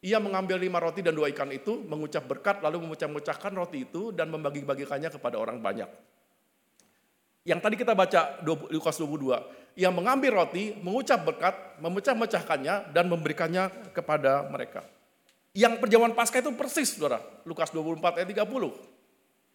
Ia 0.00 0.18
mengambil 0.22 0.56
lima 0.60 0.80
roti 0.80 1.04
dan 1.04 1.12
dua 1.12 1.28
ikan 1.30 1.52
itu, 1.52 1.84
mengucap 1.84 2.24
berkat, 2.24 2.64
lalu 2.64 2.84
memecah-mecahkan 2.88 3.52
roti 3.54 3.84
itu 3.84 4.10
dan 4.10 4.32
membagi-bagikannya 4.32 5.12
kepada 5.12 5.36
orang 5.36 5.60
banyak. 5.60 5.88
Yang 7.46 7.60
tadi 7.62 7.74
kita 7.78 7.94
baca 7.94 8.42
20 8.42 8.74
Lukas 8.74 8.98
22, 8.98 9.78
ia 9.78 9.86
mengambil 9.94 10.42
roti, 10.42 10.74
mengucap 10.82 11.22
berkat, 11.22 11.54
memecah-mecahkannya 11.78 12.90
dan 12.90 13.06
memberikannya 13.06 13.94
kepada 13.94 14.50
mereka. 14.50 14.82
Yang 15.54 15.78
perjamuan 15.78 16.10
Paskah 16.10 16.42
itu 16.42 16.50
persis, 16.58 16.98
Saudara. 16.98 17.22
Lukas 17.46 17.70
24 17.70 18.18
ayat 18.18 18.28
30. 18.34 18.50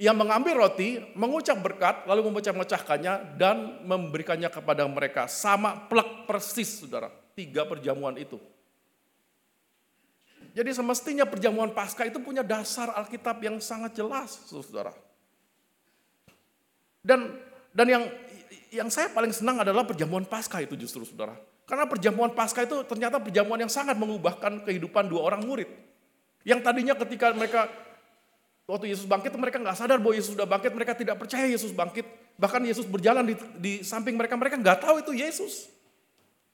Ia 0.01 0.15
mengambil 0.15 0.65
roti, 0.65 1.03
mengucap 1.19 1.59
berkat, 1.59 2.07
lalu 2.07 2.31
memecah-mecahkannya 2.31 3.35
dan 3.35 3.83
memberikannya 3.83 4.47
kepada 4.47 4.87
mereka. 4.87 5.27
Sama 5.27 5.91
plek 5.91 6.25
persis, 6.25 6.79
Saudara. 6.79 7.11
Tiga 7.35 7.67
perjamuan 7.67 8.15
itu. 8.15 8.39
Jadi 10.55 10.71
semestinya 10.71 11.27
perjamuan 11.27 11.75
Paskah 11.75 12.07
itu 12.07 12.23
punya 12.23 12.39
dasar 12.41 12.95
Alkitab 12.95 13.43
yang 13.43 13.59
sangat 13.59 13.99
jelas, 13.99 14.47
Saudara. 14.47 14.95
Dan 17.03 17.50
dan 17.71 17.87
yang 17.87 18.03
yang 18.71 18.87
saya 18.87 19.11
paling 19.11 19.35
senang 19.35 19.59
adalah 19.59 19.83
perjamuan 19.83 20.23
Paskah 20.23 20.63
itu 20.63 20.79
justru 20.79 21.03
Saudara. 21.03 21.35
Karena 21.67 21.87
perjamuan 21.87 22.31
Paskah 22.31 22.63
itu 22.63 22.83
ternyata 22.87 23.19
perjamuan 23.19 23.59
yang 23.59 23.71
sangat 23.71 23.95
mengubahkan 23.99 24.63
kehidupan 24.63 25.11
dua 25.11 25.27
orang 25.27 25.43
murid. 25.43 25.67
Yang 26.47 26.59
tadinya 26.63 26.95
ketika 26.95 27.35
mereka 27.35 27.67
waktu 28.65 28.95
Yesus 28.95 29.03
bangkit 29.03 29.35
mereka 29.35 29.59
nggak 29.59 29.77
sadar 29.77 29.99
bahwa 29.99 30.15
Yesus 30.15 30.31
sudah 30.31 30.47
bangkit, 30.47 30.71
mereka 30.71 30.95
tidak 30.95 31.19
percaya 31.19 31.45
Yesus 31.47 31.75
bangkit. 31.75 32.07
Bahkan 32.39 32.63
Yesus 32.63 32.87
berjalan 32.87 33.27
di, 33.27 33.35
di 33.59 33.73
samping 33.83 34.15
mereka, 34.15 34.39
mereka 34.39 34.55
nggak 34.55 34.79
tahu 34.81 35.03
itu 35.03 35.11
Yesus. 35.19 35.67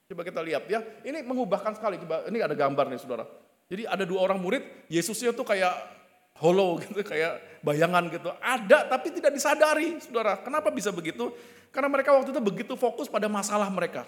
Coba 0.10 0.23
kita 0.23 0.39
lihat 0.41 0.65
ya, 0.72 0.81
ini 1.03 1.22
mengubahkan 1.22 1.77
sekali. 1.77 2.02
Coba 2.02 2.26
ini 2.27 2.39
ada 2.41 2.56
gambar 2.57 2.89
nih 2.89 2.99
saudara. 2.99 3.27
Jadi 3.68 3.84
ada 3.84 4.03
dua 4.07 4.23
orang 4.23 4.39
murid, 4.39 4.64
Yesusnya 4.88 5.35
tuh 5.35 5.44
kayak 5.44 5.76
hollow 6.39 6.77
gitu, 6.84 7.01
kayak 7.03 7.61
bayangan 7.65 8.09
gitu. 8.09 8.30
Ada 8.41 8.88
tapi 8.88 9.14
tidak 9.14 9.34
disadari 9.34 9.97
saudara. 10.01 10.38
Kenapa 10.41 10.69
bisa 10.69 10.93
begitu? 10.93 11.34
Karena 11.73 11.91
mereka 11.91 12.15
waktu 12.15 12.34
itu 12.34 12.41
begitu 12.41 12.73
fokus 12.80 13.05
pada 13.11 13.30
masalah 13.30 13.68
mereka. 13.69 14.07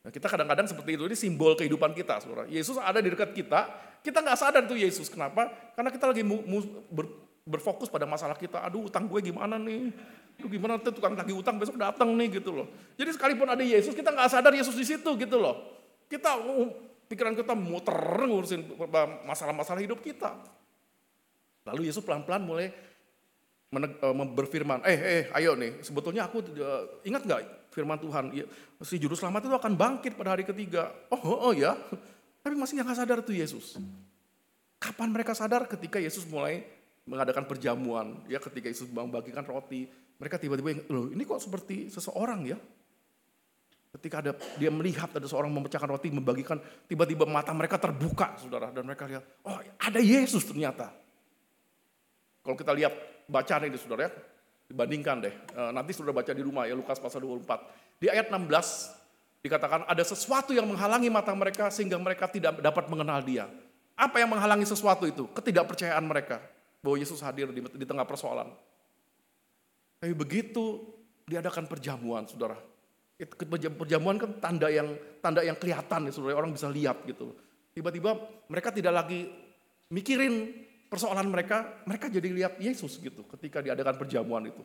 Nah, 0.00 0.08
kita 0.08 0.32
kadang-kadang 0.32 0.64
seperti 0.64 0.96
itu, 0.96 1.04
ini 1.04 1.16
simbol 1.16 1.52
kehidupan 1.52 1.92
kita, 1.92 2.24
saudara. 2.24 2.48
Yesus 2.48 2.80
ada 2.80 3.04
di 3.04 3.12
dekat 3.12 3.36
kita, 3.36 3.68
kita 4.00 4.24
nggak 4.24 4.38
sadar 4.38 4.64
itu 4.64 4.80
Yesus. 4.80 5.12
Kenapa? 5.12 5.52
Karena 5.76 5.92
kita 5.92 6.08
lagi 6.08 6.24
ber- 6.24 7.12
berfokus 7.44 7.92
pada 7.92 8.08
masalah 8.08 8.32
kita. 8.32 8.64
Aduh, 8.64 8.88
utang 8.88 9.04
gue 9.04 9.20
gimana 9.20 9.60
nih? 9.60 9.92
Aduh, 10.40 10.48
gimana 10.48 10.80
tuh 10.80 10.96
tukang 10.96 11.12
tagih 11.12 11.36
utang 11.36 11.60
besok 11.60 11.76
datang 11.76 12.16
nih 12.16 12.40
gitu 12.40 12.48
loh. 12.48 12.66
Jadi 12.96 13.12
sekalipun 13.12 13.44
ada 13.52 13.60
Yesus, 13.60 13.92
kita 13.92 14.08
nggak 14.08 14.28
sadar 14.32 14.52
Yesus 14.56 14.72
di 14.72 14.88
situ 14.88 15.10
gitu 15.20 15.36
loh. 15.36 15.68
Kita 16.08 16.32
pikiran 17.12 17.36
kita 17.36 17.52
muter 17.52 18.24
ngurusin 18.24 18.72
masalah-masalah 19.28 19.84
hidup 19.84 20.00
kita. 20.00 20.32
Lalu 21.68 21.92
Yesus 21.92 22.00
pelan-pelan 22.00 22.42
mulai 22.44 22.72
eh, 22.72 24.14
berfirman, 24.36 24.80
eh, 24.88 24.98
eh, 24.98 25.24
ayo 25.36 25.54
nih, 25.54 25.84
sebetulnya 25.84 26.26
aku 26.26 26.40
eh, 26.56 27.06
ingat 27.06 27.22
nggak 27.26 27.40
firman 27.70 28.00
Tuhan, 28.02 28.34
ya, 28.34 28.44
si 28.82 28.98
juru 28.98 29.14
selamat 29.14 29.46
itu 29.46 29.54
akan 29.54 29.72
bangkit 29.78 30.18
pada 30.18 30.34
hari 30.34 30.42
ketiga. 30.42 30.90
Oh, 31.12 31.20
oh, 31.20 31.38
oh 31.50 31.52
ya, 31.54 31.78
tapi 32.42 32.54
masih 32.58 32.80
nggak 32.80 32.98
sadar 32.98 33.18
itu 33.22 33.36
Yesus. 33.36 33.78
Kapan 34.80 35.12
mereka 35.12 35.36
sadar? 35.36 35.68
Ketika 35.68 36.00
Yesus 36.00 36.24
mulai 36.26 36.64
mengadakan 37.04 37.44
perjamuan, 37.44 38.24
ya 38.26 38.40
ketika 38.40 38.72
Yesus 38.72 38.88
membagikan 38.88 39.44
roti, 39.44 39.84
mereka 40.16 40.40
tiba-tiba, 40.40 40.88
loh 40.88 41.12
ini 41.12 41.22
kok 41.28 41.40
seperti 41.40 41.92
seseorang 41.92 42.48
ya? 42.48 42.58
Ketika 43.90 44.22
ada 44.22 44.32
dia 44.56 44.70
melihat 44.70 45.10
ada 45.10 45.26
seorang 45.26 45.50
memecahkan 45.50 45.90
roti, 45.90 46.08
membagikan, 46.14 46.62
tiba-tiba 46.86 47.26
mata 47.26 47.50
mereka 47.50 47.76
terbuka, 47.76 48.38
saudara, 48.38 48.70
dan 48.70 48.86
mereka 48.86 49.04
lihat, 49.04 49.24
oh 49.44 49.58
ada 49.60 50.00
Yesus 50.00 50.46
ternyata. 50.46 50.94
Kalau 52.40 52.56
kita 52.56 52.72
lihat 52.72 52.92
bacaan 53.28 53.68
ini 53.68 53.76
saudara 53.76 54.08
ya, 54.08 54.10
dibandingkan 54.70 55.16
deh. 55.20 55.34
Eh, 55.34 55.70
Nanti 55.74 55.90
saudara 55.92 56.22
baca 56.22 56.32
di 56.32 56.42
rumah 56.42 56.64
ya 56.64 56.74
Lukas 56.78 57.02
pasal 57.02 57.20
24. 57.26 58.00
Di 58.00 58.06
ayat 58.08 58.32
16 58.32 59.44
dikatakan 59.44 59.88
ada 59.88 60.04
sesuatu 60.04 60.52
yang 60.54 60.68
menghalangi 60.68 61.08
mata 61.12 61.32
mereka 61.32 61.68
sehingga 61.68 61.96
mereka 62.00 62.30
tidak 62.30 62.62
dapat 62.62 62.86
mengenal 62.88 63.20
dia. 63.20 63.48
Apa 63.98 64.22
yang 64.24 64.32
menghalangi 64.32 64.64
sesuatu 64.64 65.04
itu? 65.04 65.28
Ketidakpercayaan 65.36 66.00
mereka 66.06 66.40
bahwa 66.80 66.96
Yesus 66.96 67.20
hadir 67.20 67.52
di, 67.52 67.60
di 67.60 67.84
tengah 67.84 68.08
persoalan. 68.08 68.48
Tapi 70.00 70.16
begitu 70.16 70.80
diadakan 71.28 71.68
perjamuan, 71.68 72.24
saudara. 72.24 72.56
Perjamuan 73.76 74.16
kan 74.16 74.32
tanda 74.40 74.72
yang 74.72 74.96
tanda 75.20 75.44
yang 75.44 75.60
kelihatan 75.60 76.08
ya, 76.08 76.12
saudara. 76.16 76.40
Orang 76.40 76.56
bisa 76.56 76.72
lihat 76.72 77.04
gitu. 77.04 77.36
Tiba-tiba 77.76 78.16
mereka 78.48 78.72
tidak 78.72 79.04
lagi 79.04 79.28
mikirin 79.92 80.48
persoalan 80.90 81.30
mereka, 81.30 81.86
mereka 81.86 82.10
jadi 82.10 82.28
lihat 82.28 82.58
Yesus 82.58 82.98
gitu 82.98 83.22
ketika 83.38 83.62
diadakan 83.62 83.94
perjamuan 83.94 84.50
itu. 84.50 84.60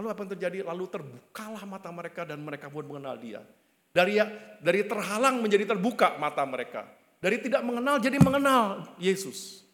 Lalu 0.00 0.06
apa 0.08 0.20
yang 0.24 0.30
terjadi? 0.32 0.58
Lalu 0.64 0.84
terbukalah 0.88 1.62
mata 1.68 1.92
mereka 1.92 2.24
dan 2.24 2.40
mereka 2.40 2.72
pun 2.72 2.88
mengenal 2.88 3.20
dia. 3.20 3.44
Dari 3.92 4.16
dari 4.64 4.80
terhalang 4.88 5.44
menjadi 5.44 5.68
terbuka 5.68 6.16
mata 6.16 6.40
mereka. 6.48 6.88
Dari 7.18 7.42
tidak 7.42 7.60
mengenal 7.66 8.00
jadi 8.00 8.16
mengenal 8.22 8.94
Yesus. 8.96 9.66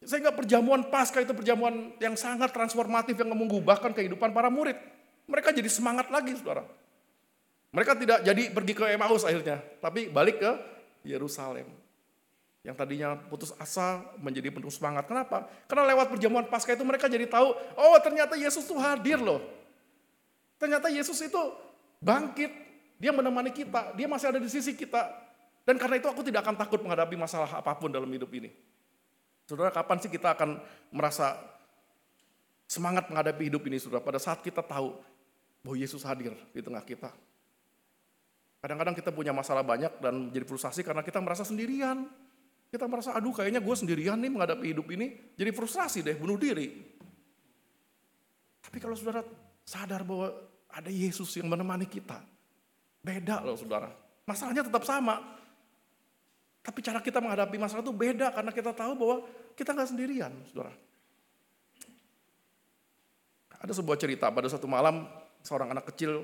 Sehingga 0.00 0.32
perjamuan 0.32 0.88
Paskah 0.88 1.20
itu 1.20 1.36
perjamuan 1.36 1.92
yang 2.00 2.16
sangat 2.16 2.56
transformatif 2.56 3.12
yang 3.20 3.30
mengubahkan 3.36 3.92
kehidupan 3.92 4.32
para 4.32 4.48
murid. 4.48 4.76
mereka 5.30 5.54
jadi 5.54 5.70
semangat 5.70 6.10
lagi 6.10 6.34
saudara. 6.34 6.66
Mereka 7.70 7.94
tidak 8.02 8.18
jadi 8.26 8.50
pergi 8.50 8.74
ke 8.74 8.82
Emmaus 8.90 9.22
akhirnya, 9.22 9.62
tapi 9.78 10.10
balik 10.10 10.42
ke 10.42 10.50
Yerusalem. 11.06 11.70
Yang 12.60 12.76
tadinya 12.76 13.16
putus 13.16 13.56
asa 13.56 14.04
menjadi 14.20 14.52
penuh 14.52 14.68
semangat. 14.68 15.08
Kenapa? 15.08 15.48
Karena 15.64 15.88
lewat 15.96 16.12
perjamuan 16.12 16.44
Paskah 16.44 16.76
itu 16.76 16.84
mereka 16.84 17.08
jadi 17.08 17.24
tahu, 17.24 17.56
oh 17.56 17.96
ternyata 18.04 18.36
Yesus 18.36 18.68
itu 18.68 18.76
hadir 18.76 19.16
loh. 19.16 19.40
Ternyata 20.60 20.92
Yesus 20.92 21.16
itu 21.24 21.40
bangkit, 22.04 22.52
dia 23.00 23.16
menemani 23.16 23.48
kita, 23.48 23.96
dia 23.96 24.04
masih 24.04 24.28
ada 24.28 24.40
di 24.40 24.48
sisi 24.52 24.76
kita. 24.76 25.08
Dan 25.64 25.80
karena 25.80 25.96
itu 25.96 26.08
aku 26.08 26.20
tidak 26.20 26.44
akan 26.44 26.56
takut 26.60 26.84
menghadapi 26.84 27.16
masalah 27.16 27.48
apa 27.64 27.72
pun 27.80 27.88
dalam 27.88 28.08
hidup 28.12 28.28
ini. 28.36 28.52
Saudara, 29.48 29.72
kapan 29.72 29.96
sih 30.04 30.12
kita 30.12 30.36
akan 30.36 30.60
merasa 30.92 31.40
semangat 32.68 33.08
menghadapi 33.08 33.48
hidup 33.48 33.64
ini, 33.66 33.80
saudara? 33.80 34.04
Pada 34.04 34.20
saat 34.20 34.44
kita 34.44 34.60
tahu 34.60 35.00
bahwa 35.64 35.76
Yesus 35.80 36.04
hadir 36.04 36.36
di 36.52 36.60
tengah 36.60 36.84
kita. 36.84 37.08
Kadang-kadang 38.60 38.92
kita 38.92 39.08
punya 39.08 39.32
masalah 39.32 39.64
banyak 39.64 39.96
dan 40.04 40.28
menjadi 40.28 40.44
frustasi 40.44 40.84
karena 40.84 41.00
kita 41.00 41.16
merasa 41.24 41.48
sendirian. 41.48 42.04
Kita 42.70 42.86
merasa, 42.86 43.10
aduh 43.18 43.34
kayaknya 43.34 43.58
gue 43.58 43.74
sendirian 43.74 44.14
nih 44.22 44.30
menghadapi 44.30 44.70
hidup 44.70 44.86
ini. 44.94 45.34
Jadi 45.34 45.50
frustrasi 45.50 46.06
deh, 46.06 46.14
bunuh 46.14 46.38
diri. 46.38 46.70
Tapi 48.62 48.78
kalau 48.78 48.94
saudara 48.94 49.26
sadar 49.66 50.06
bahwa 50.06 50.30
ada 50.70 50.86
Yesus 50.86 51.34
yang 51.34 51.50
menemani 51.50 51.90
kita. 51.90 52.22
Beda 53.02 53.42
loh 53.42 53.58
saudara. 53.58 53.90
Masalahnya 54.22 54.62
tetap 54.62 54.86
sama. 54.86 55.18
Tapi 56.62 56.78
cara 56.84 57.02
kita 57.02 57.18
menghadapi 57.18 57.56
masalah 57.58 57.82
itu 57.82 57.90
beda 57.90 58.30
karena 58.30 58.52
kita 58.54 58.70
tahu 58.70 58.92
bahwa 58.94 59.16
kita 59.58 59.74
nggak 59.74 59.90
sendirian, 59.90 60.30
saudara. 60.46 60.70
Ada 63.60 63.72
sebuah 63.76 63.98
cerita 63.98 64.30
pada 64.30 64.46
satu 64.46 64.70
malam 64.70 65.10
seorang 65.42 65.74
anak 65.74 65.90
kecil 65.92 66.22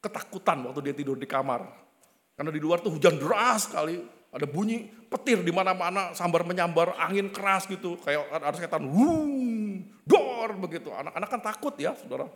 ketakutan 0.00 0.64
waktu 0.66 0.90
dia 0.90 0.94
tidur 0.96 1.20
di 1.20 1.28
kamar. 1.28 1.66
Karena 2.38 2.50
di 2.54 2.60
luar 2.62 2.78
tuh 2.78 2.94
hujan 2.94 3.18
deras 3.18 3.66
sekali, 3.66 3.98
ada 4.28 4.44
bunyi 4.44 4.92
petir 5.08 5.40
di 5.40 5.48
mana-mana, 5.48 6.12
sambar 6.12 6.44
menyambar, 6.44 6.92
angin 7.00 7.32
keras 7.32 7.64
gitu, 7.64 7.96
kayak 8.04 8.28
ada 8.28 8.56
setan, 8.56 8.84
wuh, 8.84 9.80
dor 10.04 10.52
begitu. 10.60 10.92
Anak-anak 10.92 11.28
kan 11.32 11.40
takut 11.40 11.74
ya, 11.80 11.96
saudara. 11.96 12.28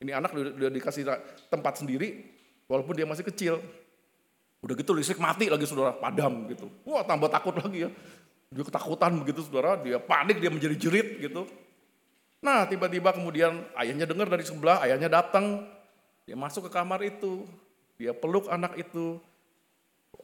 Ini 0.00 0.14
anak 0.14 0.32
udah 0.32 0.70
dikasih 0.72 1.04
tempat 1.52 1.84
sendiri, 1.84 2.24
walaupun 2.70 2.96
dia 2.96 3.04
masih 3.04 3.26
kecil. 3.28 3.60
Udah 4.58 4.74
gitu 4.74 4.90
listrik 4.90 5.22
mati 5.22 5.46
lagi 5.46 5.68
saudara, 5.68 5.94
padam 5.94 6.48
gitu. 6.50 6.66
Wah 6.82 7.06
tambah 7.06 7.30
takut 7.30 7.54
lagi 7.60 7.86
ya. 7.86 7.90
Dia 8.48 8.64
ketakutan 8.64 9.12
begitu 9.20 9.44
saudara, 9.44 9.76
dia 9.78 10.00
panik, 10.00 10.40
dia 10.40 10.48
menjadi 10.48 10.74
jerit 10.74 11.20
gitu. 11.20 11.44
Nah 12.40 12.64
tiba-tiba 12.64 13.12
kemudian 13.12 13.68
ayahnya 13.76 14.08
dengar 14.08 14.26
dari 14.26 14.42
sebelah, 14.42 14.80
ayahnya 14.86 15.12
datang. 15.12 15.68
Dia 16.24 16.36
masuk 16.36 16.68
ke 16.68 16.70
kamar 16.72 17.00
itu, 17.04 17.44
dia 18.00 18.16
peluk 18.16 18.48
anak 18.48 18.76
itu. 18.80 19.20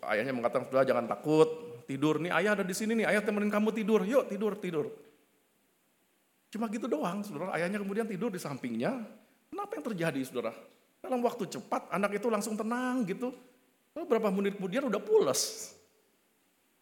Ayahnya 0.05 0.37
mengatakan, 0.37 0.69
saudara 0.69 0.85
jangan 0.85 1.09
takut, 1.09 1.49
tidur. 1.89 2.21
Nih 2.21 2.33
ayah 2.33 2.57
ada 2.57 2.65
di 2.65 2.75
sini 2.77 2.93
nih, 2.97 3.07
ayah 3.09 3.23
temenin 3.25 3.49
kamu 3.49 3.73
tidur. 3.73 4.05
Yuk 4.05 4.29
tidur, 4.29 4.53
tidur. 4.61 4.87
Cuma 6.53 6.69
gitu 6.69 6.87
doang, 6.87 7.25
saudara. 7.25 7.57
Ayahnya 7.57 7.81
kemudian 7.81 8.05
tidur 8.05 8.29
di 8.29 8.41
sampingnya. 8.41 9.01
Kenapa 9.49 9.71
yang 9.77 9.85
terjadi, 9.93 10.21
saudara? 10.27 10.53
Dalam 11.01 11.21
waktu 11.21 11.45
cepat, 11.49 11.93
anak 11.93 12.17
itu 12.17 12.27
langsung 12.33 12.57
tenang 12.57 13.05
gitu. 13.05 13.33
Beberapa 13.95 14.33
menit 14.33 14.59
kemudian 14.59 14.89
udah 14.91 14.99
pulas. 14.99 15.73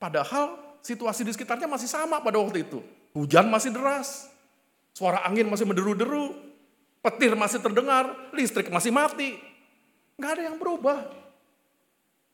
Padahal 0.00 0.78
situasi 0.80 1.22
di 1.22 1.30
sekitarnya 1.34 1.68
masih 1.70 1.86
sama 1.86 2.18
pada 2.18 2.40
waktu 2.40 2.64
itu. 2.64 2.80
Hujan 3.12 3.46
masih 3.52 3.70
deras. 3.70 4.32
Suara 4.96 5.22
angin 5.28 5.46
masih 5.46 5.68
menderu-deru. 5.68 6.32
Petir 7.04 7.36
masih 7.36 7.60
terdengar. 7.60 8.08
Listrik 8.32 8.72
masih 8.72 8.90
mati. 8.90 9.36
Nggak 10.16 10.30
ada 10.38 10.42
yang 10.52 10.56
berubah. 10.56 11.21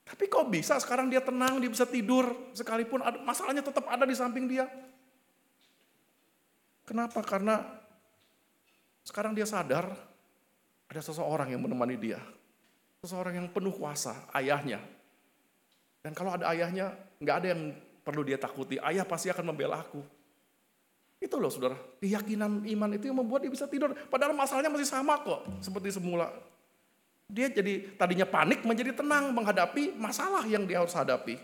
Tapi 0.08 0.24
kok 0.24 0.48
bisa 0.48 0.80
sekarang 0.80 1.12
dia 1.12 1.20
tenang, 1.20 1.60
dia 1.60 1.68
bisa 1.68 1.84
tidur. 1.84 2.32
Sekalipun 2.56 3.04
ada, 3.04 3.20
masalahnya 3.20 3.60
tetap 3.60 3.84
ada 3.84 4.08
di 4.08 4.16
samping 4.16 4.48
dia. 4.48 4.64
Kenapa? 6.88 7.20
Karena 7.20 7.60
sekarang 9.04 9.36
dia 9.36 9.44
sadar 9.44 9.92
ada 10.88 11.00
seseorang 11.04 11.52
yang 11.52 11.60
menemani 11.60 12.00
dia. 12.00 12.20
Seseorang 13.04 13.36
yang 13.36 13.48
penuh 13.52 13.76
kuasa, 13.76 14.24
ayahnya. 14.32 14.80
Dan 16.00 16.16
kalau 16.16 16.32
ada 16.32 16.48
ayahnya, 16.56 16.96
nggak 17.20 17.36
ada 17.44 17.48
yang 17.52 17.62
perlu 18.00 18.24
dia 18.24 18.40
takuti. 18.40 18.80
Ayah 18.80 19.04
pasti 19.04 19.28
akan 19.28 19.52
membela 19.52 19.84
aku. 19.84 20.00
Itu 21.20 21.36
loh 21.36 21.52
saudara, 21.52 21.76
keyakinan 22.00 22.64
iman 22.64 22.90
itu 22.94 23.10
yang 23.10 23.18
membuat 23.20 23.44
dia 23.44 23.52
bisa 23.52 23.68
tidur. 23.68 23.92
Padahal 24.08 24.32
masalahnya 24.32 24.72
masih 24.72 24.88
sama 24.88 25.20
kok, 25.20 25.44
seperti 25.60 25.92
semula. 25.92 26.32
Dia 27.28 27.52
jadi 27.52 27.92
tadinya 28.00 28.24
panik 28.24 28.64
menjadi 28.64 29.04
tenang 29.04 29.36
menghadapi 29.36 29.92
masalah 30.00 30.48
yang 30.48 30.64
dia 30.64 30.80
harus 30.80 30.96
hadapi. 30.96 31.36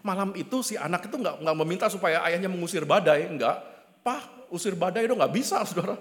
Malam 0.00 0.32
itu 0.32 0.64
si 0.64 0.80
anak 0.80 1.04
itu 1.04 1.20
nggak 1.20 1.44
nggak 1.44 1.56
meminta 1.60 1.86
supaya 1.92 2.24
ayahnya 2.24 2.48
mengusir 2.48 2.88
badai, 2.88 3.28
enggak. 3.28 3.60
Pah, 4.00 4.48
usir 4.48 4.72
badai 4.72 5.04
itu 5.04 5.12
nggak 5.12 5.32
bisa, 5.36 5.60
saudara. 5.68 6.00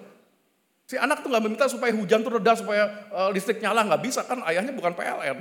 Si 0.88 0.96
anak 0.96 1.20
tuh 1.20 1.28
nggak 1.28 1.44
meminta 1.44 1.68
supaya 1.68 1.92
hujan 1.92 2.24
tuh 2.24 2.40
reda, 2.40 2.56
supaya 2.56 3.12
uh, 3.12 3.28
listrik 3.36 3.60
nyala, 3.60 3.84
nggak 3.84 4.02
bisa 4.08 4.24
kan 4.24 4.40
ayahnya 4.48 4.72
bukan 4.72 4.96
PLN. 4.96 5.38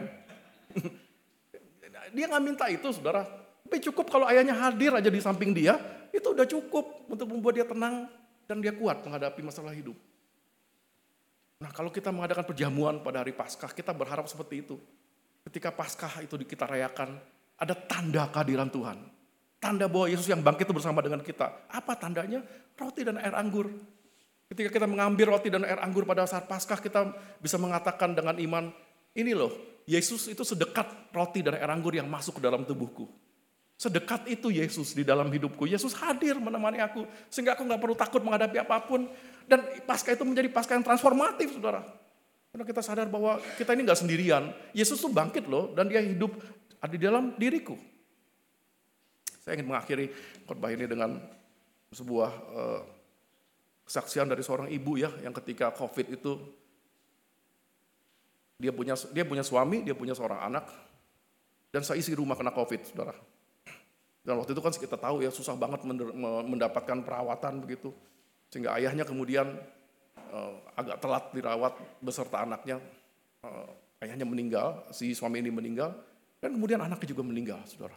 dia 2.19 2.27
nggak 2.27 2.43
minta 2.43 2.67
itu, 2.67 2.91
saudara. 2.91 3.23
Tapi 3.63 3.79
cukup 3.87 4.11
kalau 4.11 4.27
ayahnya 4.27 4.59
hadir 4.59 4.91
aja 4.99 5.07
di 5.07 5.23
samping 5.23 5.55
dia, 5.55 5.79
itu 6.11 6.27
udah 6.27 6.43
cukup 6.43 7.07
untuk 7.07 7.31
membuat 7.31 7.55
dia 7.55 7.67
tenang 7.67 8.11
dan 8.51 8.59
dia 8.59 8.75
kuat 8.75 9.07
menghadapi 9.07 9.47
masalah 9.47 9.71
hidup. 9.71 9.95
Nah 11.61 11.71
kalau 11.77 11.93
kita 11.93 12.09
mengadakan 12.09 12.49
perjamuan 12.49 13.05
pada 13.05 13.21
hari 13.21 13.37
Paskah, 13.37 13.69
kita 13.77 13.93
berharap 13.93 14.25
seperti 14.25 14.65
itu. 14.65 14.81
Ketika 15.45 15.69
Paskah 15.69 16.25
itu 16.25 16.41
kita 16.41 16.65
rayakan, 16.65 17.21
ada 17.61 17.77
tanda 17.77 18.25
kehadiran 18.33 18.73
Tuhan. 18.73 18.97
Tanda 19.61 19.85
bahwa 19.85 20.09
Yesus 20.09 20.25
yang 20.25 20.41
bangkit 20.41 20.65
itu 20.65 20.73
bersama 20.73 21.05
dengan 21.05 21.21
kita. 21.21 21.69
Apa 21.69 21.93
tandanya? 22.01 22.41
Roti 22.81 23.05
dan 23.05 23.21
air 23.21 23.37
anggur. 23.37 23.69
Ketika 24.49 24.73
kita 24.73 24.89
mengambil 24.89 25.37
roti 25.37 25.53
dan 25.53 25.69
air 25.69 25.77
anggur 25.85 26.09
pada 26.09 26.25
saat 26.25 26.49
Paskah, 26.49 26.81
kita 26.81 27.13
bisa 27.45 27.61
mengatakan 27.61 28.17
dengan 28.17 28.41
iman, 28.41 28.73
ini 29.13 29.37
loh, 29.37 29.53
Yesus 29.85 30.33
itu 30.33 30.41
sedekat 30.41 31.13
roti 31.13 31.45
dan 31.45 31.61
air 31.61 31.69
anggur 31.69 31.93
yang 31.93 32.09
masuk 32.09 32.41
ke 32.41 32.43
dalam 32.43 32.65
tubuhku. 32.65 33.05
Sedekat 33.81 34.29
itu 34.29 34.53
Yesus 34.53 34.93
di 34.93 35.05
dalam 35.09 35.33
hidupku. 35.33 35.65
Yesus 35.65 35.97
hadir 35.97 36.37
menemani 36.37 36.85
aku. 36.85 37.09
Sehingga 37.33 37.57
aku 37.57 37.65
nggak 37.65 37.81
perlu 37.81 37.97
takut 37.97 38.21
menghadapi 38.21 38.61
apa 38.61 38.77
pun. 38.85 39.09
Dan 39.51 39.67
Paskah 39.83 40.15
itu 40.15 40.23
menjadi 40.23 40.47
Paskah 40.47 40.79
yang 40.79 40.87
transformatif, 40.87 41.59
saudara. 41.59 41.83
Karena 42.55 42.63
kita 42.63 42.87
sadar 42.87 43.11
bahwa 43.11 43.43
kita 43.59 43.75
ini 43.75 43.83
nggak 43.83 43.99
sendirian. 43.99 44.55
Yesus 44.71 45.03
tuh 45.03 45.11
bangkit 45.11 45.51
loh, 45.51 45.75
dan 45.75 45.91
dia 45.91 45.99
hidup 45.99 46.39
ada 46.79 46.95
di 46.95 47.03
dalam 47.03 47.35
diriku. 47.35 47.75
Saya 49.43 49.59
ingin 49.59 49.75
mengakhiri 49.75 50.15
khotbah 50.47 50.71
ini 50.71 50.87
dengan 50.87 51.19
sebuah 51.91 52.31
uh, 52.31 52.81
kesaksian 53.91 54.31
dari 54.31 54.47
seorang 54.47 54.71
ibu 54.71 54.95
ya, 54.95 55.11
yang 55.19 55.35
ketika 55.43 55.75
COVID 55.75 56.15
itu 56.15 56.39
dia 58.55 58.71
punya 58.71 58.95
dia 59.11 59.27
punya 59.27 59.43
suami, 59.43 59.83
dia 59.83 59.99
punya 59.99 60.15
seorang 60.15 60.47
anak, 60.47 60.71
dan 61.75 61.83
seisi 61.83 62.15
rumah 62.15 62.39
kena 62.39 62.55
COVID, 62.55 62.87
saudara. 62.87 63.19
Dan 64.23 64.39
waktu 64.39 64.55
itu 64.55 64.63
kan 64.63 64.71
kita 64.71 64.95
tahu 64.95 65.27
ya 65.27 65.35
susah 65.35 65.59
banget 65.59 65.83
mendapatkan 66.47 67.03
perawatan 67.03 67.59
begitu. 67.67 67.91
Sehingga 68.51 68.75
ayahnya 68.77 69.07
kemudian 69.07 69.47
uh, 70.35 70.55
agak 70.75 70.99
telat 70.99 71.25
dirawat 71.31 71.75
beserta 72.03 72.43
anaknya. 72.43 72.83
Uh, 73.41 73.71
ayahnya 74.05 74.27
meninggal, 74.27 74.85
si 74.91 75.15
suami 75.15 75.41
ini 75.41 75.55
meninggal. 75.55 75.95
Dan 76.43 76.59
kemudian 76.59 76.83
anaknya 76.83 77.09
juga 77.15 77.23
meninggal, 77.23 77.63
saudara. 77.69 77.97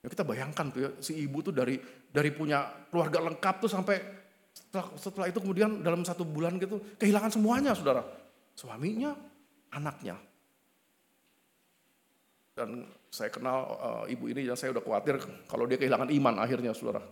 Ya 0.00 0.08
kita 0.08 0.24
bayangkan 0.24 0.66
tuh 0.72 0.80
ya, 0.80 0.90
si 1.04 1.12
ibu 1.20 1.44
tuh 1.44 1.52
dari 1.52 1.76
dari 2.08 2.32
punya 2.32 2.88
keluarga 2.88 3.20
lengkap 3.20 3.54
tuh 3.60 3.68
sampai 3.68 4.00
setelah, 4.50 4.86
setelah 4.96 5.26
itu 5.28 5.38
kemudian 5.38 5.84
dalam 5.84 6.00
satu 6.02 6.24
bulan 6.24 6.56
gitu 6.56 6.80
kehilangan 6.96 7.28
semuanya, 7.28 7.76
saudara. 7.76 8.00
Suaminya, 8.56 9.12
anaknya. 9.76 10.16
Dan 12.56 12.88
saya 13.12 13.28
kenal 13.28 13.58
uh, 13.78 14.04
ibu 14.08 14.32
ini 14.32 14.48
dan 14.48 14.56
saya 14.56 14.72
udah 14.72 14.84
khawatir 14.84 15.20
kalau 15.46 15.68
dia 15.68 15.76
kehilangan 15.76 16.08
iman 16.08 16.34
akhirnya, 16.40 16.72
saudara. 16.72 17.04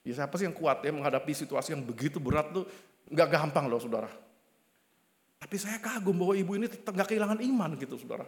Ya 0.00 0.12
siapa 0.16 0.32
sih 0.40 0.48
yang 0.48 0.56
kuat 0.56 0.80
ya 0.80 0.92
menghadapi 0.92 1.32
situasi 1.36 1.76
yang 1.76 1.84
begitu 1.84 2.16
berat 2.16 2.48
tuh 2.52 2.64
nggak 3.10 3.28
gampang 3.28 3.68
loh, 3.68 3.80
saudara. 3.80 4.08
Tapi 5.40 5.56
saya 5.56 5.80
kagum 5.80 6.16
bahwa 6.16 6.34
ibu 6.36 6.52
ini 6.56 6.68
nggak 6.68 7.08
kehilangan 7.08 7.40
iman 7.40 7.70
gitu, 7.76 8.00
saudara. 8.00 8.24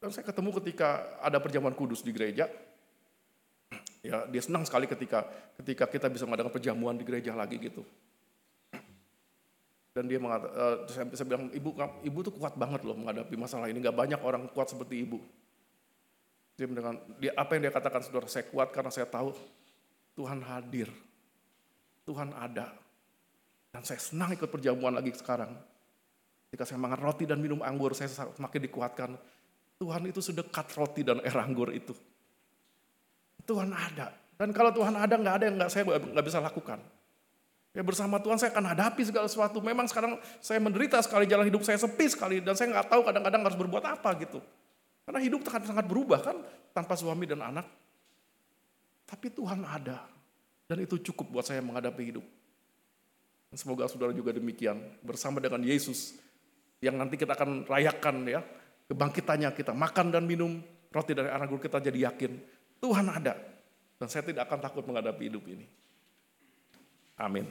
Dan 0.00 0.12
saya 0.12 0.24
ketemu 0.24 0.52
ketika 0.60 1.16
ada 1.20 1.40
perjamuan 1.40 1.72
kudus 1.72 2.04
di 2.04 2.12
gereja. 2.12 2.48
Ya, 4.04 4.28
dia 4.28 4.42
senang 4.44 4.68
sekali 4.68 4.84
ketika 4.84 5.24
ketika 5.56 5.88
kita 5.88 6.12
bisa 6.12 6.28
mengadakan 6.28 6.52
perjamuan 6.52 6.92
di 6.92 7.08
gereja 7.08 7.32
lagi 7.32 7.56
gitu. 7.56 7.80
Dan 9.96 10.10
dia 10.10 10.18
mengatakan, 10.18 10.52
uh, 10.58 10.76
saya, 10.90 11.06
saya 11.14 11.26
bilang, 11.30 11.48
ibu, 11.54 11.70
ibu 12.02 12.18
tuh 12.20 12.34
kuat 12.34 12.58
banget 12.58 12.82
loh 12.82 12.98
menghadapi 12.98 13.38
masalah 13.38 13.70
ini. 13.70 13.78
Gak 13.78 13.94
banyak 13.94 14.20
orang 14.26 14.50
kuat 14.50 14.66
seperti 14.66 15.06
ibu. 15.06 15.22
Dia 16.54 16.66
dengan 16.70 16.94
dia, 17.18 17.34
apa 17.34 17.58
yang 17.58 17.66
dia 17.66 17.74
katakan, 17.74 18.00
saudara, 18.06 18.30
saya 18.30 18.46
kuat 18.46 18.70
karena 18.70 18.90
saya 18.94 19.10
tahu 19.10 19.34
Tuhan 20.14 20.38
hadir. 20.46 20.88
Tuhan 22.06 22.30
ada. 22.30 22.70
Dan 23.74 23.82
saya 23.82 23.98
senang 23.98 24.30
ikut 24.38 24.46
perjamuan 24.46 24.94
lagi 24.94 25.10
sekarang. 25.10 25.50
Ketika 26.46 26.70
saya 26.70 26.78
makan 26.78 27.00
roti 27.02 27.26
dan 27.26 27.42
minum 27.42 27.58
anggur, 27.66 27.90
saya 27.98 28.06
semakin 28.06 28.60
dikuatkan. 28.70 29.10
Tuhan 29.82 30.02
itu 30.06 30.22
sedekat 30.22 30.70
roti 30.78 31.02
dan 31.02 31.18
air 31.26 31.34
anggur 31.34 31.74
itu. 31.74 31.90
Tuhan 33.42 33.74
ada. 33.74 34.14
Dan 34.38 34.54
kalau 34.54 34.70
Tuhan 34.70 34.94
ada, 34.94 35.14
nggak 35.18 35.34
ada 35.34 35.44
yang 35.50 35.56
nggak 35.58 35.70
saya 35.74 35.82
nggak 35.82 36.26
bisa 36.26 36.38
lakukan. 36.38 36.78
Ya 37.74 37.82
bersama 37.82 38.22
Tuhan 38.22 38.38
saya 38.38 38.54
akan 38.54 38.70
hadapi 38.70 39.02
segala 39.02 39.26
sesuatu. 39.26 39.58
Memang 39.58 39.90
sekarang 39.90 40.14
saya 40.38 40.62
menderita 40.62 41.02
sekali, 41.02 41.26
jalan 41.26 41.50
hidup 41.50 41.66
saya 41.66 41.74
sepi 41.74 42.06
sekali. 42.06 42.38
Dan 42.38 42.54
saya 42.54 42.70
nggak 42.70 42.86
tahu 42.86 43.02
kadang-kadang 43.02 43.42
harus 43.42 43.58
berbuat 43.58 43.82
apa 43.82 44.14
gitu. 44.22 44.38
Karena 45.04 45.20
hidup 45.20 45.44
sangat 45.44 45.68
sangat 45.68 45.86
berubah 45.86 46.20
kan, 46.24 46.36
tanpa 46.72 46.96
suami 46.96 47.28
dan 47.28 47.44
anak. 47.44 47.68
Tapi 49.04 49.28
Tuhan 49.30 49.62
ada. 49.62 50.08
Dan 50.64 50.80
itu 50.80 50.96
cukup 51.12 51.28
buat 51.28 51.44
saya 51.44 51.60
menghadapi 51.60 52.02
hidup. 52.08 52.24
Semoga 53.54 53.86
saudara 53.86 54.10
juga 54.16 54.32
demikian. 54.32 54.80
Bersama 55.04 55.38
dengan 55.38 55.60
Yesus. 55.62 56.16
Yang 56.80 56.94
nanti 56.96 57.14
kita 57.20 57.36
akan 57.36 57.68
rayakan 57.68 58.26
ya. 58.26 58.40
Kebangkitannya 58.88 59.52
kita 59.52 59.76
makan 59.76 60.10
dan 60.10 60.24
minum. 60.24 60.58
Roti 60.88 61.12
dari 61.12 61.28
anak 61.30 61.52
guru 61.52 61.60
kita 61.62 61.78
jadi 61.84 62.10
yakin. 62.10 62.32
Tuhan 62.80 63.06
ada. 63.12 63.36
Dan 64.00 64.08
saya 64.08 64.24
tidak 64.26 64.48
akan 64.50 64.58
takut 64.58 64.82
menghadapi 64.88 65.22
hidup 65.30 65.44
ini. 65.46 65.68
Amin. 67.20 67.46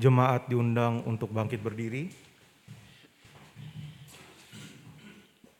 Jemaat 0.00 0.48
diundang 0.48 1.04
untuk 1.04 1.28
bangkit 1.28 1.60
berdiri. 1.60 2.08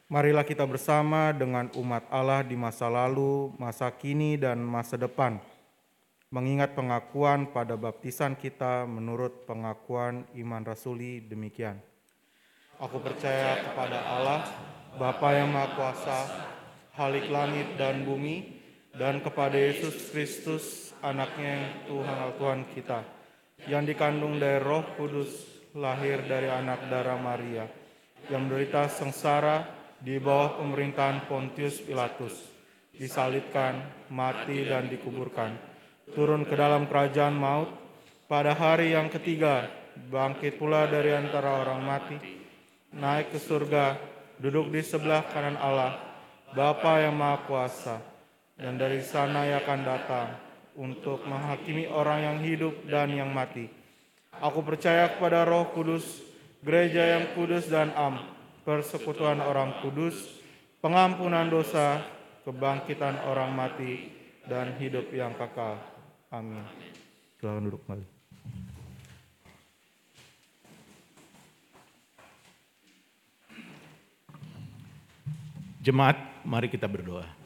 Marilah 0.08 0.48
kita 0.48 0.64
bersama 0.64 1.28
dengan 1.36 1.68
umat 1.76 2.08
Allah 2.08 2.40
di 2.40 2.56
masa 2.56 2.88
lalu, 2.88 3.52
masa 3.60 3.92
kini, 3.92 4.40
dan 4.40 4.64
masa 4.64 4.96
depan, 4.96 5.36
mengingat 6.32 6.72
pengakuan 6.72 7.52
pada 7.52 7.76
baptisan 7.76 8.32
kita 8.32 8.88
menurut 8.88 9.44
pengakuan 9.44 10.24
iman 10.32 10.64
rasuli 10.64 11.20
demikian. 11.20 11.76
Aku 12.80 12.96
percaya 12.96 13.60
kepada 13.60 14.00
Allah, 14.08 14.40
Bapa 14.96 15.36
yang 15.36 15.52
Maha 15.52 15.76
Kuasa, 15.76 16.20
Halik 16.96 17.28
langit 17.28 17.76
dan 17.76 18.08
bumi, 18.08 18.56
dan 18.96 19.20
kepada 19.20 19.60
Yesus 19.60 20.08
Kristus, 20.08 20.96
anaknya 21.04 21.60
yang 21.60 21.66
Tuhan 21.92 22.16
Tuhan 22.40 22.60
kita, 22.72 23.19
yang 23.68 23.84
dikandung 23.84 24.40
dari 24.40 24.62
roh 24.62 24.86
kudus, 24.96 25.44
lahir 25.76 26.24
dari 26.24 26.48
anak 26.48 26.88
darah 26.88 27.20
Maria, 27.20 27.68
yang 28.32 28.48
menderita 28.48 28.88
sengsara 28.88 29.66
di 30.00 30.16
bawah 30.16 30.56
pemerintahan 30.62 31.28
Pontius 31.28 31.82
Pilatus, 31.84 32.32
disalibkan, 32.96 33.84
mati 34.08 34.64
dan 34.64 34.88
dikuburkan, 34.88 35.52
turun 36.16 36.48
ke 36.48 36.56
dalam 36.56 36.88
kerajaan 36.88 37.36
maut, 37.36 37.68
pada 38.30 38.54
hari 38.56 38.94
yang 38.96 39.10
ketiga 39.12 39.68
bangkit 40.08 40.56
pula 40.56 40.88
dari 40.88 41.12
antara 41.12 41.60
orang 41.60 41.82
mati, 41.84 42.16
naik 42.96 43.34
ke 43.34 43.38
surga, 43.42 43.98
duduk 44.40 44.72
di 44.72 44.80
sebelah 44.80 45.28
kanan 45.28 45.60
Allah, 45.60 46.00
Bapa 46.56 47.04
yang 47.04 47.14
Maha 47.14 47.44
Kuasa, 47.44 47.96
dan 48.56 48.80
dari 48.80 49.04
sana 49.04 49.44
ia 49.44 49.60
akan 49.60 49.80
datang 49.84 50.49
untuk 50.80 51.20
menghakimi 51.28 51.84
orang 51.92 52.24
yang 52.24 52.38
hidup 52.40 52.72
dan 52.88 53.12
yang 53.12 53.28
mati. 53.28 53.68
Aku 54.40 54.64
percaya 54.64 55.12
kepada 55.12 55.44
Roh 55.44 55.68
Kudus, 55.76 56.24
gereja 56.64 57.20
yang 57.20 57.36
kudus 57.36 57.68
dan 57.68 57.92
am, 57.92 58.16
persekutuan 58.64 59.44
orang 59.44 59.84
kudus, 59.84 60.40
pengampunan 60.80 61.52
dosa, 61.52 62.00
kebangkitan 62.48 63.20
orang 63.28 63.52
mati, 63.52 64.08
dan 64.48 64.72
hidup 64.80 65.12
yang 65.12 65.36
kekal. 65.36 65.76
Amin. 66.32 66.64
Silakan 67.36 67.68
duduk 67.68 67.84
kembali. 67.84 68.06
Jemaat, 75.80 76.16
mari 76.44 76.68
kita 76.68 76.84
berdoa. 76.88 77.39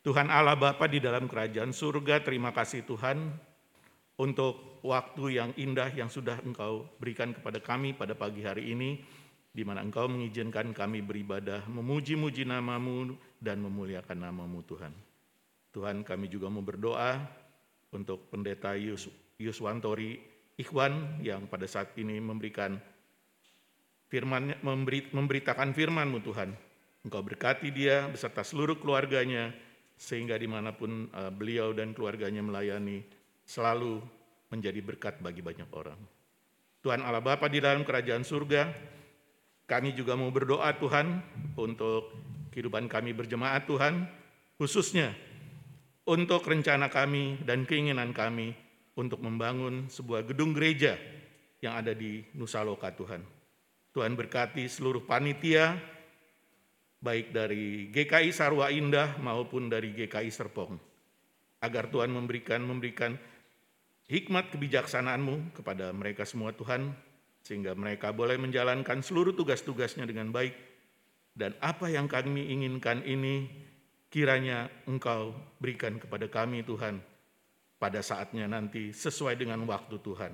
Tuhan 0.00 0.32
Allah 0.32 0.56
Bapa 0.56 0.88
di 0.88 0.96
dalam 0.96 1.28
kerajaan 1.28 1.76
surga, 1.76 2.24
terima 2.24 2.56
kasih 2.56 2.88
Tuhan 2.88 3.36
untuk 4.16 4.80
waktu 4.80 5.36
yang 5.36 5.50
indah 5.60 5.92
yang 5.92 6.08
sudah 6.08 6.40
Engkau 6.40 6.88
berikan 6.96 7.36
kepada 7.36 7.60
kami 7.60 7.92
pada 7.92 8.16
pagi 8.16 8.40
hari 8.40 8.72
ini, 8.72 9.04
di 9.52 9.60
mana 9.60 9.84
Engkau 9.84 10.08
mengizinkan 10.08 10.72
kami 10.72 11.04
beribadah, 11.04 11.68
memuji-muji 11.68 12.48
namamu 12.48 13.12
dan 13.44 13.60
memuliakan 13.60 14.24
namamu 14.24 14.64
Tuhan. 14.64 14.92
Tuhan 15.76 16.00
kami 16.00 16.32
juga 16.32 16.48
mau 16.48 16.64
berdoa 16.64 17.20
untuk 17.92 18.32
pendeta 18.32 18.72
Yus, 18.80 19.12
Yuswantori 19.36 20.16
Ikhwan 20.56 21.20
yang 21.20 21.44
pada 21.44 21.68
saat 21.68 21.92
ini 22.00 22.16
memberikan 22.20 22.80
firman 24.08 24.56
memberi, 24.64 25.12
memberitakan 25.12 25.76
firman-Mu 25.76 26.18
Tuhan. 26.24 26.50
Engkau 27.04 27.20
berkati 27.24 27.72
dia 27.72 28.08
beserta 28.08 28.44
seluruh 28.44 28.76
keluarganya, 28.76 29.56
sehingga 30.00 30.40
di 30.40 30.48
mana 30.48 30.72
pun 30.72 31.12
uh, 31.12 31.28
beliau 31.28 31.76
dan 31.76 31.92
keluarganya 31.92 32.40
melayani, 32.40 33.04
selalu 33.44 34.00
menjadi 34.48 34.80
berkat 34.80 35.20
bagi 35.20 35.44
banyak 35.44 35.68
orang. 35.76 36.00
Tuhan 36.80 37.04
Allah 37.04 37.20
Bapa 37.20 37.52
di 37.52 37.60
dalam 37.60 37.84
kerajaan 37.84 38.24
surga, 38.24 38.72
kami 39.68 39.92
juga 39.92 40.16
mau 40.16 40.32
berdoa 40.32 40.72
Tuhan 40.80 41.20
untuk 41.60 42.16
kehidupan 42.48 42.88
kami 42.88 43.12
berjemaat 43.12 43.68
Tuhan, 43.68 44.08
khususnya 44.56 45.12
untuk 46.08 46.48
rencana 46.48 46.88
kami 46.88 47.44
dan 47.44 47.68
keinginan 47.68 48.16
kami 48.16 48.56
untuk 48.96 49.20
membangun 49.20 49.92
sebuah 49.92 50.24
gedung 50.24 50.56
gereja 50.56 50.96
yang 51.60 51.76
ada 51.76 51.92
di 51.92 52.24
Nusa 52.32 52.64
Loka 52.64 52.88
Tuhan. 52.96 53.20
Tuhan 53.92 54.16
berkati 54.16 54.64
seluruh 54.64 55.04
panitia, 55.04 55.76
baik 57.00 57.32
dari 57.32 57.88
GKI 57.88 58.30
Sarwa 58.30 58.68
Indah 58.68 59.16
maupun 59.18 59.72
dari 59.72 59.96
GKI 59.96 60.28
Serpong. 60.28 60.76
Agar 61.60 61.88
Tuhan 61.88 62.12
memberikan 62.12 62.60
memberikan 62.60 63.16
hikmat 64.08 64.52
kebijaksanaan-Mu 64.52 65.56
kepada 65.56 65.92
mereka 65.96 66.28
semua 66.28 66.52
Tuhan, 66.52 66.92
sehingga 67.40 67.72
mereka 67.72 68.12
boleh 68.12 68.36
menjalankan 68.36 69.00
seluruh 69.00 69.32
tugas-tugasnya 69.32 70.04
dengan 70.04 70.28
baik. 70.28 70.52
Dan 71.32 71.56
apa 71.60 71.88
yang 71.88 72.04
kami 72.04 72.52
inginkan 72.52 73.00
ini 73.04 73.48
kiranya 74.12 74.68
Engkau 74.84 75.32
berikan 75.56 75.96
kepada 75.96 76.28
kami 76.28 76.66
Tuhan 76.66 77.00
pada 77.80 78.04
saatnya 78.04 78.44
nanti 78.44 78.92
sesuai 78.92 79.40
dengan 79.40 79.64
waktu 79.64 79.96
Tuhan. 80.04 80.32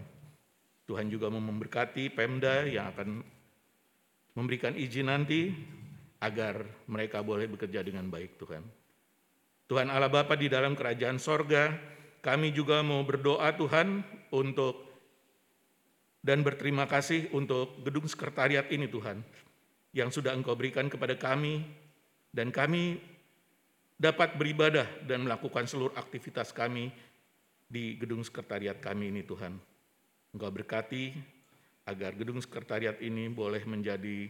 Tuhan 0.86 1.06
juga 1.10 1.30
memberkati 1.30 2.10
Pemda 2.14 2.66
yang 2.66 2.90
akan 2.94 3.22
memberikan 4.34 4.74
izin 4.74 5.10
nanti 5.10 5.50
agar 6.20 6.64
mereka 6.88 7.20
boleh 7.20 7.46
bekerja 7.50 7.84
dengan 7.84 8.08
baik 8.08 8.40
Tuhan. 8.40 8.64
Tuhan 9.66 9.90
Allah 9.90 10.08
Bapa 10.08 10.38
di 10.38 10.46
dalam 10.46 10.78
kerajaan 10.78 11.18
sorga, 11.18 11.74
kami 12.22 12.54
juga 12.54 12.80
mau 12.80 13.02
berdoa 13.02 13.50
Tuhan 13.54 14.00
untuk 14.30 14.86
dan 16.26 16.42
berterima 16.42 16.90
kasih 16.90 17.30
untuk 17.30 17.86
gedung 17.86 18.10
sekretariat 18.10 18.66
ini 18.74 18.90
Tuhan, 18.90 19.22
yang 19.94 20.10
sudah 20.10 20.34
Engkau 20.34 20.58
berikan 20.58 20.90
kepada 20.90 21.14
kami, 21.14 21.62
dan 22.34 22.50
kami 22.50 22.98
dapat 23.94 24.34
beribadah 24.34 24.84
dan 25.06 25.22
melakukan 25.22 25.70
seluruh 25.70 25.94
aktivitas 25.94 26.50
kami 26.50 26.90
di 27.70 27.94
gedung 27.94 28.26
sekretariat 28.26 28.78
kami 28.82 29.14
ini 29.14 29.22
Tuhan. 29.22 29.54
Engkau 30.34 30.50
berkati 30.50 31.14
agar 31.86 32.12
gedung 32.18 32.42
sekretariat 32.42 32.98
ini 32.98 33.30
boleh 33.30 33.62
menjadi 33.62 34.26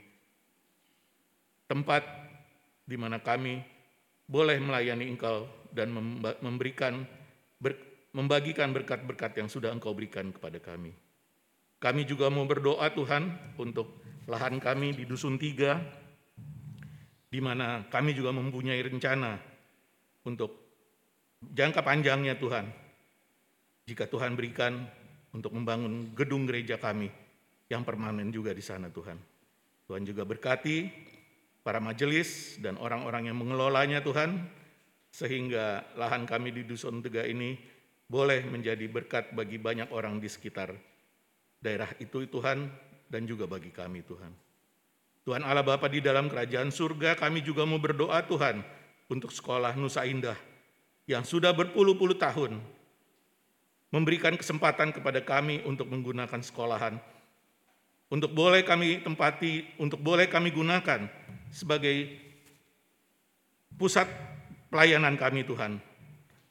tempat 1.66 2.02
di 2.86 2.94
mana 2.98 3.18
kami 3.18 3.62
boleh 4.26 4.58
melayani 4.58 5.06
Engkau 5.10 5.46
dan 5.70 5.94
memberikan 6.42 7.06
membagikan 8.16 8.72
berkat-berkat 8.72 9.36
yang 9.36 9.48
sudah 9.52 9.68
Engkau 9.68 9.92
berikan 9.92 10.32
kepada 10.32 10.56
kami. 10.56 10.96
Kami 11.76 12.08
juga 12.08 12.32
mau 12.32 12.48
berdoa 12.48 12.88
Tuhan 12.88 13.28
untuk 13.60 14.00
lahan 14.24 14.56
kami 14.56 14.96
di 14.96 15.04
Dusun 15.04 15.36
Tiga, 15.36 15.76
di 17.28 17.36
mana 17.44 17.84
kami 17.92 18.16
juga 18.16 18.32
mempunyai 18.32 18.80
rencana 18.80 19.36
untuk 20.24 20.56
jangka 21.44 21.84
panjangnya 21.84 22.40
Tuhan. 22.40 22.64
Jika 23.84 24.08
Tuhan 24.08 24.32
berikan 24.32 24.88
untuk 25.36 25.52
membangun 25.52 26.16
gedung 26.16 26.48
gereja 26.48 26.80
kami 26.80 27.12
yang 27.68 27.84
permanen 27.84 28.32
juga 28.32 28.56
di 28.56 28.64
sana 28.64 28.88
Tuhan. 28.88 29.20
Tuhan 29.84 30.02
juga 30.08 30.24
berkati 30.24 30.88
para 31.66 31.82
majelis 31.82 32.62
dan 32.62 32.78
orang-orang 32.78 33.26
yang 33.26 33.42
mengelolanya 33.42 33.98
Tuhan, 33.98 34.38
sehingga 35.10 35.82
lahan 35.98 36.22
kami 36.22 36.54
di 36.54 36.62
Dusun 36.62 37.02
Tega 37.02 37.26
ini 37.26 37.58
boleh 38.06 38.46
menjadi 38.46 38.86
berkat 38.86 39.34
bagi 39.34 39.58
banyak 39.58 39.90
orang 39.90 40.22
di 40.22 40.30
sekitar 40.30 40.70
daerah 41.58 41.90
itu 41.98 42.22
Tuhan 42.30 42.70
dan 43.10 43.26
juga 43.26 43.50
bagi 43.50 43.74
kami 43.74 44.06
Tuhan. 44.06 44.30
Tuhan 45.26 45.42
Allah 45.42 45.66
Bapa 45.66 45.90
di 45.90 45.98
dalam 45.98 46.30
kerajaan 46.30 46.70
surga 46.70 47.18
kami 47.18 47.42
juga 47.42 47.66
mau 47.66 47.82
berdoa 47.82 48.22
Tuhan 48.22 48.62
untuk 49.10 49.34
sekolah 49.34 49.74
Nusa 49.74 50.06
Indah 50.06 50.38
yang 51.10 51.26
sudah 51.26 51.50
berpuluh-puluh 51.50 52.14
tahun 52.14 52.62
memberikan 53.90 54.38
kesempatan 54.38 54.94
kepada 54.94 55.18
kami 55.18 55.66
untuk 55.66 55.90
menggunakan 55.90 56.38
sekolahan 56.46 57.02
untuk 58.06 58.30
boleh 58.30 58.62
kami 58.62 59.02
tempati, 59.02 59.66
untuk 59.82 59.98
boleh 59.98 60.30
kami 60.30 60.54
gunakan 60.54 61.25
sebagai 61.56 62.12
pusat 63.80 64.04
pelayanan 64.68 65.16
kami 65.16 65.48
Tuhan. 65.48 65.80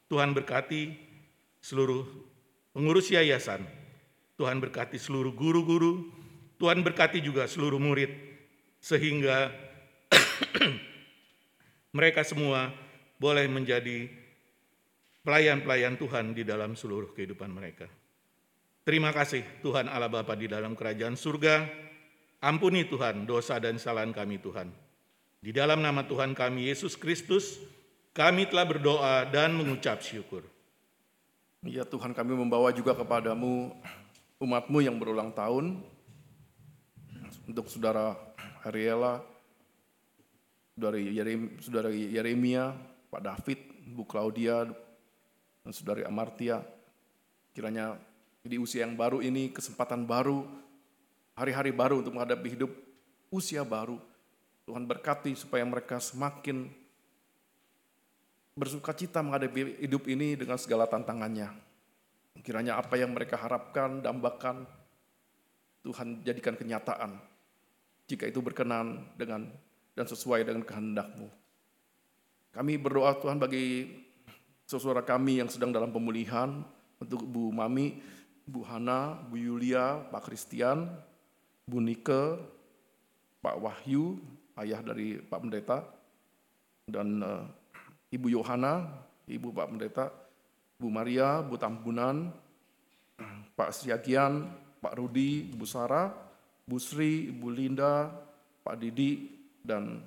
Tuhan 0.10 0.34
berkati 0.34 0.98
seluruh 1.62 2.06
pengurus 2.74 3.14
yayasan, 3.14 3.62
Tuhan 4.38 4.58
berkati 4.58 4.98
seluruh 4.98 5.34
guru-guru, 5.38 6.10
Tuhan 6.58 6.82
berkati 6.82 7.22
juga 7.22 7.46
seluruh 7.46 7.78
murid, 7.78 8.10
sehingga 8.82 9.54
mereka 11.98 12.26
semua 12.26 12.74
boleh 13.22 13.46
menjadi 13.46 14.10
pelayan-pelayan 15.26 15.98
Tuhan 15.98 16.34
di 16.38 16.46
dalam 16.46 16.74
seluruh 16.78 17.14
kehidupan 17.14 17.50
mereka. 17.50 17.90
Terima 18.86 19.10
kasih 19.10 19.42
Tuhan 19.66 19.90
Allah 19.90 20.10
Bapa 20.10 20.38
di 20.38 20.46
dalam 20.46 20.78
kerajaan 20.78 21.18
surga. 21.18 21.66
Ampuni 22.46 22.86
Tuhan 22.86 23.26
dosa 23.26 23.58
dan 23.58 23.82
kesalahan 23.82 24.14
kami 24.14 24.38
Tuhan. 24.38 24.85
Di 25.46 25.54
dalam 25.54 25.78
nama 25.78 26.02
Tuhan 26.02 26.34
kami 26.34 26.74
Yesus 26.74 26.98
Kristus, 26.98 27.62
kami 28.18 28.50
telah 28.50 28.66
berdoa 28.66 29.30
dan 29.30 29.54
mengucap 29.54 30.02
syukur. 30.02 30.42
Ya 31.62 31.86
Tuhan 31.86 32.18
kami 32.18 32.34
membawa 32.34 32.74
juga 32.74 32.98
kepadamu 32.98 33.70
umatmu 34.42 34.82
yang 34.82 34.98
berulang 34.98 35.30
tahun. 35.30 35.86
Untuk 37.46 37.70
saudara 37.70 38.18
Ariela, 38.66 39.22
Yerem, 40.82 41.62
saudara 41.62 41.94
Yeremia, 41.94 42.74
Pak 43.14 43.22
David, 43.22 43.60
Bu 43.94 44.02
Claudia, 44.02 44.66
dan 45.62 45.70
saudari 45.70 46.02
Amartia. 46.10 46.66
Kiranya 47.54 48.02
di 48.42 48.58
usia 48.58 48.82
yang 48.82 48.98
baru 48.98 49.22
ini, 49.22 49.54
kesempatan 49.54 50.10
baru, 50.10 50.42
hari-hari 51.38 51.70
baru 51.70 52.02
untuk 52.02 52.18
menghadapi 52.18 52.50
hidup 52.50 52.74
usia 53.30 53.62
baru. 53.62 54.02
Tuhan 54.66 54.90
berkati 54.90 55.38
supaya 55.38 55.62
mereka 55.62 56.02
semakin 56.02 56.66
bersuka 58.58 58.98
cita 58.98 59.22
menghadapi 59.22 59.78
hidup 59.84 60.10
ini 60.10 60.34
dengan 60.34 60.58
segala 60.58 60.90
tantangannya. 60.90 61.54
Kiranya 62.42 62.82
apa 62.82 62.98
yang 62.98 63.14
mereka 63.14 63.38
harapkan, 63.38 64.02
dambakan, 64.02 64.66
Tuhan 65.86 66.26
jadikan 66.26 66.58
kenyataan. 66.58 67.22
Jika 68.10 68.26
itu 68.26 68.42
berkenan 68.42 69.06
dengan 69.18 69.50
dan 69.96 70.06
sesuai 70.06 70.44
dengan 70.44 70.66
kehendakmu. 70.66 71.32
Kami 72.52 72.74
berdoa 72.76 73.16
Tuhan 73.22 73.40
bagi 73.40 73.92
saudara 74.68 75.06
kami 75.06 75.40
yang 75.40 75.50
sedang 75.50 75.72
dalam 75.72 75.94
pemulihan, 75.94 76.64
untuk 77.00 77.24
Bu 77.28 77.52
Mami, 77.52 78.00
Bu 78.48 78.64
Hana, 78.64 79.20
Bu 79.28 79.36
Yulia, 79.40 80.04
Pak 80.12 80.32
Christian, 80.32 80.90
Bu 81.68 81.84
Nike, 81.84 82.40
Pak 83.44 83.56
Wahyu, 83.60 84.20
ayah 84.60 84.80
dari 84.80 85.20
Pak 85.20 85.40
Pendeta, 85.42 85.78
dan 86.86 87.20
uh, 87.20 87.44
Ibu 88.14 88.28
Yohana, 88.32 88.88
Ibu 89.26 89.50
Pak 89.52 89.68
Pendeta, 89.74 90.06
Bu 90.78 90.88
Maria, 90.92 91.42
Bu 91.42 91.58
Tambunan, 91.58 92.30
Pak 93.58 93.72
Siagian, 93.72 94.48
Pak 94.80 94.94
Rudi, 95.00 95.50
Bu 95.56 95.66
Sarah, 95.66 96.12
Bu 96.68 96.78
Sri, 96.78 97.32
Bu 97.32 97.50
Linda, 97.50 98.12
Pak 98.62 98.76
Didi, 98.78 99.32
dan 99.64 100.04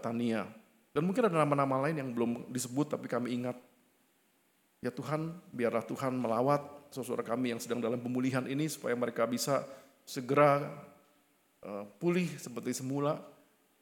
Tania. 0.00 0.48
Dan 0.92 1.08
mungkin 1.08 1.28
ada 1.28 1.36
nama-nama 1.40 1.88
lain 1.88 1.96
yang 2.00 2.10
belum 2.12 2.52
disebut 2.52 2.96
tapi 2.96 3.08
kami 3.08 3.36
ingat. 3.36 3.56
Ya 4.82 4.90
Tuhan, 4.90 5.32
biarlah 5.54 5.86
Tuhan 5.86 6.18
melawat 6.18 6.90
saudara 6.92 7.24
kami 7.24 7.54
yang 7.54 7.60
sedang 7.62 7.80
dalam 7.80 8.02
pemulihan 8.02 8.44
ini 8.44 8.68
supaya 8.68 8.92
mereka 8.92 9.24
bisa 9.24 9.64
segera 10.04 10.60
uh, 11.64 11.88
pulih 11.96 12.28
seperti 12.36 12.76
semula 12.76 13.31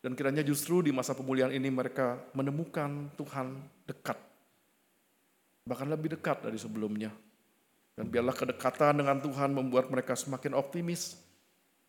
dan 0.00 0.16
kiranya 0.16 0.40
justru 0.40 0.80
di 0.80 0.92
masa 0.92 1.12
pemulihan 1.12 1.52
ini 1.52 1.68
mereka 1.68 2.16
menemukan 2.32 3.12
Tuhan 3.16 3.60
dekat 3.84 4.16
bahkan 5.68 5.86
lebih 5.86 6.16
dekat 6.16 6.42
dari 6.44 6.56
sebelumnya 6.56 7.12
dan 8.00 8.08
biarlah 8.08 8.32
kedekatan 8.32 9.04
dengan 9.04 9.20
Tuhan 9.20 9.52
membuat 9.52 9.92
mereka 9.92 10.16
semakin 10.16 10.56
optimis 10.56 11.20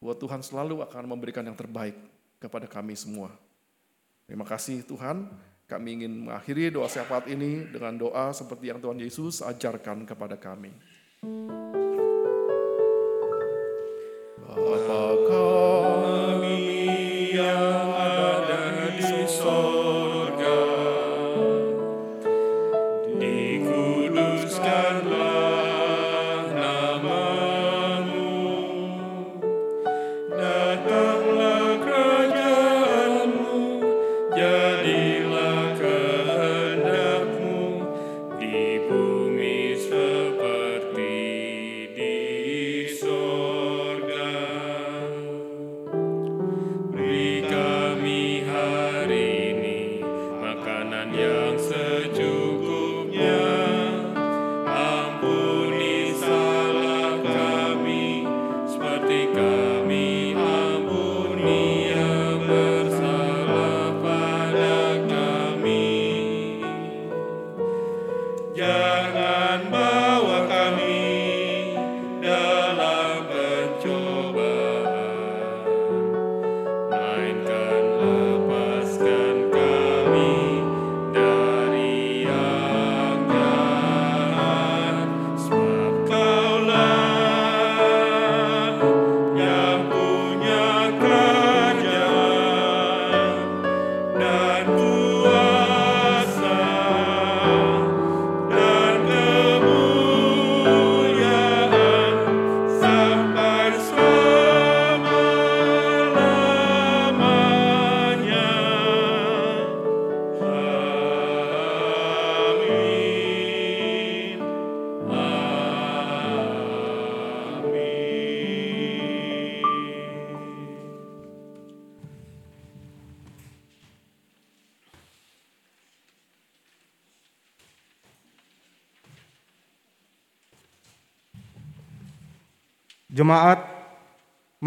bahwa 0.04 0.16
Tuhan 0.20 0.42
selalu 0.44 0.84
akan 0.84 1.08
memberikan 1.08 1.46
yang 1.46 1.56
terbaik 1.56 1.96
kepada 2.42 2.66
kami 2.66 2.98
semua. 2.98 3.30
Terima 4.26 4.44
kasih 4.44 4.82
Tuhan. 4.84 5.30
Kami 5.70 6.04
ingin 6.04 6.28
mengakhiri 6.28 6.68
doa 6.68 6.92
syafaat 6.92 7.32
ini 7.32 7.64
dengan 7.70 7.96
doa 7.96 8.36
seperti 8.36 8.74
yang 8.74 8.84
Tuhan 8.84 9.00
Yesus 9.00 9.40
ajarkan 9.40 10.04
kepada 10.04 10.36
kami. 10.36 10.76
Jemaat 14.52 15.51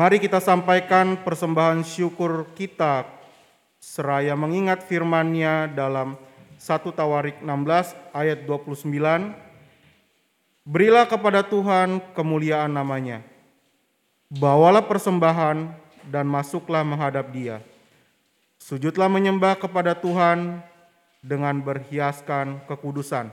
Mari 0.04 0.20
kita 0.20 0.36
sampaikan 0.36 1.16
persembahan 1.16 1.80
syukur 1.80 2.52
kita 2.52 3.08
seraya 3.80 4.36
mengingat 4.36 4.84
firman-Nya 4.84 5.72
dalam 5.72 6.20
1 6.60 6.92
Tawarik 6.92 7.40
16 7.40 8.12
ayat 8.12 8.44
29. 8.44 8.84
Berilah 10.68 11.08
kepada 11.08 11.40
Tuhan 11.40 12.04
kemuliaan 12.12 12.76
namanya. 12.76 13.24
Bawalah 14.28 14.84
persembahan 14.84 15.72
dan 16.12 16.28
masuklah 16.28 16.84
menghadap 16.84 17.32
dia. 17.32 17.64
Sujudlah 18.60 19.08
menyembah 19.08 19.56
kepada 19.56 19.96
Tuhan 19.96 20.60
dengan 21.24 21.64
berhiaskan 21.64 22.60
kekudusan. 22.68 23.32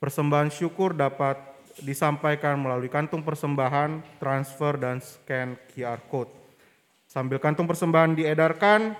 Persembahan 0.00 0.48
syukur 0.48 0.96
dapat 0.96 1.36
disampaikan 1.82 2.54
melalui 2.60 2.86
kantung 2.86 3.26
persembahan, 3.26 4.20
transfer, 4.22 4.78
dan 4.78 5.02
scan 5.02 5.58
QR 5.72 5.98
Code. 6.06 6.30
Sambil 7.10 7.42
kantung 7.42 7.66
persembahan 7.66 8.14
diedarkan, 8.14 8.94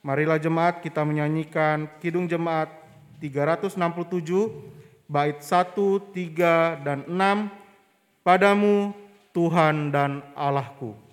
marilah 0.00 0.40
jemaat 0.40 0.80
kita 0.80 1.04
menyanyikan 1.04 1.88
Kidung 2.00 2.24
Jemaat 2.24 2.72
367, 3.20 3.76
bait 5.08 5.38
1, 5.40 5.76
3, 6.12 6.84
dan 6.84 7.04
6, 7.08 7.50
Padamu 8.24 8.96
Tuhan 9.36 9.92
dan 9.92 10.24
Allahku. 10.32 11.03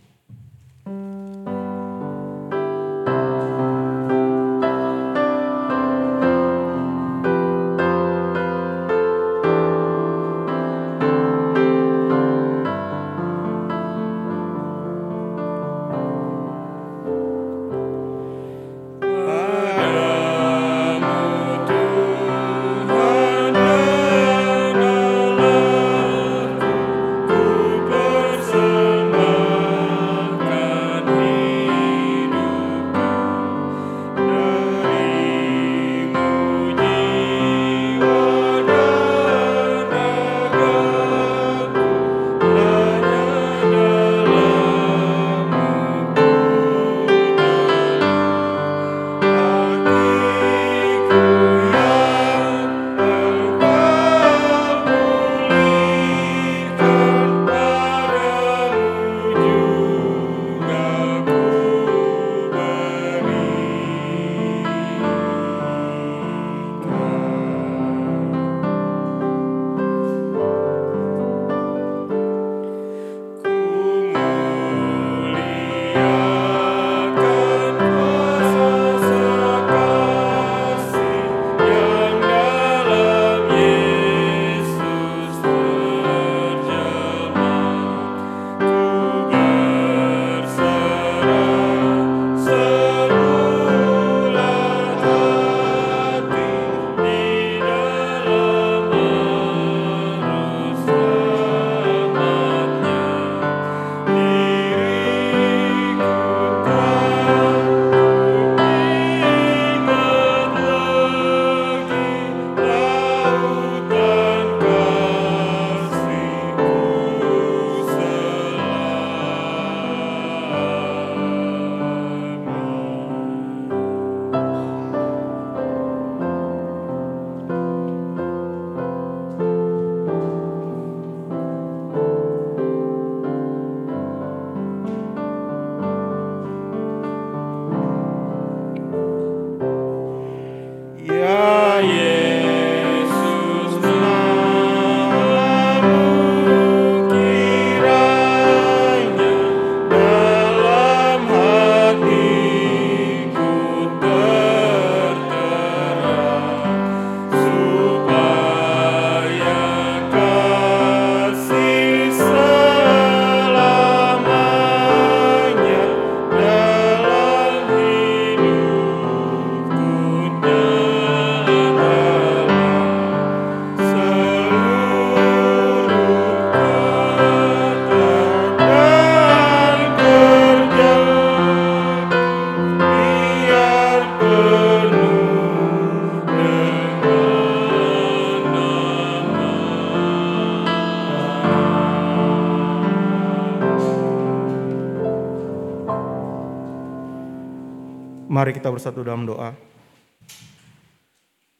Kita 198.62 198.70
bersatu 198.70 199.02
dalam 199.02 199.26
doa. 199.26 199.58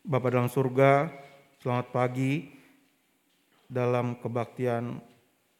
Bapa 0.06 0.30
dalam 0.30 0.46
surga, 0.46 1.10
selamat 1.58 1.90
pagi. 1.90 2.54
Dalam 3.66 4.22
kebaktian 4.22 5.02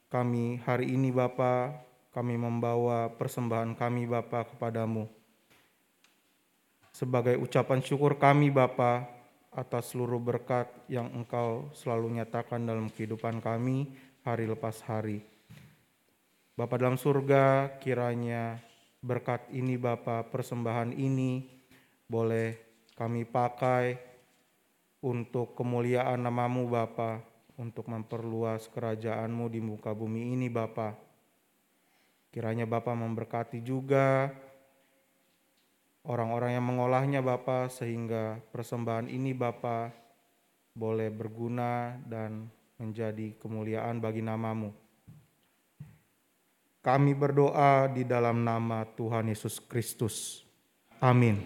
kami 0.06 0.62
hari 0.62 0.94
ini 0.94 1.10
Bapa, 1.10 1.82
kami 2.14 2.38
membawa 2.38 3.10
persembahan 3.10 3.74
kami 3.74 4.06
Bapa 4.06 4.54
kepadamu. 4.54 5.10
Sebagai 6.94 7.42
ucapan 7.42 7.82
syukur 7.82 8.22
kami 8.22 8.54
Bapa 8.54 9.10
atas 9.50 9.98
seluruh 9.98 10.22
berkat 10.22 10.70
yang 10.94 11.10
Engkau 11.10 11.74
selalu 11.74 12.22
nyatakan 12.22 12.62
dalam 12.70 12.94
kehidupan 12.94 13.42
kami 13.42 13.90
hari 14.22 14.46
lepas 14.46 14.78
hari. 14.86 15.26
Bapa 16.54 16.78
dalam 16.78 17.02
surga, 17.02 17.82
kiranya 17.82 18.62
berkat 19.02 19.50
ini 19.50 19.82
Bapa, 19.82 20.22
persembahan 20.30 20.94
ini 20.94 21.50
boleh 22.06 22.54
kami 22.94 23.26
pakai 23.26 23.98
untuk 25.02 25.58
kemuliaan 25.58 26.22
namamu 26.22 26.70
Bapa, 26.70 27.26
untuk 27.58 27.90
memperluas 27.90 28.70
kerajaanmu 28.70 29.50
di 29.50 29.60
muka 29.62 29.98
bumi 29.98 30.38
ini 30.38 30.48
Bapa. 30.54 30.94
Kiranya 32.30 32.70
Bapa 32.70 32.94
memberkati 32.94 33.60
juga 33.66 34.30
orang-orang 36.06 36.58
yang 36.58 36.66
mengolahnya 36.66 37.20
Bapa 37.26 37.68
sehingga 37.74 38.38
persembahan 38.54 39.10
ini 39.10 39.34
Bapa 39.34 39.92
boleh 40.72 41.12
berguna 41.12 42.00
dan 42.08 42.48
menjadi 42.80 43.38
kemuliaan 43.38 44.02
bagi 44.02 44.26
namamu. 44.26 44.81
Kami 46.82 47.14
berdoa 47.14 47.86
di 47.94 48.02
dalam 48.02 48.42
nama 48.42 48.82
Tuhan 48.98 49.30
Yesus 49.30 49.62
Kristus. 49.62 50.42
Amin. 50.98 51.38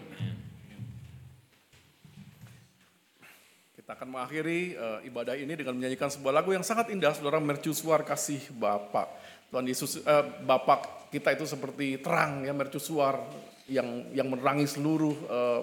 Kita 3.75 3.99
akan 3.99 4.15
mengakhiri 4.15 4.79
eh, 4.79 4.99
ibadah 5.11 5.35
ini 5.35 5.59
dengan 5.59 5.75
menyanyikan 5.75 6.07
sebuah 6.07 6.39
lagu 6.39 6.55
yang 6.55 6.63
sangat 6.63 6.87
indah, 6.87 7.11
saudara 7.11 7.43
mercusuar 7.43 8.07
kasih 8.07 8.47
Bapa. 8.55 9.11
Tuhan 9.51 9.67
Yesus, 9.67 9.99
eh, 10.07 10.25
Bapa 10.47 10.79
kita 11.11 11.35
itu 11.35 11.43
seperti 11.43 11.99
terang 11.99 12.47
ya 12.47 12.55
mercusuar 12.55 13.19
yang 13.67 14.15
yang 14.15 14.31
menerangi 14.31 14.71
seluruh 14.71 15.15
eh, 15.19 15.61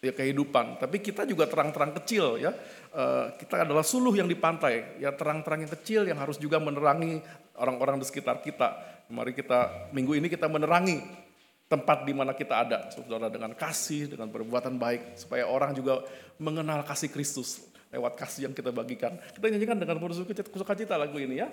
ya, 0.00 0.12
kehidupan. 0.16 0.80
Tapi 0.80 0.98
kita 0.98 1.28
juga 1.28 1.46
terang-terang 1.46 1.92
kecil 2.02 2.40
ya. 2.40 2.52
Eh, 2.90 3.26
kita 3.38 3.68
adalah 3.68 3.84
suluh 3.84 4.16
yang 4.16 4.26
di 4.26 4.34
pantai, 4.34 4.98
ya 4.98 5.12
terang-terang 5.14 5.62
yang 5.62 5.72
kecil 5.78 6.02
yang 6.08 6.18
harus 6.18 6.40
juga 6.40 6.58
menerangi 6.58 7.20
orang-orang 7.60 8.00
di 8.00 8.06
sekitar 8.08 8.40
kita. 8.40 8.76
Mari 9.12 9.36
kita 9.36 9.90
minggu 9.92 10.16
ini 10.16 10.26
kita 10.26 10.48
menerangi 10.48 11.02
tempat 11.70 12.02
di 12.02 12.10
mana 12.10 12.34
kita 12.34 12.66
ada, 12.66 12.90
saudara 12.90 13.30
dengan 13.30 13.54
kasih, 13.54 14.10
dengan 14.10 14.26
perbuatan 14.26 14.74
baik, 14.74 15.14
supaya 15.14 15.46
orang 15.46 15.70
juga 15.70 16.02
mengenal 16.42 16.82
kasih 16.82 17.14
Kristus 17.14 17.62
lewat 17.94 18.18
kasih 18.18 18.50
yang 18.50 18.54
kita 18.54 18.74
bagikan. 18.74 19.18
Kita 19.34 19.46
nyanyikan 19.50 19.78
dengan 19.78 19.98
penuh 19.98 20.26
sukacita 20.54 20.98
lagu 20.98 21.18
ini 21.18 21.42
ya. 21.42 21.50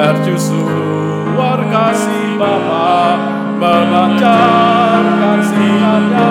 Mercusuar 0.00 1.60
kasih 1.68 2.40
Bapa 2.40 3.20
memancarkan 3.60 5.40
sinarnya 5.44 6.29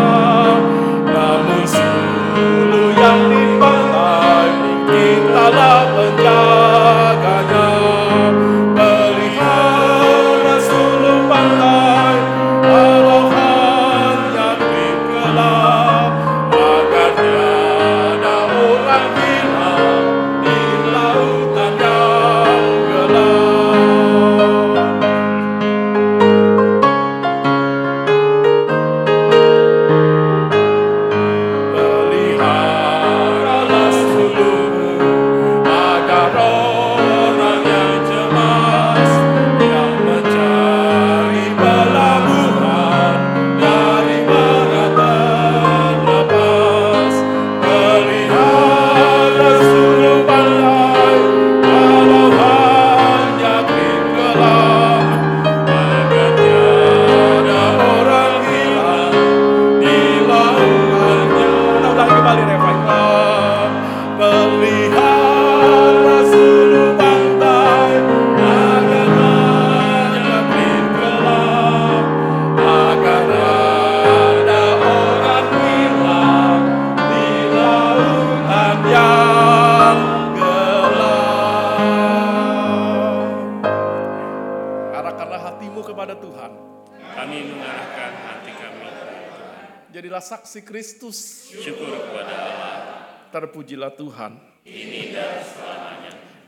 Terpujilah 93.39 93.95
Tuhan. 93.95 94.35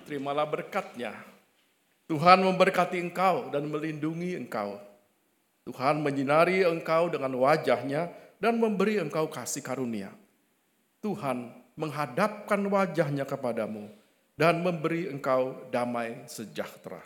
Terimalah 0.03 0.43
berkatnya. 0.43 1.15
Tuhan 2.03 2.43
memberkati 2.43 2.99
engkau 2.99 3.47
dan 3.47 3.63
melindungi 3.71 4.35
engkau. 4.35 4.75
Tuhan 5.63 6.03
menyinari 6.03 6.67
engkau 6.67 7.07
dengan 7.07 7.31
wajahnya 7.39 8.11
dan 8.43 8.59
memberi 8.59 8.99
engkau 8.99 9.31
kasih 9.31 9.63
karunia. 9.63 10.11
Tuhan 10.99 11.55
menghadapkan 11.79 12.59
wajahnya 12.59 13.23
kepadamu 13.23 13.87
dan 14.35 14.59
memberi 14.59 15.07
engkau 15.07 15.71
damai 15.71 16.27
sejahtera. 16.27 16.99